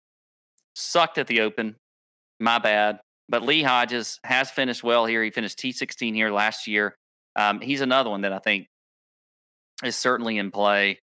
Sucked 0.75 1.19
at 1.19 1.27
the 1.27 1.41
Open. 1.41 1.75
My 2.39 2.57
bad. 2.57 2.99
But 3.29 3.43
Lee 3.43 3.61
Hodges 3.61 4.19
has 4.23 4.49
finished 4.49 4.83
well 4.83 5.05
here. 5.05 5.23
He 5.23 5.29
finished 5.29 5.59
T16 5.59 6.15
here 6.15 6.31
last 6.31 6.67
year. 6.67 6.97
Um, 7.35 7.61
he's 7.61 7.81
another 7.81 8.09
one 8.09 8.21
that 8.21 8.33
I 8.33 8.39
think 8.39 8.67
is 9.85 9.95
certainly 9.95 10.37
in 10.37 10.51
play. 10.51 10.99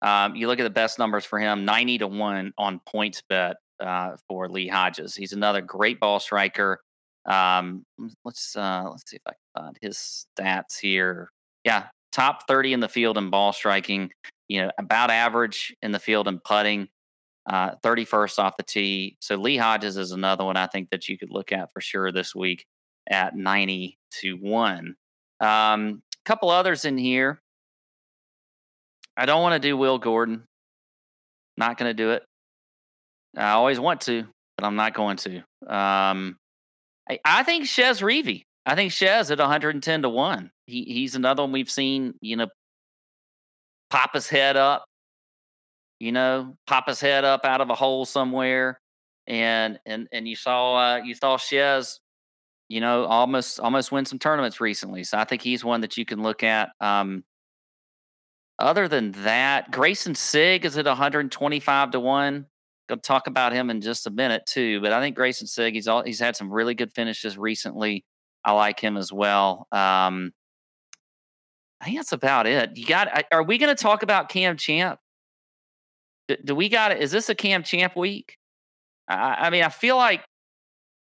Um, 0.00 0.34
you 0.34 0.48
look 0.48 0.58
at 0.58 0.64
the 0.64 0.70
best 0.70 0.98
numbers 0.98 1.24
for 1.24 1.38
him 1.38 1.64
90 1.64 1.98
to 1.98 2.06
1 2.08 2.52
on 2.58 2.80
points 2.86 3.22
bet. 3.28 3.56
uh, 3.82 4.16
for 4.28 4.48
Lee 4.48 4.68
Hodges. 4.68 5.14
He's 5.14 5.32
another 5.32 5.60
great 5.60 6.00
ball 6.00 6.20
striker. 6.20 6.80
Um, 7.28 7.84
let's 8.24 8.56
uh, 8.56 8.88
let's 8.90 9.08
see 9.08 9.16
if 9.16 9.22
I 9.26 9.32
can 9.32 9.64
find 9.64 9.78
his 9.80 10.26
stats 10.38 10.78
here. 10.80 11.30
Yeah, 11.64 11.86
top 12.12 12.46
30 12.48 12.74
in 12.74 12.80
the 12.80 12.88
field 12.88 13.18
in 13.18 13.30
ball 13.30 13.52
striking. 13.52 14.10
You 14.48 14.62
know, 14.62 14.70
about 14.78 15.10
average 15.10 15.74
in 15.82 15.92
the 15.92 15.98
field 15.98 16.28
in 16.28 16.40
putting. 16.40 16.88
Uh, 17.44 17.74
31st 17.82 18.38
off 18.38 18.56
the 18.56 18.62
tee. 18.62 19.16
So 19.18 19.34
Lee 19.34 19.56
Hodges 19.56 19.96
is 19.96 20.12
another 20.12 20.44
one 20.44 20.56
I 20.56 20.68
think 20.68 20.90
that 20.90 21.08
you 21.08 21.18
could 21.18 21.32
look 21.32 21.50
at 21.50 21.72
for 21.72 21.80
sure 21.80 22.12
this 22.12 22.36
week 22.36 22.64
at 23.10 23.34
90 23.34 23.98
to 24.20 24.34
1. 24.34 24.94
A 25.40 25.44
um, 25.44 26.02
couple 26.24 26.50
others 26.50 26.84
in 26.84 26.96
here. 26.96 27.42
I 29.22 29.24
don't 29.24 29.40
want 29.40 29.52
to 29.52 29.68
do 29.68 29.76
Will 29.76 29.98
Gordon. 29.98 30.42
Not 31.56 31.78
going 31.78 31.88
to 31.88 31.94
do 31.94 32.10
it. 32.10 32.24
I 33.36 33.52
always 33.52 33.78
want 33.78 34.00
to, 34.02 34.26
but 34.58 34.66
I'm 34.66 34.74
not 34.74 34.94
going 34.94 35.16
to. 35.18 35.36
Um, 35.68 36.38
I, 37.08 37.20
I 37.24 37.44
think 37.44 37.66
Chez 37.66 38.00
Reavie. 38.00 38.42
I 38.66 38.74
think 38.74 38.90
Chez 38.90 39.30
at 39.30 39.38
110 39.38 40.02
to 40.02 40.08
1. 40.08 40.50
He, 40.66 40.82
he's 40.82 41.14
another 41.14 41.44
one 41.44 41.52
we've 41.52 41.70
seen, 41.70 42.14
you 42.20 42.34
know, 42.34 42.48
pop 43.90 44.12
his 44.12 44.28
head 44.28 44.56
up, 44.56 44.86
you 46.00 46.10
know, 46.10 46.56
pop 46.66 46.88
his 46.88 47.00
head 47.00 47.24
up 47.24 47.44
out 47.44 47.60
of 47.60 47.70
a 47.70 47.76
hole 47.76 48.04
somewhere. 48.04 48.80
And 49.28 49.78
and 49.86 50.08
and 50.12 50.26
you 50.26 50.34
saw 50.34 50.94
uh, 50.94 50.96
you 50.96 51.14
saw 51.14 51.36
Chez, 51.36 52.00
you 52.68 52.80
know, 52.80 53.04
almost 53.04 53.60
almost 53.60 53.92
win 53.92 54.04
some 54.04 54.18
tournaments 54.18 54.60
recently. 54.60 55.04
So 55.04 55.16
I 55.16 55.22
think 55.22 55.42
he's 55.42 55.64
one 55.64 55.82
that 55.82 55.96
you 55.96 56.04
can 56.04 56.24
look 56.24 56.42
at. 56.42 56.70
Um, 56.80 57.22
other 58.62 58.88
than 58.88 59.12
that, 59.24 59.70
Greyson 59.70 60.16
Sigg 60.16 60.64
is 60.64 60.78
at 60.78 60.86
125 60.86 61.90
to 61.90 62.00
1. 62.00 62.46
Gonna 62.88 63.00
talk 63.00 63.26
about 63.26 63.52
him 63.52 63.70
in 63.70 63.80
just 63.80 64.06
a 64.06 64.10
minute 64.10 64.44
too. 64.46 64.80
But 64.80 64.92
I 64.92 65.00
think 65.00 65.16
Greyson 65.16 65.48
Sigg 65.48 65.74
he's 65.74 65.88
all, 65.88 66.02
he's 66.02 66.20
had 66.20 66.36
some 66.36 66.52
really 66.52 66.74
good 66.74 66.92
finishes 66.92 67.38
recently. 67.38 68.04
I 68.44 68.52
like 68.52 68.80
him 68.80 68.96
as 68.96 69.12
well. 69.12 69.66
Um, 69.70 70.32
I 71.80 71.86
think 71.86 71.96
that's 71.98 72.12
about 72.12 72.46
it. 72.46 72.76
You 72.76 72.86
got? 72.86 73.24
Are 73.32 73.42
we 73.42 73.58
going 73.58 73.74
to 73.74 73.80
talk 73.80 74.04
about 74.04 74.28
Cam 74.28 74.56
Champ? 74.56 75.00
Do, 76.28 76.36
do 76.44 76.54
we 76.54 76.68
got 76.68 76.92
it? 76.92 77.02
Is 77.02 77.10
this 77.10 77.28
a 77.28 77.34
Cam 77.34 77.64
Champ 77.64 77.96
week? 77.96 78.36
I, 79.08 79.46
I 79.46 79.50
mean, 79.50 79.64
I 79.64 79.68
feel 79.68 79.96
like 79.96 80.24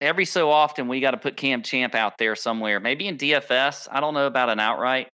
every 0.01 0.25
so 0.25 0.49
often 0.49 0.87
we 0.87 1.01
got 1.01 1.11
to 1.11 1.17
put 1.17 1.37
Cam 1.37 1.61
Champ 1.61 1.93
out 1.93 2.17
there 2.17 2.35
somewhere. 2.35 2.79
Maybe 2.79 3.07
in 3.07 3.17
DFS. 3.17 3.87
I 3.91 3.99
don't 3.99 4.15
know 4.15 4.25
about 4.25 4.49
an 4.49 4.59
outright, 4.59 5.09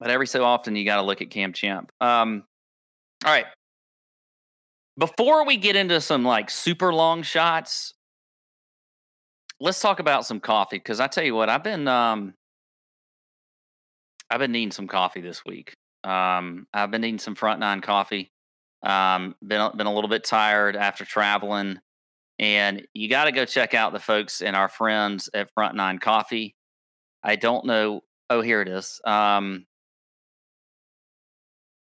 but 0.00 0.10
every 0.10 0.26
so 0.26 0.42
often 0.42 0.74
you 0.74 0.84
got 0.84 0.96
to 0.96 1.02
look 1.02 1.22
at 1.22 1.30
Cam 1.30 1.52
Champ. 1.52 1.92
Um, 2.00 2.44
all 3.24 3.30
right. 3.32 3.46
Before 4.98 5.46
we 5.46 5.56
get 5.56 5.76
into 5.76 6.00
some 6.00 6.24
like 6.24 6.50
super 6.50 6.92
long 6.92 7.22
shots, 7.22 7.94
let's 9.60 9.80
talk 9.80 10.00
about 10.00 10.26
some 10.26 10.40
coffee 10.40 10.78
because 10.78 11.00
I 11.00 11.06
tell 11.06 11.24
you 11.24 11.34
what, 11.34 11.48
I've 11.48 11.62
been 11.62 11.86
um, 11.86 12.34
I've 14.30 14.40
been 14.40 14.52
needing 14.52 14.72
some 14.72 14.88
coffee 14.88 15.20
this 15.20 15.44
week. 15.44 15.74
Um, 16.02 16.66
I've 16.72 16.90
been 16.90 17.02
needing 17.02 17.18
some 17.18 17.34
front 17.34 17.60
nine 17.60 17.80
coffee. 17.80 18.30
Um, 18.82 19.34
been 19.46 19.70
been 19.76 19.86
a 19.86 19.94
little 19.94 20.08
bit 20.08 20.24
tired 20.24 20.76
after 20.76 21.04
traveling, 21.04 21.78
and 22.38 22.86
you 22.94 23.08
got 23.10 23.24
to 23.24 23.32
go 23.32 23.44
check 23.44 23.74
out 23.74 23.92
the 23.92 24.00
folks 24.00 24.40
and 24.40 24.56
our 24.56 24.68
friends 24.68 25.28
at 25.34 25.50
Front 25.52 25.76
Nine 25.76 25.98
Coffee. 25.98 26.56
I 27.22 27.36
don't 27.36 27.66
know. 27.66 28.00
Oh, 28.30 28.40
here 28.40 28.62
it 28.62 28.68
is. 28.68 29.00
Um, 29.04 29.66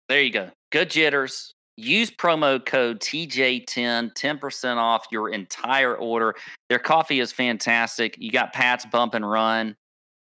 there 0.09 0.23
you 0.23 0.31
go. 0.31 0.51
Good 0.71 0.91
jitters. 0.91 1.55
Use 1.77 2.11
promo 2.11 2.65
code 2.65 2.99
TJ10, 2.99 4.13
10% 4.13 4.77
off 4.79 5.07
your 5.13 5.29
entire 5.29 5.95
order. 5.95 6.35
Their 6.69 6.81
coffee 6.81 7.21
is 7.21 7.31
fantastic. 7.31 8.17
You 8.19 8.33
got 8.33 8.53
Pat's 8.53 8.85
Bump 8.87 9.15
and 9.15 9.29
Run. 9.29 9.77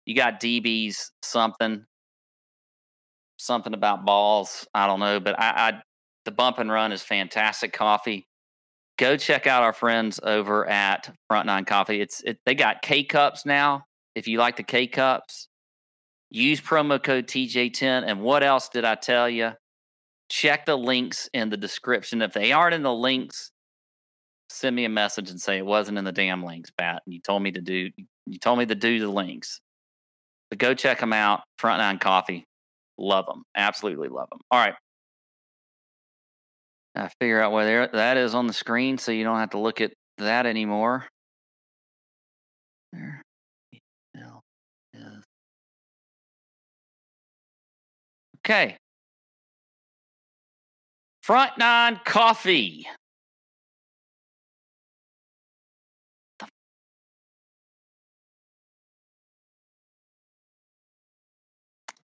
You 0.06 0.16
got 0.16 0.40
DB's 0.40 1.12
something. 1.24 1.84
Something 3.38 3.74
about 3.74 4.06
balls. 4.06 4.68
I 4.74 4.86
don't 4.86 5.00
know, 5.00 5.20
but 5.20 5.40
I, 5.40 5.50
I 5.56 5.82
the 6.26 6.32
Bump 6.32 6.60
and 6.60 6.72
Run 6.72 6.92
is 6.92 7.02
fantastic 7.02 7.74
coffee. 7.74 8.28
Go 8.98 9.16
check 9.16 9.48
out 9.48 9.64
our 9.64 9.74
friends 9.74 10.20
over 10.22 10.68
at 10.68 11.12
Front 11.28 11.46
Nine 11.46 11.66
Coffee. 11.66 12.02
It's 12.02 12.22
it, 12.22 12.40
they 12.46 12.54
got 12.54 12.82
K 12.82 13.04
cups 13.04 13.46
now. 13.46 13.86
If 14.14 14.28
you 14.28 14.38
like 14.38 14.58
the 14.58 14.64
K 14.64 14.88
cups, 14.88 15.48
use 16.30 16.62
promo 16.62 17.02
code 17.02 17.28
TJ10. 17.28 18.04
And 18.06 18.22
what 18.22 18.44
else 18.44 18.70
did 18.70 18.86
I 18.86 18.96
tell 18.96 19.30
you? 19.30 19.54
Check 20.30 20.66
the 20.66 20.78
links 20.78 21.30
in 21.34 21.50
the 21.50 21.58
description. 21.58 22.22
If 22.22 22.34
they 22.34 22.52
aren't 22.52 22.76
in 22.76 22.84
the 22.84 22.94
links, 22.94 23.52
send 24.50 24.76
me 24.76 24.86
a 24.86 24.90
message 24.90 25.30
and 25.30 25.40
say 25.40 25.58
it 25.58 25.66
wasn't 25.66 25.98
in 25.98 26.06
the 26.06 26.12
damn 26.12 26.44
links, 26.44 26.72
Pat. 26.78 27.02
And 27.06 27.14
you 27.14 27.22
told 27.22 27.44
me 27.44 27.52
to 27.52 27.62
do 27.62 27.90
you 28.26 28.40
told 28.40 28.60
me 28.60 28.66
to 28.66 28.76
do 28.76 29.00
the 29.00 29.08
links. 29.08 29.60
But 30.50 30.60
go 30.60 30.74
check 30.74 31.00
them 31.00 31.14
out. 31.14 31.42
Front 31.58 31.80
Nine 31.80 32.00
Coffee. 32.00 32.46
Love 32.98 33.26
them. 33.26 33.44
Absolutely 33.56 34.10
love 34.10 34.30
them. 34.30 34.40
All 34.52 34.60
right. 34.60 34.76
I 36.96 37.10
figure 37.20 37.42
out 37.42 37.52
where 37.52 37.88
that 37.88 38.18
is 38.18 38.34
on 38.34 38.48
the 38.48 38.54
screen 38.54 38.98
so 38.98 39.12
you 39.12 39.24
don't 39.24 39.38
have 39.38 39.52
to 39.52 39.60
look 39.60 39.82
at 39.82 39.94
that 40.18 40.46
anymore. 40.46 41.06
There. 42.92 43.22
Okay. 48.48 48.78
Front 51.28 51.58
Nine 51.58 52.00
Coffee. 52.06 52.88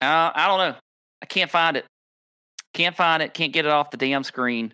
Uh, 0.02 0.30
I 0.36 0.48
don't 0.48 0.58
know. 0.58 0.76
I 1.22 1.26
can't 1.26 1.50
find 1.50 1.78
it. 1.78 1.86
Can't 2.74 2.98
find 2.98 3.24
it. 3.24 3.34
Can't 3.34 3.54
get 3.54 3.64
it 3.64 3.72
off 3.72 3.92
the 3.92 3.96
damn 3.96 4.26
screen. 4.26 4.74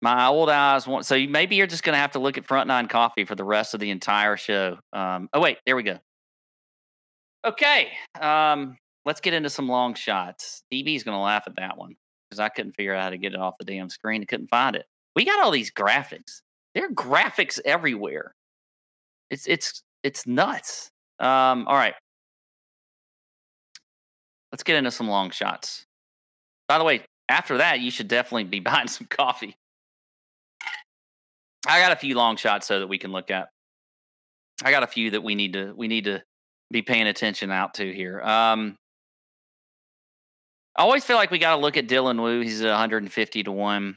My 0.00 0.28
old 0.28 0.48
eyes 0.48 0.86
want. 0.86 1.04
So 1.04 1.26
maybe 1.26 1.56
you're 1.56 1.66
just 1.66 1.82
going 1.82 1.92
to 1.92 1.98
have 1.98 2.12
to 2.12 2.18
look 2.18 2.38
at 2.38 2.46
Front 2.46 2.68
Nine 2.68 2.88
Coffee 2.88 3.26
for 3.26 3.34
the 3.34 3.44
rest 3.44 3.74
of 3.74 3.80
the 3.80 3.90
entire 3.90 4.38
show. 4.38 4.78
Um, 4.94 5.28
oh 5.34 5.40
wait, 5.42 5.58
there 5.66 5.76
we 5.76 5.82
go. 5.82 5.98
Okay, 7.44 7.88
um, 8.18 8.78
let's 9.04 9.20
get 9.20 9.34
into 9.34 9.50
some 9.50 9.68
long 9.68 9.92
shots. 9.92 10.62
DB's 10.72 11.02
going 11.02 11.14
to 11.14 11.20
laugh 11.20 11.42
at 11.46 11.56
that 11.56 11.76
one 11.76 11.96
because 12.28 12.40
I 12.40 12.48
couldn't 12.48 12.72
figure 12.72 12.94
out 12.94 13.02
how 13.04 13.10
to 13.10 13.18
get 13.18 13.34
it 13.34 13.40
off 13.40 13.58
the 13.58 13.64
damn 13.64 13.88
screen. 13.88 14.22
I 14.22 14.24
couldn't 14.24 14.48
find 14.48 14.76
it. 14.76 14.86
We 15.14 15.24
got 15.24 15.42
all 15.42 15.50
these 15.50 15.70
graphics. 15.70 16.42
There 16.74 16.84
are 16.84 16.90
graphics 16.90 17.58
everywhere. 17.64 18.34
It's 19.30 19.46
it's 19.46 19.82
it's 20.02 20.26
nuts. 20.26 20.90
Um, 21.18 21.66
all 21.66 21.76
right. 21.76 21.94
Let's 24.52 24.62
get 24.62 24.76
into 24.76 24.90
some 24.90 25.08
long 25.08 25.30
shots. 25.30 25.86
By 26.68 26.78
the 26.78 26.84
way, 26.84 27.02
after 27.28 27.58
that, 27.58 27.80
you 27.80 27.90
should 27.90 28.08
definitely 28.08 28.44
be 28.44 28.60
buying 28.60 28.88
some 28.88 29.06
coffee. 29.06 29.56
I 31.66 31.80
got 31.80 31.92
a 31.92 31.96
few 31.96 32.14
long 32.14 32.36
shots 32.36 32.66
so 32.66 32.78
that 32.78 32.86
we 32.86 32.98
can 32.98 33.12
look 33.12 33.30
at. 33.30 33.48
I 34.64 34.70
got 34.70 34.82
a 34.82 34.86
few 34.86 35.10
that 35.10 35.22
we 35.22 35.34
need 35.34 35.52
to 35.54 35.72
we 35.76 35.88
need 35.88 36.04
to 36.04 36.22
be 36.70 36.82
paying 36.82 37.06
attention 37.06 37.50
out 37.50 37.74
to 37.74 37.92
here. 37.92 38.20
Um, 38.22 38.76
I 40.76 40.82
always 40.82 41.04
feel 41.04 41.16
like 41.16 41.30
we 41.30 41.38
got 41.38 41.56
to 41.56 41.60
look 41.60 41.76
at 41.76 41.88
Dylan 41.88 42.22
Wu. 42.22 42.40
He's 42.40 42.60
at 42.60 42.68
150 42.68 43.42
to 43.44 43.52
1. 43.52 43.96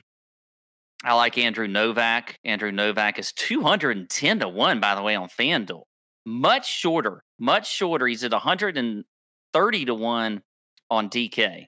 I 1.04 1.14
like 1.14 1.38
Andrew 1.38 1.68
Novak. 1.68 2.38
Andrew 2.46 2.72
Novak 2.72 3.20
is 3.20 3.34
210 3.34 4.40
to 4.40 4.48
1, 4.48 4.80
by 4.80 4.96
the 4.96 5.02
way, 5.02 5.16
on 5.16 5.28
FanDuel. 5.28 5.84
Much 6.26 6.70
shorter, 6.70 7.24
much 7.38 7.70
shorter. 7.70 8.08
He's 8.08 8.24
at 8.24 8.32
130 8.32 9.86
to 9.86 9.94
1 9.94 10.42
on 10.90 11.10
DK. 11.10 11.66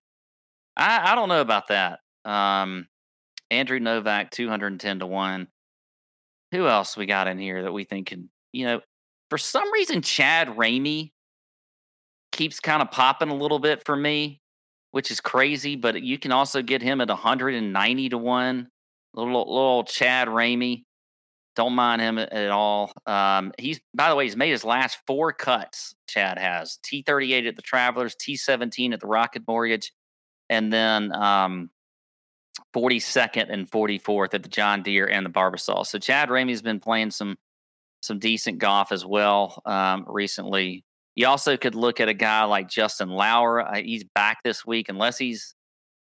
I, 0.77 1.11
I 1.11 1.15
don't 1.15 1.29
know 1.29 1.41
about 1.41 1.67
that. 1.67 1.99
Um, 2.23 2.87
Andrew 3.49 3.79
Novak, 3.79 4.31
210 4.31 4.99
to 4.99 5.07
1. 5.07 5.47
Who 6.51 6.67
else 6.67 6.95
we 6.95 7.05
got 7.05 7.27
in 7.27 7.37
here 7.37 7.63
that 7.63 7.73
we 7.73 7.83
think 7.83 8.07
can, 8.07 8.29
you 8.53 8.65
know, 8.65 8.81
for 9.29 9.37
some 9.37 9.71
reason, 9.71 10.01
Chad 10.01 10.49
Ramey 10.49 11.11
keeps 12.33 12.59
kind 12.59 12.81
of 12.81 12.91
popping 12.91 13.29
a 13.29 13.35
little 13.35 13.59
bit 13.59 13.85
for 13.85 13.95
me 13.95 14.41
which 14.91 15.11
is 15.11 15.19
crazy, 15.19 15.75
but 15.75 16.01
you 16.03 16.17
can 16.17 16.31
also 16.31 16.61
get 16.61 16.81
him 16.81 17.01
at 17.01 17.09
190 17.09 18.09
to 18.09 18.17
1. 18.17 18.67
Little, 19.13 19.33
little 19.33 19.83
Chad 19.83 20.27
Ramey. 20.27 20.83
Don't 21.55 21.73
mind 21.73 22.01
him 22.01 22.17
at 22.17 22.49
all. 22.49 22.93
Um, 23.05 23.51
he's, 23.57 23.81
by 23.93 24.09
the 24.09 24.15
way, 24.15 24.23
he's 24.23 24.37
made 24.37 24.51
his 24.51 24.63
last 24.63 24.99
four 25.05 25.33
cuts. 25.33 25.95
Chad 26.07 26.37
has 26.37 26.79
T38 26.85 27.47
at 27.47 27.55
the 27.57 27.61
Travelers, 27.61 28.15
T17 28.15 28.93
at 28.93 29.01
the 29.01 29.07
Rocket 29.07 29.43
Mortgage, 29.45 29.91
and 30.49 30.71
then 30.71 31.13
um, 31.13 31.69
42nd 32.73 33.51
and 33.51 33.69
44th 33.69 34.33
at 34.33 34.43
the 34.43 34.49
John 34.49 34.81
Deere 34.81 35.09
and 35.09 35.25
the 35.25 35.29
Barbasol. 35.29 35.85
So 35.85 35.99
Chad 35.99 36.29
Ramey's 36.29 36.61
been 36.61 36.79
playing 36.79 37.11
some 37.11 37.37
some 38.03 38.17
decent 38.17 38.57
golf 38.57 38.91
as 38.91 39.05
well 39.05 39.61
um, 39.65 40.05
recently. 40.07 40.83
You 41.15 41.27
also 41.27 41.57
could 41.57 41.75
look 41.75 41.99
at 41.99 42.09
a 42.09 42.13
guy 42.13 42.43
like 42.45 42.69
Justin 42.69 43.09
Lower. 43.09 43.61
Uh, 43.61 43.81
he's 43.81 44.03
back 44.15 44.39
this 44.43 44.65
week, 44.65 44.87
unless 44.89 45.17
he's 45.17 45.55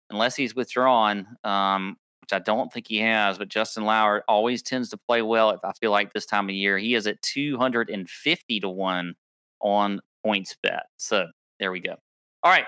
unless 0.09 0.35
he's 0.35 0.55
withdrawn, 0.55 1.27
um, 1.43 1.95
which 2.21 2.33
I 2.33 2.39
don't 2.39 2.71
think 2.73 2.87
he 2.87 2.97
has, 2.97 3.37
but 3.37 3.47
Justin 3.47 3.85
Lower 3.85 4.23
always 4.27 4.61
tends 4.61 4.89
to 4.89 4.97
play 4.97 5.21
well. 5.21 5.51
If 5.51 5.59
I 5.63 5.71
feel 5.79 5.91
like 5.91 6.13
this 6.13 6.25
time 6.25 6.49
of 6.49 6.55
year, 6.55 6.77
he 6.77 6.95
is 6.95 7.07
at 7.07 7.21
250 7.21 8.59
to 8.59 8.69
1 8.69 9.13
on 9.61 10.01
PointsBet. 10.25 10.81
So 10.97 11.27
there 11.59 11.71
we 11.71 11.79
go. 11.79 11.95
All 12.43 12.51
right. 12.51 12.65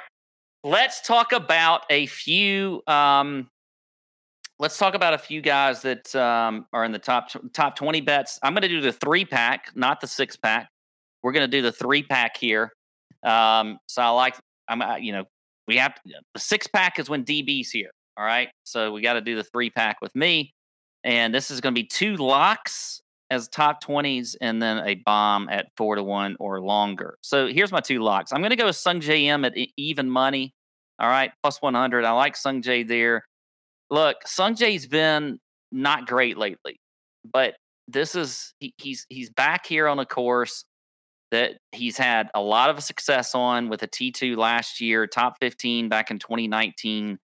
Let's 0.64 1.02
talk 1.02 1.32
about 1.32 1.84
a 1.90 2.06
few 2.06 2.84
um, 2.86 3.50
let's 4.62 4.78
talk 4.78 4.94
about 4.94 5.16
a 5.16 5.18
few 5.18 5.42
guys 5.42 5.82
that 5.82 6.16
um, 6.16 6.68
are 6.72 6.86
in 6.86 6.92
the 6.92 7.00
top 7.00 7.30
top 7.52 7.76
20 7.76 8.00
bets. 8.02 8.40
I'm 8.44 8.54
going 8.54 8.62
to 8.62 8.68
do 8.68 8.80
the 8.80 8.94
three 8.94 9.26
pack, 9.26 9.72
not 9.76 10.00
the 10.00 10.08
six 10.08 10.38
pack. 10.38 10.70
We're 11.24 11.32
going 11.32 11.50
to 11.50 11.58
do 11.58 11.62
the 11.62 11.72
three 11.72 12.04
pack 12.04 12.38
here. 12.38 12.72
Um, 13.24 13.78
so 13.88 14.02
I 14.02 14.10
like, 14.10 14.36
I'm, 14.68 14.82
you 15.02 15.12
know, 15.12 15.26
we 15.68 15.78
have 15.78 15.96
to, 15.96 16.02
the 16.34 16.40
six 16.40 16.68
pack 16.68 17.00
is 17.00 17.10
when 17.10 17.24
DB's 17.24 17.70
here. 17.70 17.92
All 18.18 18.26
right. 18.26 18.50
So 18.64 18.92
we 18.92 19.02
got 19.02 19.14
to 19.14 19.22
do 19.22 19.36
the 19.36 19.44
three 19.44 19.70
pack 19.70 19.98
with 20.02 20.16
me. 20.16 20.54
And 21.04 21.34
this 21.34 21.50
is 21.52 21.62
going 21.62 21.74
to 21.74 21.82
be 21.82 21.88
two 21.88 22.16
locks 22.16 23.02
as 23.30 23.48
top 23.48 23.84
20s 23.84 24.36
and 24.42 24.62
then 24.62 24.80
a 24.86 24.96
bomb 25.06 25.48
at 25.50 25.68
four 25.78 25.96
to 25.96 26.04
one 26.04 26.36
or 26.40 26.62
longer. 26.62 27.16
So 27.22 27.48
here's 27.48 27.72
my 27.72 27.80
two 27.80 28.00
locks. 28.00 28.34
I'm 28.34 28.42
going 28.42 28.52
to 28.52 28.56
go 28.56 28.66
with 28.66 28.76
Sungjae 28.76 29.24
Im 29.24 29.46
at 29.46 29.54
even 29.78 30.10
money. 30.10 30.54
All 31.00 31.10
right. 31.10 31.32
Plus 31.42 31.62
100. 31.62 32.06
I 32.06 32.12
like 32.12 32.36
Sungjae 32.36 32.88
there 32.88 33.24
look, 33.92 34.24
Sungjae's 34.26 34.88
been 34.88 35.40
not 35.72 36.08
great 36.08 36.38
lately, 36.38 36.80
but 37.32 37.56
this 37.88 38.16
is 38.16 38.54
he, 38.60 38.74
he's 38.78 39.06
he's 39.10 39.30
back 39.30 39.68
here 39.68 39.88
on 39.88 40.00
a 40.00 40.06
course 40.06 40.64
that 41.32 41.58
he's 41.72 41.98
had 41.98 42.30
a 42.36 42.42
lot 42.42 42.70
of 42.70 42.84
success 42.84 43.34
on 43.34 43.70
with 43.70 43.84
a 43.84 43.88
T2 43.88 44.38
last 44.38 44.80
year, 44.82 45.08
top 45.08 45.38
15 45.40 45.90
back 45.90 46.12
in 46.12 46.20
2019. 46.20 47.18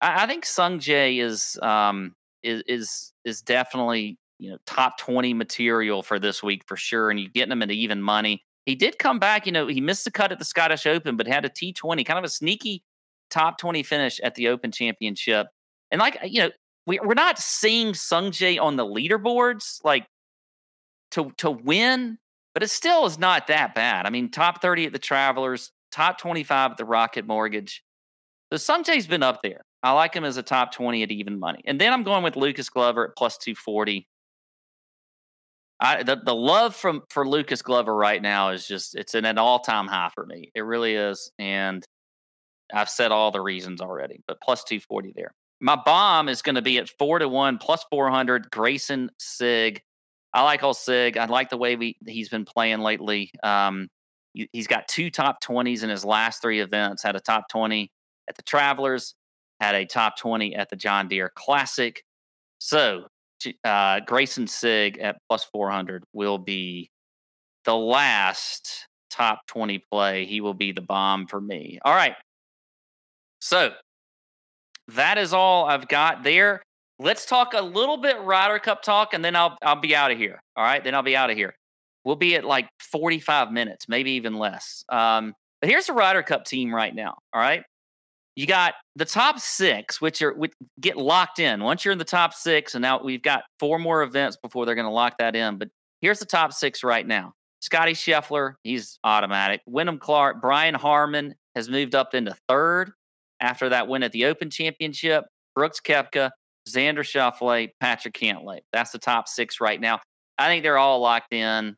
I, 0.00 0.24
I 0.24 0.26
think 0.26 0.44
Sungjae 0.44 1.20
is 1.20 1.58
um 1.62 2.14
is 2.42 2.62
is 2.66 3.12
is 3.24 3.42
definitely 3.42 4.18
you 4.38 4.50
know 4.50 4.58
top 4.66 4.98
20 4.98 5.34
material 5.34 6.02
for 6.02 6.18
this 6.18 6.42
week 6.42 6.62
for 6.66 6.76
sure, 6.76 7.10
and 7.10 7.18
you're 7.18 7.30
getting 7.30 7.52
him 7.52 7.62
at 7.62 7.70
even 7.70 8.02
money. 8.02 8.44
He 8.66 8.74
did 8.74 8.98
come 8.98 9.18
back, 9.18 9.46
you 9.46 9.52
know, 9.52 9.66
he 9.66 9.80
missed 9.80 10.04
the 10.04 10.10
cut 10.10 10.30
at 10.30 10.38
the 10.38 10.44
Scottish 10.44 10.86
Open, 10.86 11.16
but 11.16 11.26
had 11.26 11.46
a 11.46 11.48
T20, 11.48 12.04
kind 12.04 12.18
of 12.18 12.24
a 12.24 12.28
sneaky 12.28 12.84
top 13.30 13.56
20 13.56 13.82
finish 13.82 14.20
at 14.20 14.34
the 14.34 14.48
Open 14.48 14.70
Championship. 14.70 15.46
And 15.90 16.00
like 16.00 16.18
you 16.24 16.40
know, 16.40 16.50
we 16.86 17.00
we're 17.00 17.14
not 17.14 17.38
seeing 17.38 17.92
Sungjae 17.92 18.60
on 18.60 18.76
the 18.76 18.84
leaderboards 18.84 19.82
like 19.84 20.06
to 21.12 21.32
to 21.38 21.50
win, 21.50 22.18
but 22.58 22.64
it 22.64 22.70
still 22.70 23.06
is 23.06 23.20
not 23.20 23.46
that 23.46 23.72
bad. 23.72 24.04
I 24.04 24.10
mean, 24.10 24.32
top 24.32 24.60
30 24.60 24.86
at 24.86 24.92
the 24.92 24.98
Travelers, 24.98 25.70
top 25.92 26.18
25 26.18 26.72
at 26.72 26.76
the 26.76 26.84
Rocket 26.84 27.24
Mortgage. 27.24 27.84
So 28.52 28.56
Sungjae's 28.56 29.06
been 29.06 29.22
up 29.22 29.42
there. 29.44 29.60
I 29.84 29.92
like 29.92 30.12
him 30.12 30.24
as 30.24 30.38
a 30.38 30.42
top 30.42 30.72
20 30.72 31.04
at 31.04 31.12
even 31.12 31.38
money. 31.38 31.60
And 31.66 31.80
then 31.80 31.92
I'm 31.92 32.02
going 32.02 32.24
with 32.24 32.34
Lucas 32.34 32.68
Glover 32.68 33.10
at 33.10 33.16
plus 33.16 33.38
240. 33.38 34.08
I, 35.78 36.02
the, 36.02 36.16
the 36.16 36.34
love 36.34 36.74
from 36.74 37.04
for 37.10 37.28
Lucas 37.28 37.62
Glover 37.62 37.94
right 37.94 38.20
now 38.20 38.48
is 38.48 38.66
just 38.66 38.96
it's 38.96 39.14
an, 39.14 39.24
an 39.24 39.38
all 39.38 39.60
time 39.60 39.86
high 39.86 40.10
for 40.12 40.26
me. 40.26 40.50
It 40.52 40.62
really 40.62 40.96
is, 40.96 41.30
and 41.38 41.84
I've 42.74 42.90
said 42.90 43.12
all 43.12 43.30
the 43.30 43.40
reasons 43.40 43.80
already. 43.80 44.20
But 44.26 44.40
plus 44.42 44.64
two 44.64 44.80
forty 44.80 45.12
there. 45.14 45.30
My 45.60 45.76
bomb 45.76 46.28
is 46.28 46.42
going 46.42 46.56
to 46.56 46.62
be 46.62 46.78
at 46.78 46.88
four 46.88 47.20
to 47.20 47.28
one 47.28 47.58
plus 47.58 47.84
400. 47.88 48.50
Greyson 48.50 49.10
Sigg. 49.20 49.80
I 50.38 50.42
like 50.42 50.62
old 50.62 50.76
Sigg. 50.76 51.16
I 51.16 51.26
like 51.26 51.50
the 51.50 51.56
way 51.56 51.74
we 51.74 51.96
he's 52.06 52.28
been 52.28 52.44
playing 52.44 52.78
lately. 52.78 53.32
Um, 53.42 53.88
he's 54.32 54.68
got 54.68 54.86
two 54.86 55.10
top 55.10 55.42
20s 55.42 55.82
in 55.82 55.90
his 55.90 56.04
last 56.04 56.40
three 56.40 56.60
events. 56.60 57.02
Had 57.02 57.16
a 57.16 57.20
top 57.20 57.48
20 57.50 57.90
at 58.28 58.36
the 58.36 58.42
Travelers, 58.42 59.16
had 59.58 59.74
a 59.74 59.84
top 59.84 60.16
20 60.16 60.54
at 60.54 60.70
the 60.70 60.76
John 60.76 61.08
Deere 61.08 61.32
Classic. 61.34 62.04
So, 62.60 63.06
uh, 63.64 63.98
Greyson 64.06 64.48
Sigg 64.48 64.98
at 64.98 65.16
plus 65.28 65.42
400 65.42 66.04
will 66.12 66.38
be 66.38 66.88
the 67.64 67.74
last 67.74 68.86
top 69.10 69.40
20 69.48 69.82
play. 69.90 70.24
He 70.24 70.40
will 70.40 70.54
be 70.54 70.70
the 70.70 70.82
bomb 70.82 71.26
for 71.26 71.40
me. 71.40 71.80
All 71.84 71.94
right. 71.94 72.14
So, 73.40 73.72
that 74.94 75.18
is 75.18 75.32
all 75.32 75.64
I've 75.64 75.88
got 75.88 76.22
there. 76.22 76.62
Let's 76.98 77.24
talk 77.26 77.54
a 77.54 77.62
little 77.62 77.96
bit 77.96 78.20
Ryder 78.20 78.58
Cup 78.58 78.82
talk, 78.82 79.14
and 79.14 79.24
then 79.24 79.36
I'll 79.36 79.56
I'll 79.62 79.80
be 79.80 79.94
out 79.94 80.10
of 80.10 80.18
here. 80.18 80.40
All 80.56 80.64
right, 80.64 80.82
then 80.82 80.94
I'll 80.94 81.02
be 81.02 81.16
out 81.16 81.30
of 81.30 81.36
here. 81.36 81.54
We'll 82.04 82.16
be 82.16 82.36
at 82.36 82.44
like 82.44 82.68
45 82.80 83.52
minutes, 83.52 83.86
maybe 83.88 84.12
even 84.12 84.34
less. 84.34 84.84
Um, 84.88 85.34
but 85.60 85.70
here's 85.70 85.86
the 85.86 85.92
Ryder 85.92 86.22
Cup 86.22 86.44
team 86.44 86.74
right 86.74 86.94
now. 86.94 87.18
All 87.32 87.40
right, 87.40 87.62
you 88.38 88.46
got 88.46 88.74
the 88.94 89.04
top 89.04 89.40
six, 89.40 90.00
which 90.00 90.22
are 90.22 90.32
which 90.32 90.52
get 90.80 90.96
locked 90.96 91.40
in. 91.40 91.62
Once 91.62 91.84
you're 91.84 91.92
in 91.92 91.98
the 91.98 92.04
top 92.04 92.32
six, 92.34 92.74
and 92.74 92.82
now 92.82 93.02
we've 93.02 93.22
got 93.22 93.42
four 93.58 93.78
more 93.78 94.02
events 94.02 94.36
before 94.40 94.64
they're 94.64 94.76
going 94.76 94.86
to 94.86 94.92
lock 94.92 95.18
that 95.18 95.34
in. 95.34 95.58
But 95.58 95.68
here's 96.00 96.20
the 96.20 96.24
top 96.24 96.52
six 96.52 96.84
right 96.84 97.06
now. 97.06 97.32
Scotty 97.60 97.94
Scheffler, 97.94 98.54
he's 98.62 99.00
automatic. 99.02 99.60
Wyndham 99.66 99.98
Clark, 99.98 100.40
Brian 100.40 100.74
Harman 100.74 101.34
has 101.56 101.68
moved 101.68 101.96
up 101.96 102.14
into 102.14 102.34
third 102.48 102.92
after 103.40 103.68
that 103.70 103.88
win 103.88 104.04
at 104.04 104.12
the 104.12 104.26
Open 104.26 104.50
Championship, 104.50 105.24
Brooks 105.56 105.80
Koepka, 105.84 106.30
Xander 106.72 107.00
Schauffele, 107.00 107.70
Patrick 107.80 108.14
Cantlay. 108.14 108.60
That's 108.72 108.90
the 108.90 108.98
top 108.98 109.28
six 109.28 109.60
right 109.60 109.80
now. 109.80 110.00
I 110.38 110.48
think 110.48 110.62
they're 110.62 110.78
all 110.78 111.00
locked 111.00 111.32
in. 111.32 111.76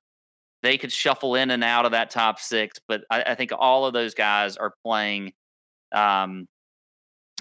They 0.63 0.77
could 0.77 0.93
shuffle 0.93 1.35
in 1.37 1.51
and 1.51 1.65
out 1.65 1.87
of 1.87 1.93
that 1.93 2.11
top 2.11 2.39
six, 2.39 2.79
but 2.87 3.03
I, 3.11 3.23
I 3.23 3.35
think 3.35 3.51
all 3.59 3.87
of 3.87 3.95
those 3.95 4.15
guys 4.15 4.57
are 4.57 4.75
playing 4.85 5.33
um, 5.93 6.47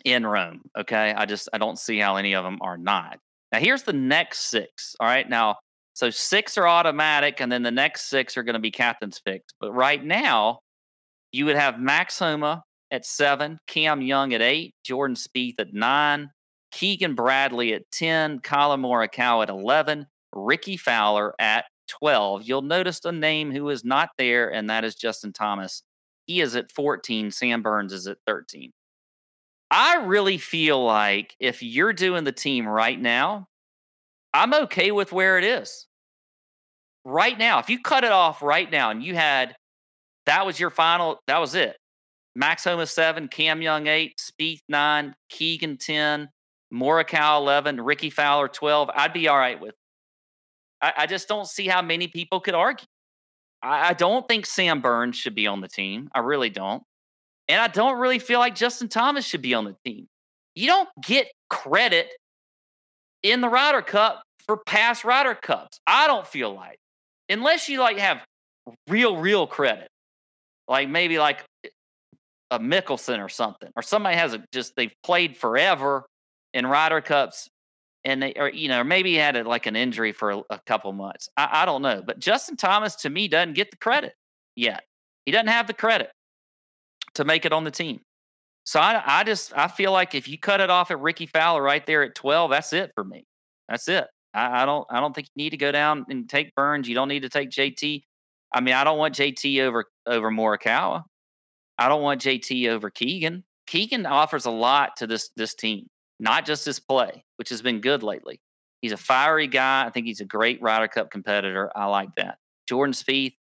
in 0.06 0.26
Rome. 0.26 0.62
Okay, 0.78 1.14
I 1.16 1.26
just 1.26 1.50
I 1.52 1.58
don't 1.58 1.78
see 1.78 2.00
how 2.00 2.16
any 2.16 2.34
of 2.34 2.45
them 2.45 2.60
are 2.62 2.78
not. 2.78 3.20
Now 3.52 3.60
here's 3.60 3.84
the 3.84 3.93
next 3.93 4.50
six. 4.50 4.95
All 5.00 5.08
right, 5.08 5.30
now 5.30 5.58
so 5.93 6.10
six 6.10 6.58
are 6.58 6.68
automatic, 6.68 7.41
and 7.41 7.52
then 7.52 7.64
the 7.64 7.72
next 7.72 8.10
six 8.10 8.38
are 8.38 8.43
going 8.43 8.54
to 8.54 8.60
be 8.60 8.72
captain's 8.72 9.20
picks. 9.20 9.54
But 9.60 9.74
right 9.74 10.02
now, 10.02 10.60
you 11.34 11.43
would 11.45 11.58
have 11.58 11.78
Max 11.78 12.18
Homa, 12.20 12.64
at 12.91 13.06
seven, 13.06 13.60
Cam 13.68 14.02
Young 14.02 14.34
at 14.34 14.41
eight, 14.41 14.74
Jordan 14.84 15.16
Spieth 15.16 15.60
at 15.60 15.74
nine, 15.74 16.30
Keegan 16.72 17.15
Bradley 17.15 17.74
at 17.74 17.89
10, 17.91 18.39
Collin 18.39 18.82
Morikawa 18.82 19.43
at 19.43 19.49
11, 19.49 20.07
Rickie 20.34 20.78
Fowler 20.78 21.34
at 21.39 21.65
12. 21.88 22.43
You'll 22.43 22.61
notice 22.61 23.03
a 23.05 23.11
name 23.11 23.51
who 23.51 23.70
is 23.70 23.84
not 23.84 24.09
there, 24.17 24.51
and 24.51 24.70
that 24.70 24.84
is 24.84 24.95
Justin 24.95 25.34
Thomas. 25.34 25.84
He 26.26 26.41
is 26.41 26.55
at 26.55 26.72
14. 26.72 27.32
Sam 27.32 27.61
Burns 27.61 27.91
is 27.91 28.07
at 28.07 28.17
13. 28.28 28.72
I 29.72 29.97
really 29.97 30.38
feel 30.38 30.84
like 30.84 31.36
if 31.39 31.61
you're 31.61 31.93
doing 31.93 32.24
the 32.24 32.32
team 32.32 32.67
right 32.67 32.99
now, 32.99 33.47
I'm 34.34 34.53
okay 34.53 34.91
with 34.91 35.11
where 35.11 35.38
it 35.38 35.43
is. 35.43 35.88
Right 37.05 37.38
now, 37.38 37.59
if 37.59 37.70
you 37.70 37.80
cut 37.80 38.03
it 38.03 38.11
off 38.11 38.41
right 38.41 38.70
now 38.72 38.91
and 38.91 39.03
you 39.03 39.15
had 39.15 39.55
that 40.26 40.45
was 40.45 40.59
your 40.59 40.70
final, 40.70 41.20
that 41.28 41.39
was 41.39 41.55
it. 41.55 41.78
Max 42.36 42.63
Homa 42.63 42.86
seven, 42.86 43.28
Cam 43.28 43.61
Young 43.61 43.88
eight, 43.88 44.20
Spieth 44.20 44.61
nine, 44.70 45.15
Keegan 45.30 45.78
ten, 45.78 46.30
Morikawa 46.74 47.38
eleven, 47.38 47.82
Rickie 47.82 48.09
Fowler 48.09 48.47
twelve. 48.47 48.89
I'd 48.93 49.13
be 49.13 49.28
all 49.28 49.38
right 49.38 49.59
with. 49.59 49.76
I, 50.82 50.93
I 50.97 51.05
just 51.07 51.28
don't 51.28 51.47
see 51.47 51.67
how 51.67 51.82
many 51.82 52.07
people 52.07 52.39
could 52.39 52.53
argue. 52.53 52.86
I, 53.61 53.89
I 53.89 53.93
don't 53.93 54.28
think 54.28 54.45
Sam 54.45 54.82
Burns 54.82 55.17
should 55.17 55.36
be 55.36 55.47
on 55.47 55.61
the 55.61 55.67
team. 55.67 56.09
I 56.13 56.20
really 56.20 56.49
don't, 56.49 56.84
and 57.47 57.59
I 57.59 57.67
don't 57.67 57.99
really 57.99 58.20
feel 58.20 58.39
like 58.39 58.55
Justin 58.55 58.88
Thomas 58.88 59.26
should 59.26 59.41
be 59.41 59.53
on 59.53 59.65
the 59.65 59.76
team. 59.86 60.07
You 60.55 60.67
don't 60.67 60.89
get 61.01 61.28
credit 61.49 62.09
in 63.24 63.41
the 63.41 63.49
Ryder 63.49 63.82
Cup 63.82 64.24
for 64.45 64.57
past 64.57 65.03
Ryder 65.03 65.36
Cups. 65.36 65.80
I 65.86 66.07
don't 66.07 66.26
feel 66.26 66.53
like 66.53 66.78
unless 67.30 67.70
you 67.70 67.80
like 67.80 67.97
have 67.97 68.24
real, 68.88 69.17
real 69.17 69.47
credit, 69.47 69.88
like 70.67 70.89
maybe 70.89 71.20
like 71.20 71.43
a 72.51 72.59
Mickelson 72.59 73.24
or 73.24 73.30
something, 73.30 73.70
or 73.76 73.84
somebody 73.84 74.15
has 74.15 74.34
a, 74.34 74.43
just 74.51 74.74
they've 74.76 74.93
played 75.03 75.38
forever 75.38 76.05
in 76.54 76.66
Ryder 76.66 77.02
Cups, 77.02 77.50
and 78.04 78.22
they 78.22 78.34
or 78.34 78.50
you 78.50 78.68
know 78.68 78.84
maybe 78.84 79.16
had 79.16 79.36
a, 79.36 79.43
like 79.43 79.66
an 79.66 79.76
injury 79.76 80.12
for 80.12 80.32
a, 80.32 80.41
a 80.50 80.60
couple 80.66 80.91
months. 80.93 81.30
I, 81.38 81.50
I 81.64 81.66
don't 81.66 81.82
know, 81.82 82.02
but 82.06 82.20
Justin 82.20 82.58
Thomas 82.58 82.95
to 82.97 83.10
me 83.10 83.28
doesn't 83.28 83.54
get 83.54 83.72
the 83.72 83.78
credit 83.78 84.14
yet. 84.56 84.84
He 85.26 85.32
doesn't 85.32 85.47
have 85.47 85.68
the 85.68 85.74
credit 85.74 86.12
to 87.16 87.26
make 87.26 87.45
it 87.45 87.54
on 87.54 87.64
the 87.64 87.72
team. 87.72 88.02
So 88.64 88.80
I, 88.80 89.02
I 89.04 89.24
just 89.24 89.52
I 89.56 89.68
feel 89.68 89.91
like 89.91 90.16
if 90.16 90.28
you 90.28 90.38
cut 90.38 90.62
it 90.62 90.70
off 90.70 90.91
at 90.91 91.00
Rickie 91.00 91.26
Fowler 91.26 91.62
right 91.62 91.86
there 91.86 92.04
at 92.04 92.16
twelve, 92.16 92.52
that's 92.52 92.74
it 92.74 92.91
for 92.95 93.04
me. 93.04 93.26
That's 93.68 93.88
it. 93.88 94.08
I, 94.34 94.64
I 94.64 94.66
don't 94.66 94.86
I 94.89 95.00
don't 95.00 95.14
think 95.14 95.28
you 95.34 95.43
need 95.43 95.52
to 95.52 95.58
go 95.58 95.72
down 95.72 96.06
and 96.10 96.30
take 96.30 96.54
Burns. 96.56 96.88
You 96.88 96.95
don't 96.95 97.08
need 97.08 97.24
to 97.24 97.30
take 97.30 97.50
JT. 97.50 98.04
I 98.54 98.62
mean, 98.62 98.74
I 98.74 98.84
don't 98.84 98.97
want 98.97 99.16
JT 99.16 99.62
over 99.62 99.86
over 100.06 100.32
Morikawa. 100.32 101.04
I 101.78 101.88
don't 101.88 102.02
want 102.02 102.22
JT 102.22 102.70
over 102.70 102.89
Keegan. 102.89 103.43
Keegan 103.68 104.06
offers 104.06 104.45
a 104.45 104.52
lot 104.52 104.97
to 104.97 105.08
this 105.08 105.30
this 105.36 105.56
team, 105.56 105.88
not 106.20 106.45
just 106.45 106.65
his 106.65 106.80
play, 106.80 107.24
which 107.38 107.49
has 107.49 107.61
been 107.61 107.82
good 107.82 108.03
lately. 108.03 108.39
He's 108.82 108.91
a 108.91 108.97
fiery 108.97 109.47
guy. 109.47 109.86
I 109.86 109.89
think 109.89 110.05
he's 110.05 110.22
a 110.22 110.26
great 110.26 110.61
Ryder 110.61 110.88
Cup 110.88 111.11
competitor. 111.11 111.72
I 111.76 111.86
like 111.86 112.09
that. 112.15 112.38
Jordan 112.67 112.93
Spieth 112.93 113.36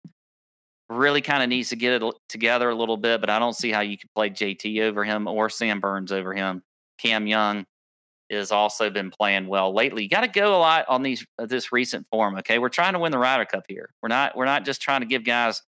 really 0.90 1.22
kind 1.22 1.44
of 1.44 1.50
needs 1.50 1.70
to 1.70 1.76
get 1.76 2.02
it 2.02 2.14
together 2.30 2.70
a 2.70 2.76
little 2.76 2.98
bit, 2.98 3.20
but 3.22 3.30
I 3.30 3.40
don't 3.40 3.56
see 3.56 3.72
how 3.72 3.82
you 3.82 3.98
could 3.98 4.10
play 4.16 4.30
JT 4.30 4.82
over 4.82 5.04
him 5.04 5.28
or 5.28 5.50
Sam 5.50 5.80
Burns 5.80 6.12
over 6.12 6.34
him. 6.34 6.64
Cam 6.98 7.28
Young, 7.28 7.66
is 8.30 8.52
also 8.52 8.90
been 8.90 9.12
playing 9.12 9.48
well 9.48 9.74
lately. 9.74 10.04
You 10.04 10.10
got 10.10 10.22
to 10.22 10.28
go 10.28 10.56
a 10.56 10.60
lot 10.60 10.86
on 10.90 11.02
these 11.02 11.26
uh, 11.40 11.46
this 11.46 11.72
recent 11.72 12.08
form. 12.08 12.38
Okay, 12.40 12.60
we're 12.60 12.70
trying 12.70 12.94
to 12.94 13.00
win 13.00 13.12
the 13.12 13.18
Ryder 13.18 13.46
Cup 13.46 13.64
here. 13.68 13.90
We're 14.02 14.10
not 14.10 14.36
we're 14.36 14.46
not 14.46 14.66
just 14.66 14.82
trying 14.82 15.02
to 15.02 15.08
give 15.08 15.24
guys, 15.24 15.62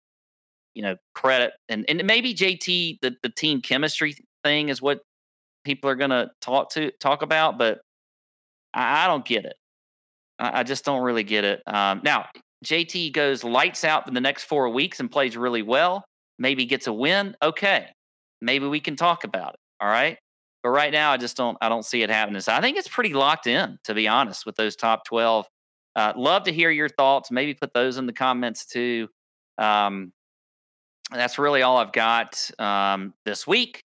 you 0.74 0.82
know, 0.82 0.96
credit 1.14 1.52
and 1.68 1.84
and 1.88 2.04
maybe 2.04 2.34
JT 2.34 3.00
the 3.00 3.16
the 3.22 3.28
team 3.28 3.60
chemistry 3.60 4.16
thing 4.42 4.68
is 4.68 4.80
what 4.80 5.00
people 5.66 5.90
are 5.90 5.96
going 5.96 6.10
to 6.10 6.30
talk 6.40 6.70
to 6.70 6.92
talk 6.92 7.22
about, 7.22 7.58
but 7.58 7.80
I, 8.72 9.04
I 9.04 9.06
don't 9.08 9.24
get 9.24 9.44
it. 9.44 9.56
I, 10.38 10.60
I, 10.60 10.62
just 10.62 10.84
don't 10.84 11.02
really 11.02 11.24
get 11.24 11.44
it. 11.44 11.60
Um, 11.66 12.00
now 12.04 12.26
JT 12.64 13.12
goes 13.12 13.42
lights 13.42 13.84
out 13.84 14.06
in 14.06 14.14
the 14.14 14.20
next 14.20 14.44
four 14.44 14.70
weeks 14.70 15.00
and 15.00 15.10
plays 15.10 15.36
really 15.36 15.62
well. 15.62 16.04
Maybe 16.38 16.66
gets 16.66 16.86
a 16.86 16.92
win. 16.92 17.34
Okay, 17.42 17.86
maybe 18.40 18.66
we 18.66 18.78
can 18.78 18.94
talk 18.94 19.24
about 19.24 19.54
it. 19.54 19.60
All 19.80 19.88
right. 19.88 20.16
But 20.62 20.70
right 20.70 20.92
now, 20.92 21.12
I 21.12 21.16
just 21.16 21.36
don't. 21.36 21.56
I 21.60 21.68
don't 21.68 21.84
see 21.84 22.02
it 22.02 22.10
happening. 22.10 22.40
So 22.40 22.52
I 22.52 22.60
think 22.60 22.76
it's 22.76 22.88
pretty 22.88 23.14
locked 23.14 23.46
in, 23.46 23.78
to 23.84 23.94
be 23.94 24.08
honest, 24.08 24.44
with 24.46 24.56
those 24.56 24.76
top 24.76 25.04
twelve. 25.04 25.46
Uh, 25.94 26.12
love 26.16 26.44
to 26.44 26.52
hear 26.52 26.70
your 26.70 26.88
thoughts. 26.88 27.30
Maybe 27.30 27.54
put 27.54 27.72
those 27.72 27.96
in 27.98 28.06
the 28.06 28.12
comments 28.12 28.66
too. 28.66 29.08
Um, 29.58 30.12
that's 31.10 31.38
really 31.38 31.62
all 31.62 31.78
I've 31.78 31.92
got 31.92 32.50
um, 32.58 33.14
this 33.24 33.46
week. 33.46 33.82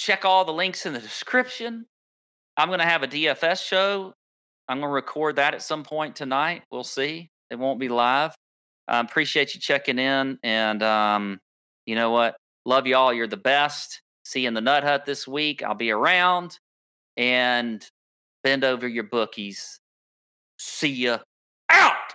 Check 0.00 0.24
all 0.24 0.46
the 0.46 0.52
links 0.52 0.86
in 0.86 0.94
the 0.94 0.98
description. 0.98 1.84
I'm 2.56 2.68
going 2.68 2.78
to 2.78 2.86
have 2.86 3.02
a 3.02 3.06
DFS 3.06 3.62
show. 3.62 4.14
I'm 4.66 4.78
going 4.78 4.88
to 4.88 4.94
record 4.94 5.36
that 5.36 5.52
at 5.52 5.60
some 5.60 5.82
point 5.82 6.16
tonight. 6.16 6.62
We'll 6.72 6.84
see. 6.84 7.28
It 7.50 7.58
won't 7.58 7.78
be 7.78 7.90
live. 7.90 8.34
Um, 8.88 9.04
appreciate 9.04 9.54
you 9.54 9.60
checking 9.60 9.98
in. 9.98 10.38
And 10.42 10.82
um, 10.82 11.38
you 11.84 11.96
know 11.96 12.12
what? 12.12 12.34
Love 12.64 12.86
you 12.86 12.96
all. 12.96 13.12
You're 13.12 13.26
the 13.26 13.36
best. 13.36 14.00
See 14.24 14.40
you 14.40 14.48
in 14.48 14.54
the 14.54 14.62
Nut 14.62 14.84
Hut 14.84 15.04
this 15.04 15.28
week. 15.28 15.62
I'll 15.62 15.74
be 15.74 15.90
around 15.90 16.58
and 17.18 17.86
bend 18.42 18.64
over 18.64 18.88
your 18.88 19.04
bookies. 19.04 19.80
See 20.58 20.94
ya 20.94 21.18
out. 21.68 22.14